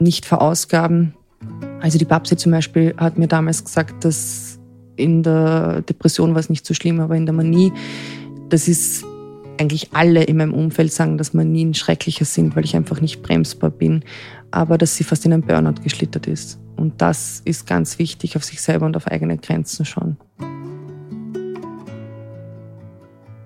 nicht 0.00 0.26
verausgaben. 0.26 1.14
Also 1.80 1.96
die 1.96 2.04
Babsi 2.04 2.36
zum 2.36 2.50
Beispiel 2.50 2.92
hat 2.96 3.18
mir 3.18 3.28
damals 3.28 3.64
gesagt, 3.64 4.04
dass 4.04 4.58
in 4.96 5.22
der 5.22 5.82
Depression 5.82 6.34
war 6.34 6.40
es 6.40 6.50
nicht 6.50 6.66
so 6.66 6.74
schlimm, 6.74 6.98
aber 6.98 7.14
in 7.14 7.26
der 7.26 7.34
Manie 7.34 7.72
das 8.48 8.68
ist 8.68 9.04
eigentlich 9.58 9.92
alle 9.92 10.22
in 10.24 10.36
meinem 10.36 10.54
Umfeld 10.54 10.92
sagen, 10.92 11.18
dass 11.18 11.34
Manien 11.34 11.74
schrecklicher 11.74 12.24
sind, 12.24 12.56
weil 12.56 12.64
ich 12.64 12.76
einfach 12.76 13.00
nicht 13.00 13.22
bremsbar 13.22 13.70
bin, 13.70 14.04
aber 14.50 14.78
dass 14.78 14.96
sie 14.96 15.04
fast 15.04 15.24
in 15.24 15.32
einen 15.32 15.42
Burnout 15.42 15.82
geschlittert 15.82 16.26
ist. 16.26 16.58
Und 16.76 17.00
das 17.00 17.40
ist 17.44 17.66
ganz 17.66 17.98
wichtig, 17.98 18.36
auf 18.36 18.44
sich 18.44 18.60
selber 18.60 18.86
und 18.86 18.96
auf 18.96 19.06
eigene 19.06 19.38
Grenzen 19.38 19.84
schauen. 19.84 20.18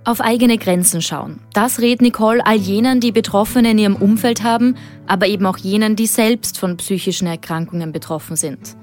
Auf 0.04 0.20
eigene 0.20 0.58
Grenzen 0.58 1.02
schauen. 1.02 1.40
Das 1.52 1.80
rät 1.80 2.02
Nicole 2.02 2.44
all 2.44 2.56
jenen, 2.56 3.00
die 3.00 3.12
Betroffene 3.12 3.70
in 3.70 3.78
ihrem 3.78 3.96
Umfeld 3.96 4.42
haben, 4.42 4.74
aber 5.06 5.28
eben 5.28 5.46
auch 5.46 5.58
jenen, 5.58 5.94
die 5.94 6.06
selbst 6.06 6.58
von 6.58 6.76
psychischen 6.78 7.28
Erkrankungen 7.28 7.92
betroffen 7.92 8.34
sind. 8.34 8.76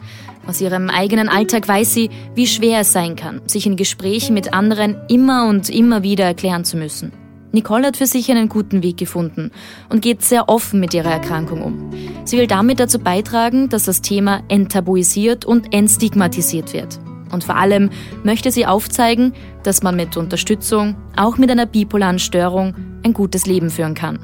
Aus 0.48 0.62
ihrem 0.62 0.90
eigenen 0.90 1.28
Alltag 1.28 1.68
weiß 1.68 1.94
sie, 1.94 2.10
wie 2.34 2.48
schwer 2.48 2.80
es 2.80 2.94
sein 2.94 3.18
kann, 3.18 3.42
sich 3.48 3.66
in 3.66 3.76
Gesprächen 3.76 4.34
mit 4.34 4.54
anderen 4.54 4.96
immer 5.10 5.48
und 5.50 5.70
immer 5.70 6.04
wieder 6.04 6.24
erklären 6.24 6.64
zu 6.64 6.78
müssen. 6.78 7.12
Nicole 7.52 7.88
hat 7.88 7.98
für 7.98 8.06
sich 8.06 8.32
einen 8.32 8.50
guten 8.50 8.82
Weg 8.82 8.98
gefunden 8.98 9.52
und 9.90 10.02
geht 10.02 10.22
sehr 10.22 10.48
offen 10.48 10.80
mit 10.80 10.94
ihrer 10.94 11.12
Erkrankung 11.12 11.62
um. 11.62 11.90
Sie 12.24 12.38
will 12.38 12.48
damit 12.48 12.80
dazu 12.80 13.00
beitragen, 13.00 13.68
dass 13.68 13.86
das 13.86 14.02
Thema 14.02 14.42
enttabuisiert 14.48 15.44
und 15.44 15.74
entstigmatisiert 15.74 16.74
wird. 16.74 17.00
Und 17.32 17.44
vor 17.44 17.58
allem 17.58 17.90
möchte 18.24 18.52
sie 18.52 18.66
aufzeigen, 18.66 19.34
dass 19.64 19.84
man 19.84 19.98
mit 19.98 20.16
Unterstützung, 20.16 20.96
auch 21.18 21.38
mit 21.38 21.52
einer 21.52 21.66
bipolaren 21.66 22.20
Störung, 22.20 22.74
ein 23.04 23.14
gutes 23.14 23.46
Leben 23.46 23.70
führen 23.70 23.96
kann. 23.96 24.20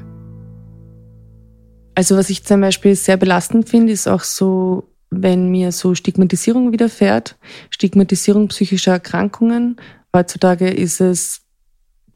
Also 1.94 2.16
was 2.16 2.30
ich 2.30 2.44
zum 2.44 2.60
Beispiel 2.60 2.94
sehr 2.96 3.16
belastend 3.16 3.68
finde, 3.68 3.92
ist 3.92 4.08
auch 4.08 4.22
so 4.22 4.84
wenn 5.22 5.50
mir 5.50 5.72
so 5.72 5.94
Stigmatisierung 5.94 6.72
widerfährt, 6.72 7.36
Stigmatisierung 7.70 8.48
psychischer 8.48 8.92
Erkrankungen. 8.92 9.76
Heutzutage 10.14 10.68
ist 10.68 11.00
es 11.00 11.42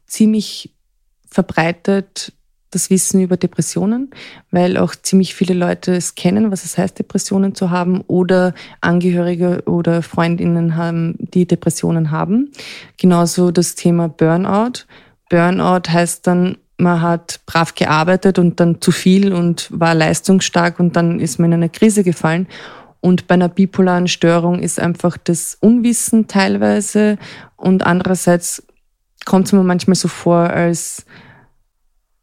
ziemlich 0.07 0.73
verbreitet, 1.29 2.33
das 2.71 2.89
Wissen 2.89 3.21
über 3.21 3.37
Depressionen, 3.37 4.11
weil 4.51 4.77
auch 4.77 4.95
ziemlich 4.95 5.33
viele 5.33 5.53
Leute 5.53 5.95
es 5.95 6.15
kennen, 6.15 6.51
was 6.51 6.65
es 6.65 6.77
heißt, 6.77 6.99
Depressionen 6.99 7.55
zu 7.55 7.71
haben 7.71 8.01
oder 8.01 8.53
Angehörige 8.81 9.63
oder 9.65 10.03
Freundinnen 10.03 10.75
haben, 10.75 11.15
die 11.17 11.47
Depressionen 11.47 12.11
haben. 12.11 12.51
Genauso 12.97 13.51
das 13.51 13.75
Thema 13.75 14.07
Burnout. 14.07 14.85
Burnout 15.29 15.89
heißt 15.89 16.27
dann, 16.27 16.57
man 16.77 17.01
hat 17.01 17.41
brav 17.45 17.75
gearbeitet 17.75 18.39
und 18.39 18.59
dann 18.59 18.81
zu 18.81 18.91
viel 18.91 19.33
und 19.33 19.67
war 19.71 19.93
leistungsstark 19.93 20.79
und 20.79 20.95
dann 20.95 21.19
ist 21.19 21.39
man 21.39 21.51
in 21.51 21.55
eine 21.55 21.69
Krise 21.69 22.03
gefallen. 22.03 22.47
Und 23.01 23.27
bei 23.27 23.35
einer 23.35 23.49
bipolaren 23.49 24.07
Störung 24.07 24.59
ist 24.59 24.79
einfach 24.79 25.17
das 25.17 25.57
Unwissen 25.61 26.27
teilweise 26.27 27.17
und 27.55 27.85
andererseits 27.85 28.63
kommt 29.25 29.47
es 29.47 29.53
mir 29.53 29.63
manchmal 29.63 29.95
so 29.95 30.07
vor, 30.07 30.49
als 30.49 31.05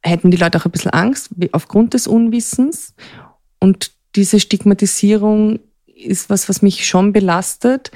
hätten 0.03 0.31
die 0.31 0.37
Leute 0.37 0.59
auch 0.59 0.65
ein 0.65 0.71
bisschen 0.71 0.93
Angst 0.93 1.31
aufgrund 1.53 1.95
des 1.95 2.07
Unwissens. 2.07 2.95
Und 3.59 3.93
diese 4.15 4.41
Stigmatisierung 4.41 5.61
ist 5.87 6.31
was, 6.31 6.49
was 6.49 6.63
mich 6.63 6.87
schon 6.87 7.13
belastet. 7.13 7.91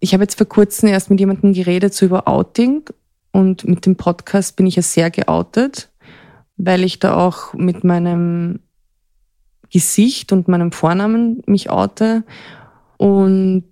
Ich 0.00 0.12
habe 0.12 0.24
jetzt 0.24 0.36
vor 0.36 0.46
kurzem 0.46 0.88
erst 0.88 1.10
mit 1.10 1.20
jemandem 1.20 1.52
geredet 1.52 1.94
so 1.94 2.06
über 2.06 2.28
Outing 2.28 2.82
und 3.32 3.66
mit 3.66 3.86
dem 3.86 3.96
Podcast 3.96 4.56
bin 4.56 4.66
ich 4.66 4.76
ja 4.76 4.82
sehr 4.82 5.10
geoutet, 5.10 5.90
weil 6.56 6.84
ich 6.84 6.98
da 6.98 7.16
auch 7.16 7.54
mit 7.54 7.84
meinem 7.84 8.60
Gesicht 9.72 10.32
und 10.32 10.48
meinem 10.48 10.72
Vornamen 10.72 11.42
mich 11.46 11.70
oute. 11.70 12.24
Und 12.96 13.64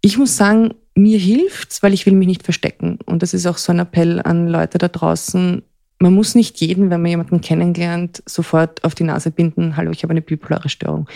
ich 0.00 0.18
muss 0.18 0.36
sagen, 0.36 0.74
mir 0.94 1.18
hilft's, 1.18 1.82
weil 1.82 1.92
ich 1.92 2.06
will 2.06 2.14
mich 2.14 2.28
nicht 2.28 2.44
verstecken. 2.44 2.98
Und 3.04 3.22
das 3.22 3.34
ist 3.34 3.46
auch 3.46 3.58
so 3.58 3.72
ein 3.72 3.80
Appell 3.80 4.20
an 4.22 4.48
Leute 4.48 4.78
da 4.78 4.88
draußen. 4.88 5.62
Man 5.98 6.14
muss 6.14 6.34
nicht 6.34 6.60
jeden, 6.60 6.90
wenn 6.90 7.02
man 7.02 7.10
jemanden 7.10 7.40
kennenlernt, 7.40 8.22
sofort 8.26 8.84
auf 8.84 8.94
die 8.94 9.04
Nase 9.04 9.30
binden, 9.30 9.76
hallo, 9.76 9.90
ich 9.90 10.02
habe 10.02 10.12
eine 10.12 10.22
bipolare 10.22 10.68
Störung. 10.68 11.08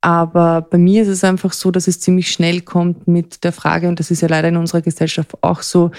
Aber 0.00 0.60
bei 0.60 0.76
mir 0.76 1.02
ist 1.02 1.08
es 1.08 1.24
einfach 1.24 1.54
so, 1.54 1.70
dass 1.70 1.88
es 1.88 2.00
ziemlich 2.00 2.30
schnell 2.30 2.60
kommt 2.60 3.08
mit 3.08 3.42
der 3.44 3.52
Frage, 3.52 3.88
und 3.88 4.00
das 4.00 4.10
ist 4.10 4.20
ja 4.20 4.28
leider 4.28 4.48
in 4.48 4.56
unserer 4.58 4.82
Gesellschaft 4.82 5.42
auch 5.42 5.62
so, 5.62 5.92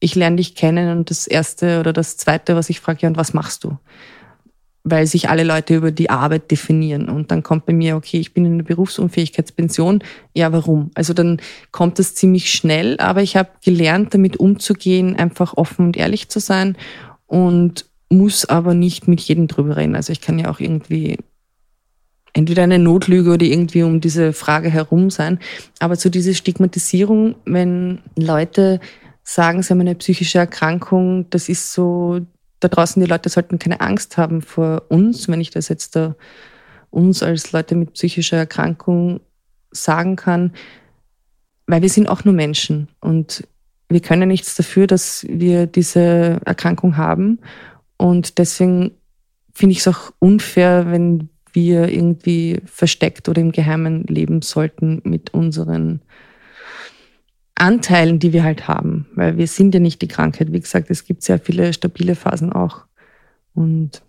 ich 0.00 0.16
lerne 0.16 0.36
dich 0.36 0.56
kennen 0.56 0.98
und 0.98 1.10
das 1.10 1.28
Erste 1.28 1.78
oder 1.78 1.92
das 1.92 2.16
Zweite, 2.16 2.56
was 2.56 2.70
ich 2.70 2.80
frage, 2.80 3.02
ja, 3.02 3.08
und 3.08 3.16
was 3.16 3.34
machst 3.34 3.62
du? 3.62 3.78
Weil 4.84 5.06
sich 5.06 5.28
alle 5.28 5.44
Leute 5.44 5.76
über 5.76 5.92
die 5.92 6.10
Arbeit 6.10 6.50
definieren. 6.50 7.08
Und 7.08 7.30
dann 7.30 7.42
kommt 7.42 7.66
bei 7.66 7.72
mir, 7.72 7.96
okay, 7.96 8.18
ich 8.18 8.34
bin 8.34 8.44
in 8.44 8.58
der 8.58 8.64
Berufsunfähigkeitspension. 8.64 10.02
Ja, 10.34 10.52
warum? 10.52 10.90
Also 10.94 11.12
dann 11.14 11.40
kommt 11.70 11.98
das 11.98 12.14
ziemlich 12.14 12.50
schnell, 12.50 12.96
aber 12.98 13.22
ich 13.22 13.36
habe 13.36 13.50
gelernt, 13.64 14.12
damit 14.14 14.38
umzugehen, 14.38 15.16
einfach 15.16 15.56
offen 15.56 15.86
und 15.86 15.96
ehrlich 15.96 16.28
zu 16.28 16.40
sein 16.40 16.76
und 17.26 17.86
muss 18.10 18.44
aber 18.44 18.74
nicht 18.74 19.08
mit 19.08 19.20
jedem 19.20 19.46
drüber 19.46 19.76
reden. 19.76 19.94
Also 19.94 20.12
ich 20.12 20.20
kann 20.20 20.38
ja 20.38 20.50
auch 20.50 20.60
irgendwie 20.60 21.16
entweder 22.34 22.62
eine 22.62 22.78
Notlüge 22.78 23.30
oder 23.32 23.44
irgendwie 23.44 23.82
um 23.82 24.00
diese 24.00 24.32
Frage 24.32 24.70
herum 24.70 25.10
sein. 25.10 25.38
Aber 25.78 25.96
zu 25.96 26.10
dieser 26.10 26.34
Stigmatisierung, 26.34 27.36
wenn 27.44 28.00
Leute 28.16 28.80
sagen, 29.22 29.62
sie 29.62 29.70
haben 29.70 29.80
eine 29.80 29.94
psychische 29.94 30.38
Erkrankung, 30.38 31.30
das 31.30 31.48
ist 31.48 31.72
so 31.72 32.20
da 32.62 32.68
draußen, 32.68 33.02
die 33.02 33.08
Leute 33.08 33.28
sollten 33.28 33.58
keine 33.58 33.80
Angst 33.80 34.16
haben 34.16 34.42
vor 34.42 34.84
uns, 34.88 35.28
wenn 35.28 35.40
ich 35.40 35.50
das 35.50 35.68
jetzt 35.68 35.96
da 35.96 36.14
uns 36.90 37.22
als 37.22 37.52
Leute 37.52 37.74
mit 37.74 37.94
psychischer 37.94 38.36
Erkrankung 38.36 39.20
sagen 39.70 40.16
kann, 40.16 40.52
weil 41.66 41.82
wir 41.82 41.88
sind 41.88 42.08
auch 42.08 42.24
nur 42.24 42.34
Menschen 42.34 42.88
und 43.00 43.46
wir 43.88 44.00
können 44.00 44.28
nichts 44.28 44.54
dafür, 44.54 44.86
dass 44.86 45.26
wir 45.28 45.66
diese 45.66 46.40
Erkrankung 46.44 46.96
haben. 46.96 47.40
Und 47.96 48.38
deswegen 48.38 48.92
finde 49.52 49.72
ich 49.72 49.80
es 49.80 49.88
auch 49.88 50.12
unfair, 50.18 50.90
wenn 50.90 51.28
wir 51.52 51.88
irgendwie 51.88 52.60
versteckt 52.64 53.28
oder 53.28 53.40
im 53.40 53.52
Geheimen 53.52 54.04
leben 54.04 54.42
sollten 54.42 55.00
mit 55.04 55.34
unseren 55.34 56.00
Anteilen, 57.62 58.18
die 58.18 58.32
wir 58.32 58.42
halt 58.42 58.66
haben, 58.66 59.06
weil 59.14 59.36
wir 59.36 59.46
sind 59.46 59.72
ja 59.72 59.80
nicht 59.80 60.02
die 60.02 60.08
Krankheit. 60.08 60.52
Wie 60.52 60.60
gesagt, 60.60 60.90
es 60.90 61.04
gibt 61.04 61.22
sehr 61.22 61.38
viele 61.38 61.72
stabile 61.72 62.16
Phasen 62.16 62.52
auch. 62.52 62.84
Und 63.54 64.02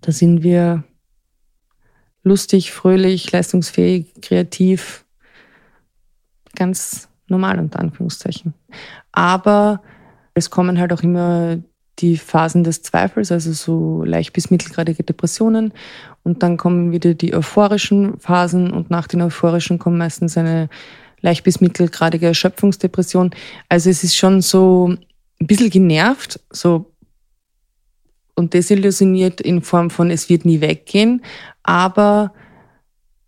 da 0.00 0.10
sind 0.10 0.42
wir 0.42 0.82
lustig, 2.24 2.72
fröhlich, 2.72 3.30
leistungsfähig, 3.30 4.20
kreativ, 4.20 5.04
ganz 6.56 7.08
normal 7.28 7.60
unter 7.60 7.78
Anführungszeichen. 7.78 8.54
Aber 9.12 9.82
es 10.34 10.50
kommen 10.50 10.80
halt 10.80 10.92
auch 10.92 11.04
immer 11.04 11.58
die 12.00 12.16
Phasen 12.16 12.64
des 12.64 12.82
Zweifels, 12.82 13.30
also 13.30 13.52
so 13.52 14.02
leicht 14.02 14.32
bis 14.32 14.50
mittelgradige 14.50 15.04
Depressionen. 15.04 15.72
Und 16.24 16.42
dann 16.42 16.56
kommen 16.56 16.90
wieder 16.90 17.14
die 17.14 17.34
euphorischen 17.34 18.18
Phasen 18.18 18.72
und 18.72 18.90
nach 18.90 19.06
den 19.06 19.22
euphorischen 19.22 19.78
kommt 19.78 19.98
meistens 19.98 20.36
eine 20.36 20.68
leicht 21.20 21.44
bis 21.44 21.60
mittelgradige 21.60 22.26
Erschöpfungsdepression. 22.26 23.30
Also 23.68 23.90
es 23.90 24.04
ist 24.04 24.16
schon 24.16 24.40
so 24.40 24.94
ein 25.40 25.46
bisschen 25.46 25.70
genervt, 25.70 26.40
so. 26.50 26.86
Und 28.34 28.54
desillusioniert 28.54 29.40
in 29.40 29.60
Form 29.60 29.90
von, 29.90 30.10
es 30.10 30.30
wird 30.30 30.46
nie 30.46 30.62
weggehen, 30.62 31.22
aber 31.62 32.32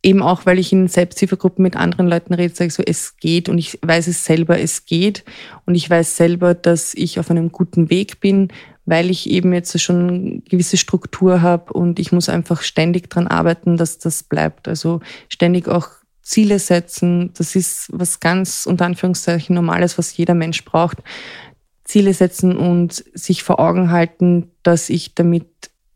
eben 0.03 0.23
auch, 0.23 0.47
weil 0.47 0.59
ich 0.59 0.73
in 0.73 0.89
Selbsthilfegruppen 0.89 1.63
mit 1.63 1.77
anderen 1.77 2.09
Leuten 2.09 2.35
rede, 2.35 2.55
sage 2.55 2.69
ich 2.69 2.75
so, 2.75 2.83
es 2.85 3.17
geht. 3.19 3.49
Und 3.49 3.59
ich 3.59 3.79
weiß 3.83 4.09
es 4.09 4.25
selber, 4.25 4.59
es 4.59 4.85
geht. 4.85 5.25
Und 5.65 5.75
ich 5.75 5.89
weiß 5.89 6.17
selber, 6.17 6.55
dass 6.55 6.95
ich 6.95 7.21
auf 7.21 7.31
einem 7.31 7.53
guten 7.53 7.89
Weg 7.89 8.21
bin, 8.21 8.49
weil 8.85 9.11
ich 9.11 9.31
eben 9.31 9.53
jetzt 9.53 9.81
schon 9.81 10.09
eine 10.09 10.41
gewisse 10.41 10.77
Struktur 10.77 11.41
habe. 11.41 11.73
Und 11.73 11.99
ich 12.01 12.11
muss 12.11 12.29
einfach 12.29 12.63
ständig 12.63 13.11
dran 13.11 13.29
arbeiten, 13.29 13.77
dass 13.77 13.99
das 13.99 14.25
bleibt. 14.25 14.67
Also 14.67 15.01
ständig 15.29 15.69
auch 15.69 15.89
Ziele 16.23 16.59
setzen, 16.59 17.33
das 17.37 17.57
ist 17.57 17.91
was 17.93 18.21
ganz 18.21 18.67
unter 18.67 18.87
Anführungszeichen 18.87 19.55
Normales, 19.55 19.99
was 19.99 20.17
jeder 20.17 20.35
Mensch 20.35 20.65
braucht. 20.65 20.99
Ziele 21.85 22.15
setzen 22.15 22.57
und 22.57 23.05
sich 23.13 23.43
vor 23.43 23.59
Augen 23.59 23.91
halten, 23.91 24.51
dass 24.63 24.89
ich 24.89 25.15
damit 25.15 25.47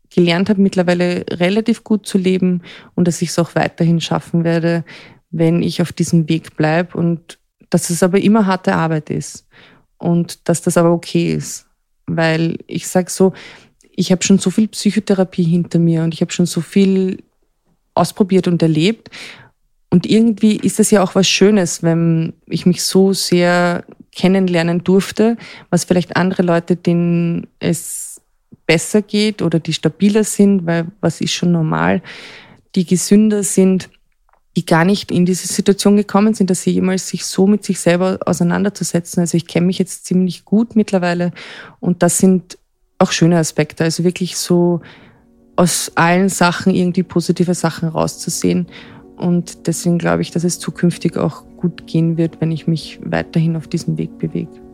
gelernt 0.09 0.49
habe, 0.49 0.61
mittlerweile 0.61 1.25
relativ 1.29 1.83
gut 1.83 2.05
zu 2.05 2.17
leben 2.17 2.61
und 2.95 3.07
dass 3.07 3.21
ich 3.21 3.29
es 3.29 3.39
auch 3.39 3.55
weiterhin 3.55 4.01
schaffen 4.01 4.43
werde, 4.43 4.83
wenn 5.29 5.61
ich 5.63 5.81
auf 5.81 5.93
diesem 5.93 6.27
Weg 6.27 6.57
bleibe 6.57 6.97
und 6.97 7.39
dass 7.69 7.89
es 7.89 8.03
aber 8.03 8.19
immer 8.19 8.45
harte 8.45 8.73
Arbeit 8.73 9.09
ist 9.09 9.47
und 9.97 10.49
dass 10.49 10.61
das 10.61 10.77
aber 10.77 10.91
okay 10.91 11.33
ist. 11.33 11.67
Weil 12.05 12.57
ich 12.67 12.87
sage 12.87 13.09
so, 13.09 13.33
ich 13.91 14.11
habe 14.11 14.23
schon 14.23 14.39
so 14.39 14.49
viel 14.49 14.67
Psychotherapie 14.67 15.43
hinter 15.43 15.79
mir 15.79 16.03
und 16.03 16.13
ich 16.13 16.21
habe 16.21 16.31
schon 16.31 16.45
so 16.45 16.61
viel 16.61 17.23
ausprobiert 17.93 18.47
und 18.47 18.61
erlebt 18.61 19.09
und 19.89 20.05
irgendwie 20.05 20.57
ist 20.57 20.79
es 20.79 20.91
ja 20.91 21.01
auch 21.01 21.15
was 21.15 21.27
Schönes, 21.27 21.81
wenn 21.81 22.33
ich 22.45 22.65
mich 22.65 22.83
so 22.83 23.13
sehr 23.13 23.85
kennenlernen 24.15 24.83
durfte, 24.83 25.37
was 25.69 25.85
vielleicht 25.85 26.17
andere 26.17 26.43
Leute, 26.43 26.75
denen 26.75 27.47
es 27.59 28.21
besser 28.65 29.01
geht 29.01 29.41
oder 29.41 29.59
die 29.59 29.73
stabiler 29.73 30.23
sind, 30.23 30.65
weil 30.65 30.87
was 30.99 31.21
ist 31.21 31.33
schon 31.33 31.51
normal, 31.51 32.01
die 32.75 32.85
gesünder 32.85 33.43
sind, 33.43 33.89
die 34.57 34.65
gar 34.65 34.83
nicht 34.83 35.11
in 35.11 35.25
diese 35.25 35.47
Situation 35.47 35.95
gekommen 35.95 36.33
sind, 36.33 36.49
dass 36.49 36.63
sie 36.63 36.71
jemals 36.71 37.07
sich 37.07 37.25
so 37.25 37.47
mit 37.47 37.63
sich 37.63 37.79
selber 37.79 38.17
auseinanderzusetzen. 38.25 39.21
Also 39.21 39.37
ich 39.37 39.47
kenne 39.47 39.67
mich 39.67 39.77
jetzt 39.77 40.05
ziemlich 40.05 40.43
gut 40.43 40.75
mittlerweile 40.75 41.31
und 41.79 42.03
das 42.03 42.17
sind 42.17 42.57
auch 42.97 43.11
schöne 43.11 43.37
Aspekte. 43.37 43.83
Also 43.83 44.03
wirklich 44.03 44.35
so 44.35 44.81
aus 45.55 45.91
allen 45.95 46.29
Sachen 46.29 46.73
irgendwie 46.73 47.03
positive 47.03 47.53
Sachen 47.53 47.87
rauszusehen 47.87 48.67
und 49.17 49.67
deswegen 49.67 49.97
glaube 49.97 50.21
ich, 50.21 50.31
dass 50.31 50.43
es 50.43 50.59
zukünftig 50.59 51.17
auch 51.17 51.43
gut 51.57 51.87
gehen 51.87 52.17
wird, 52.17 52.39
wenn 52.39 52.51
ich 52.51 52.67
mich 52.67 52.99
weiterhin 53.03 53.55
auf 53.55 53.67
diesem 53.67 53.97
Weg 53.97 54.17
bewege. 54.17 54.66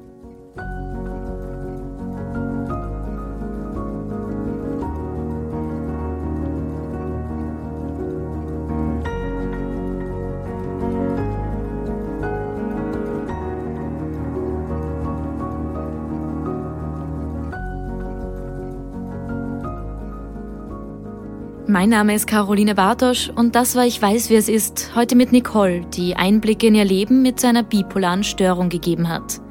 Mein 21.74 21.90
Name 21.90 22.14
ist 22.14 22.28
Caroline 22.28 22.76
Bartosch 22.76 23.32
und 23.36 23.56
das 23.56 23.76
war 23.76 23.84
Ich 23.84 24.00
weiß, 24.00 24.30
wie 24.30 24.36
es 24.36 24.48
ist, 24.48 24.92
heute 24.94 25.16
mit 25.16 25.32
Nicole, 25.32 25.82
die 25.92 26.16
Einblicke 26.16 26.68
in 26.68 26.76
ihr 26.76 26.86
Leben 26.86 27.24
mit 27.24 27.40
seiner 27.40 27.64
bipolaren 27.64 28.24
Störung 28.24 28.70
gegeben 28.70 29.10
hat. 29.10 29.42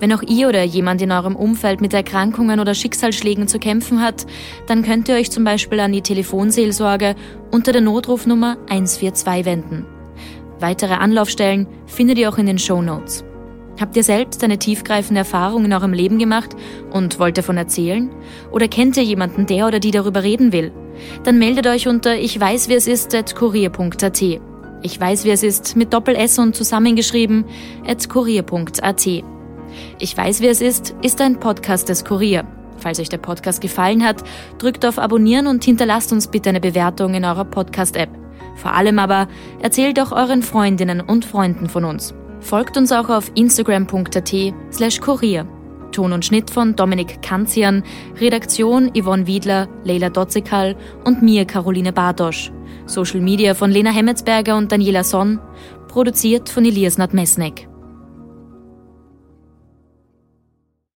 Wenn 0.00 0.12
auch 0.12 0.22
ihr 0.22 0.48
oder 0.48 0.64
jemand 0.64 1.02
in 1.02 1.12
eurem 1.12 1.36
Umfeld 1.36 1.80
mit 1.80 1.94
Erkrankungen 1.94 2.58
oder 2.58 2.74
Schicksalsschlägen 2.74 3.46
zu 3.46 3.60
kämpfen 3.60 4.02
hat, 4.02 4.26
dann 4.66 4.82
könnt 4.82 5.08
ihr 5.08 5.14
euch 5.14 5.30
zum 5.30 5.44
Beispiel 5.44 5.78
an 5.78 5.92
die 5.92 6.02
Telefonseelsorge 6.02 7.14
unter 7.52 7.70
der 7.70 7.82
Notrufnummer 7.82 8.56
142 8.68 9.44
wenden. 9.44 9.86
Weitere 10.58 10.94
Anlaufstellen 10.94 11.68
findet 11.86 12.18
ihr 12.18 12.28
auch 12.28 12.38
in 12.38 12.46
den 12.46 12.58
Show 12.58 12.82
Notes. 12.82 13.24
Habt 13.78 13.96
ihr 13.96 14.02
selbst 14.02 14.42
eine 14.42 14.58
tiefgreifende 14.58 15.20
Erfahrung 15.20 15.64
in 15.64 15.72
eurem 15.72 15.92
Leben 15.92 16.18
gemacht 16.18 16.56
und 16.90 17.20
wollt 17.20 17.38
davon 17.38 17.56
erzählen? 17.56 18.10
Oder 18.50 18.66
kennt 18.66 18.96
ihr 18.96 19.04
jemanden, 19.04 19.46
der 19.46 19.68
oder 19.68 19.78
die 19.78 19.92
darüber 19.92 20.24
reden 20.24 20.52
will? 20.52 20.72
Dann 21.24 21.38
meldet 21.38 21.66
euch 21.66 21.88
unter 21.88 22.16
ich 22.16 22.38
weiß 22.38 22.68
wie 22.68 22.74
es 22.74 22.86
ist 22.86 23.14
at 23.14 23.34
kurier.at. 23.34 24.22
Ich 24.82 25.00
weiß 25.00 25.24
wie 25.24 25.30
es 25.30 25.42
ist 25.42 25.76
mit 25.76 25.92
Doppel 25.92 26.14
S 26.14 26.38
und 26.38 26.54
zusammengeschrieben 26.54 27.44
at 27.86 28.08
kurier.at. 28.08 29.06
Ich 29.98 30.16
weiß 30.16 30.40
wie 30.40 30.46
es 30.46 30.60
ist 30.60 30.94
ist 31.02 31.20
ein 31.20 31.40
Podcast 31.40 31.88
des 31.88 32.04
Kurier. 32.04 32.44
Falls 32.78 33.00
euch 33.00 33.08
der 33.08 33.18
Podcast 33.18 33.60
gefallen 33.60 34.04
hat, 34.04 34.22
drückt 34.58 34.86
auf 34.86 34.98
Abonnieren 34.98 35.46
und 35.46 35.64
hinterlasst 35.64 36.12
uns 36.12 36.28
bitte 36.28 36.50
eine 36.50 36.60
Bewertung 36.60 37.14
in 37.14 37.24
eurer 37.24 37.44
Podcast-App. 37.44 38.10
Vor 38.54 38.72
allem 38.72 38.98
aber 38.98 39.28
erzählt 39.60 40.00
auch 40.00 40.12
euren 40.12 40.42
Freundinnen 40.42 41.00
und 41.00 41.24
Freunden 41.24 41.68
von 41.68 41.84
uns. 41.84 42.14
Folgt 42.40 42.76
uns 42.76 42.92
auch 42.92 43.08
auf 43.08 43.30
instagram.at 43.34 44.34
slash 44.72 45.00
kurier. 45.00 45.46
Ton 45.92 46.12
und 46.12 46.24
Schnitt 46.24 46.50
von 46.50 46.76
Dominik 46.76 47.22
Kanzian, 47.22 47.82
Redaktion 48.20 48.90
Yvonne 48.94 49.26
Wiedler, 49.26 49.68
Leila 49.84 50.10
Dotzekal 50.10 50.76
und 51.04 51.22
mir 51.22 51.44
Caroline 51.44 51.92
Bartosch. 51.92 52.50
Social 52.86 53.20
Media 53.20 53.54
von 53.54 53.70
Lena 53.70 53.90
Hemmetsberger 53.90 54.56
und 54.56 54.72
Daniela 54.72 55.04
Sonn, 55.04 55.40
produziert 55.88 56.48
von 56.48 56.64
Elias 56.64 56.98
Nadmesnik. 56.98 57.68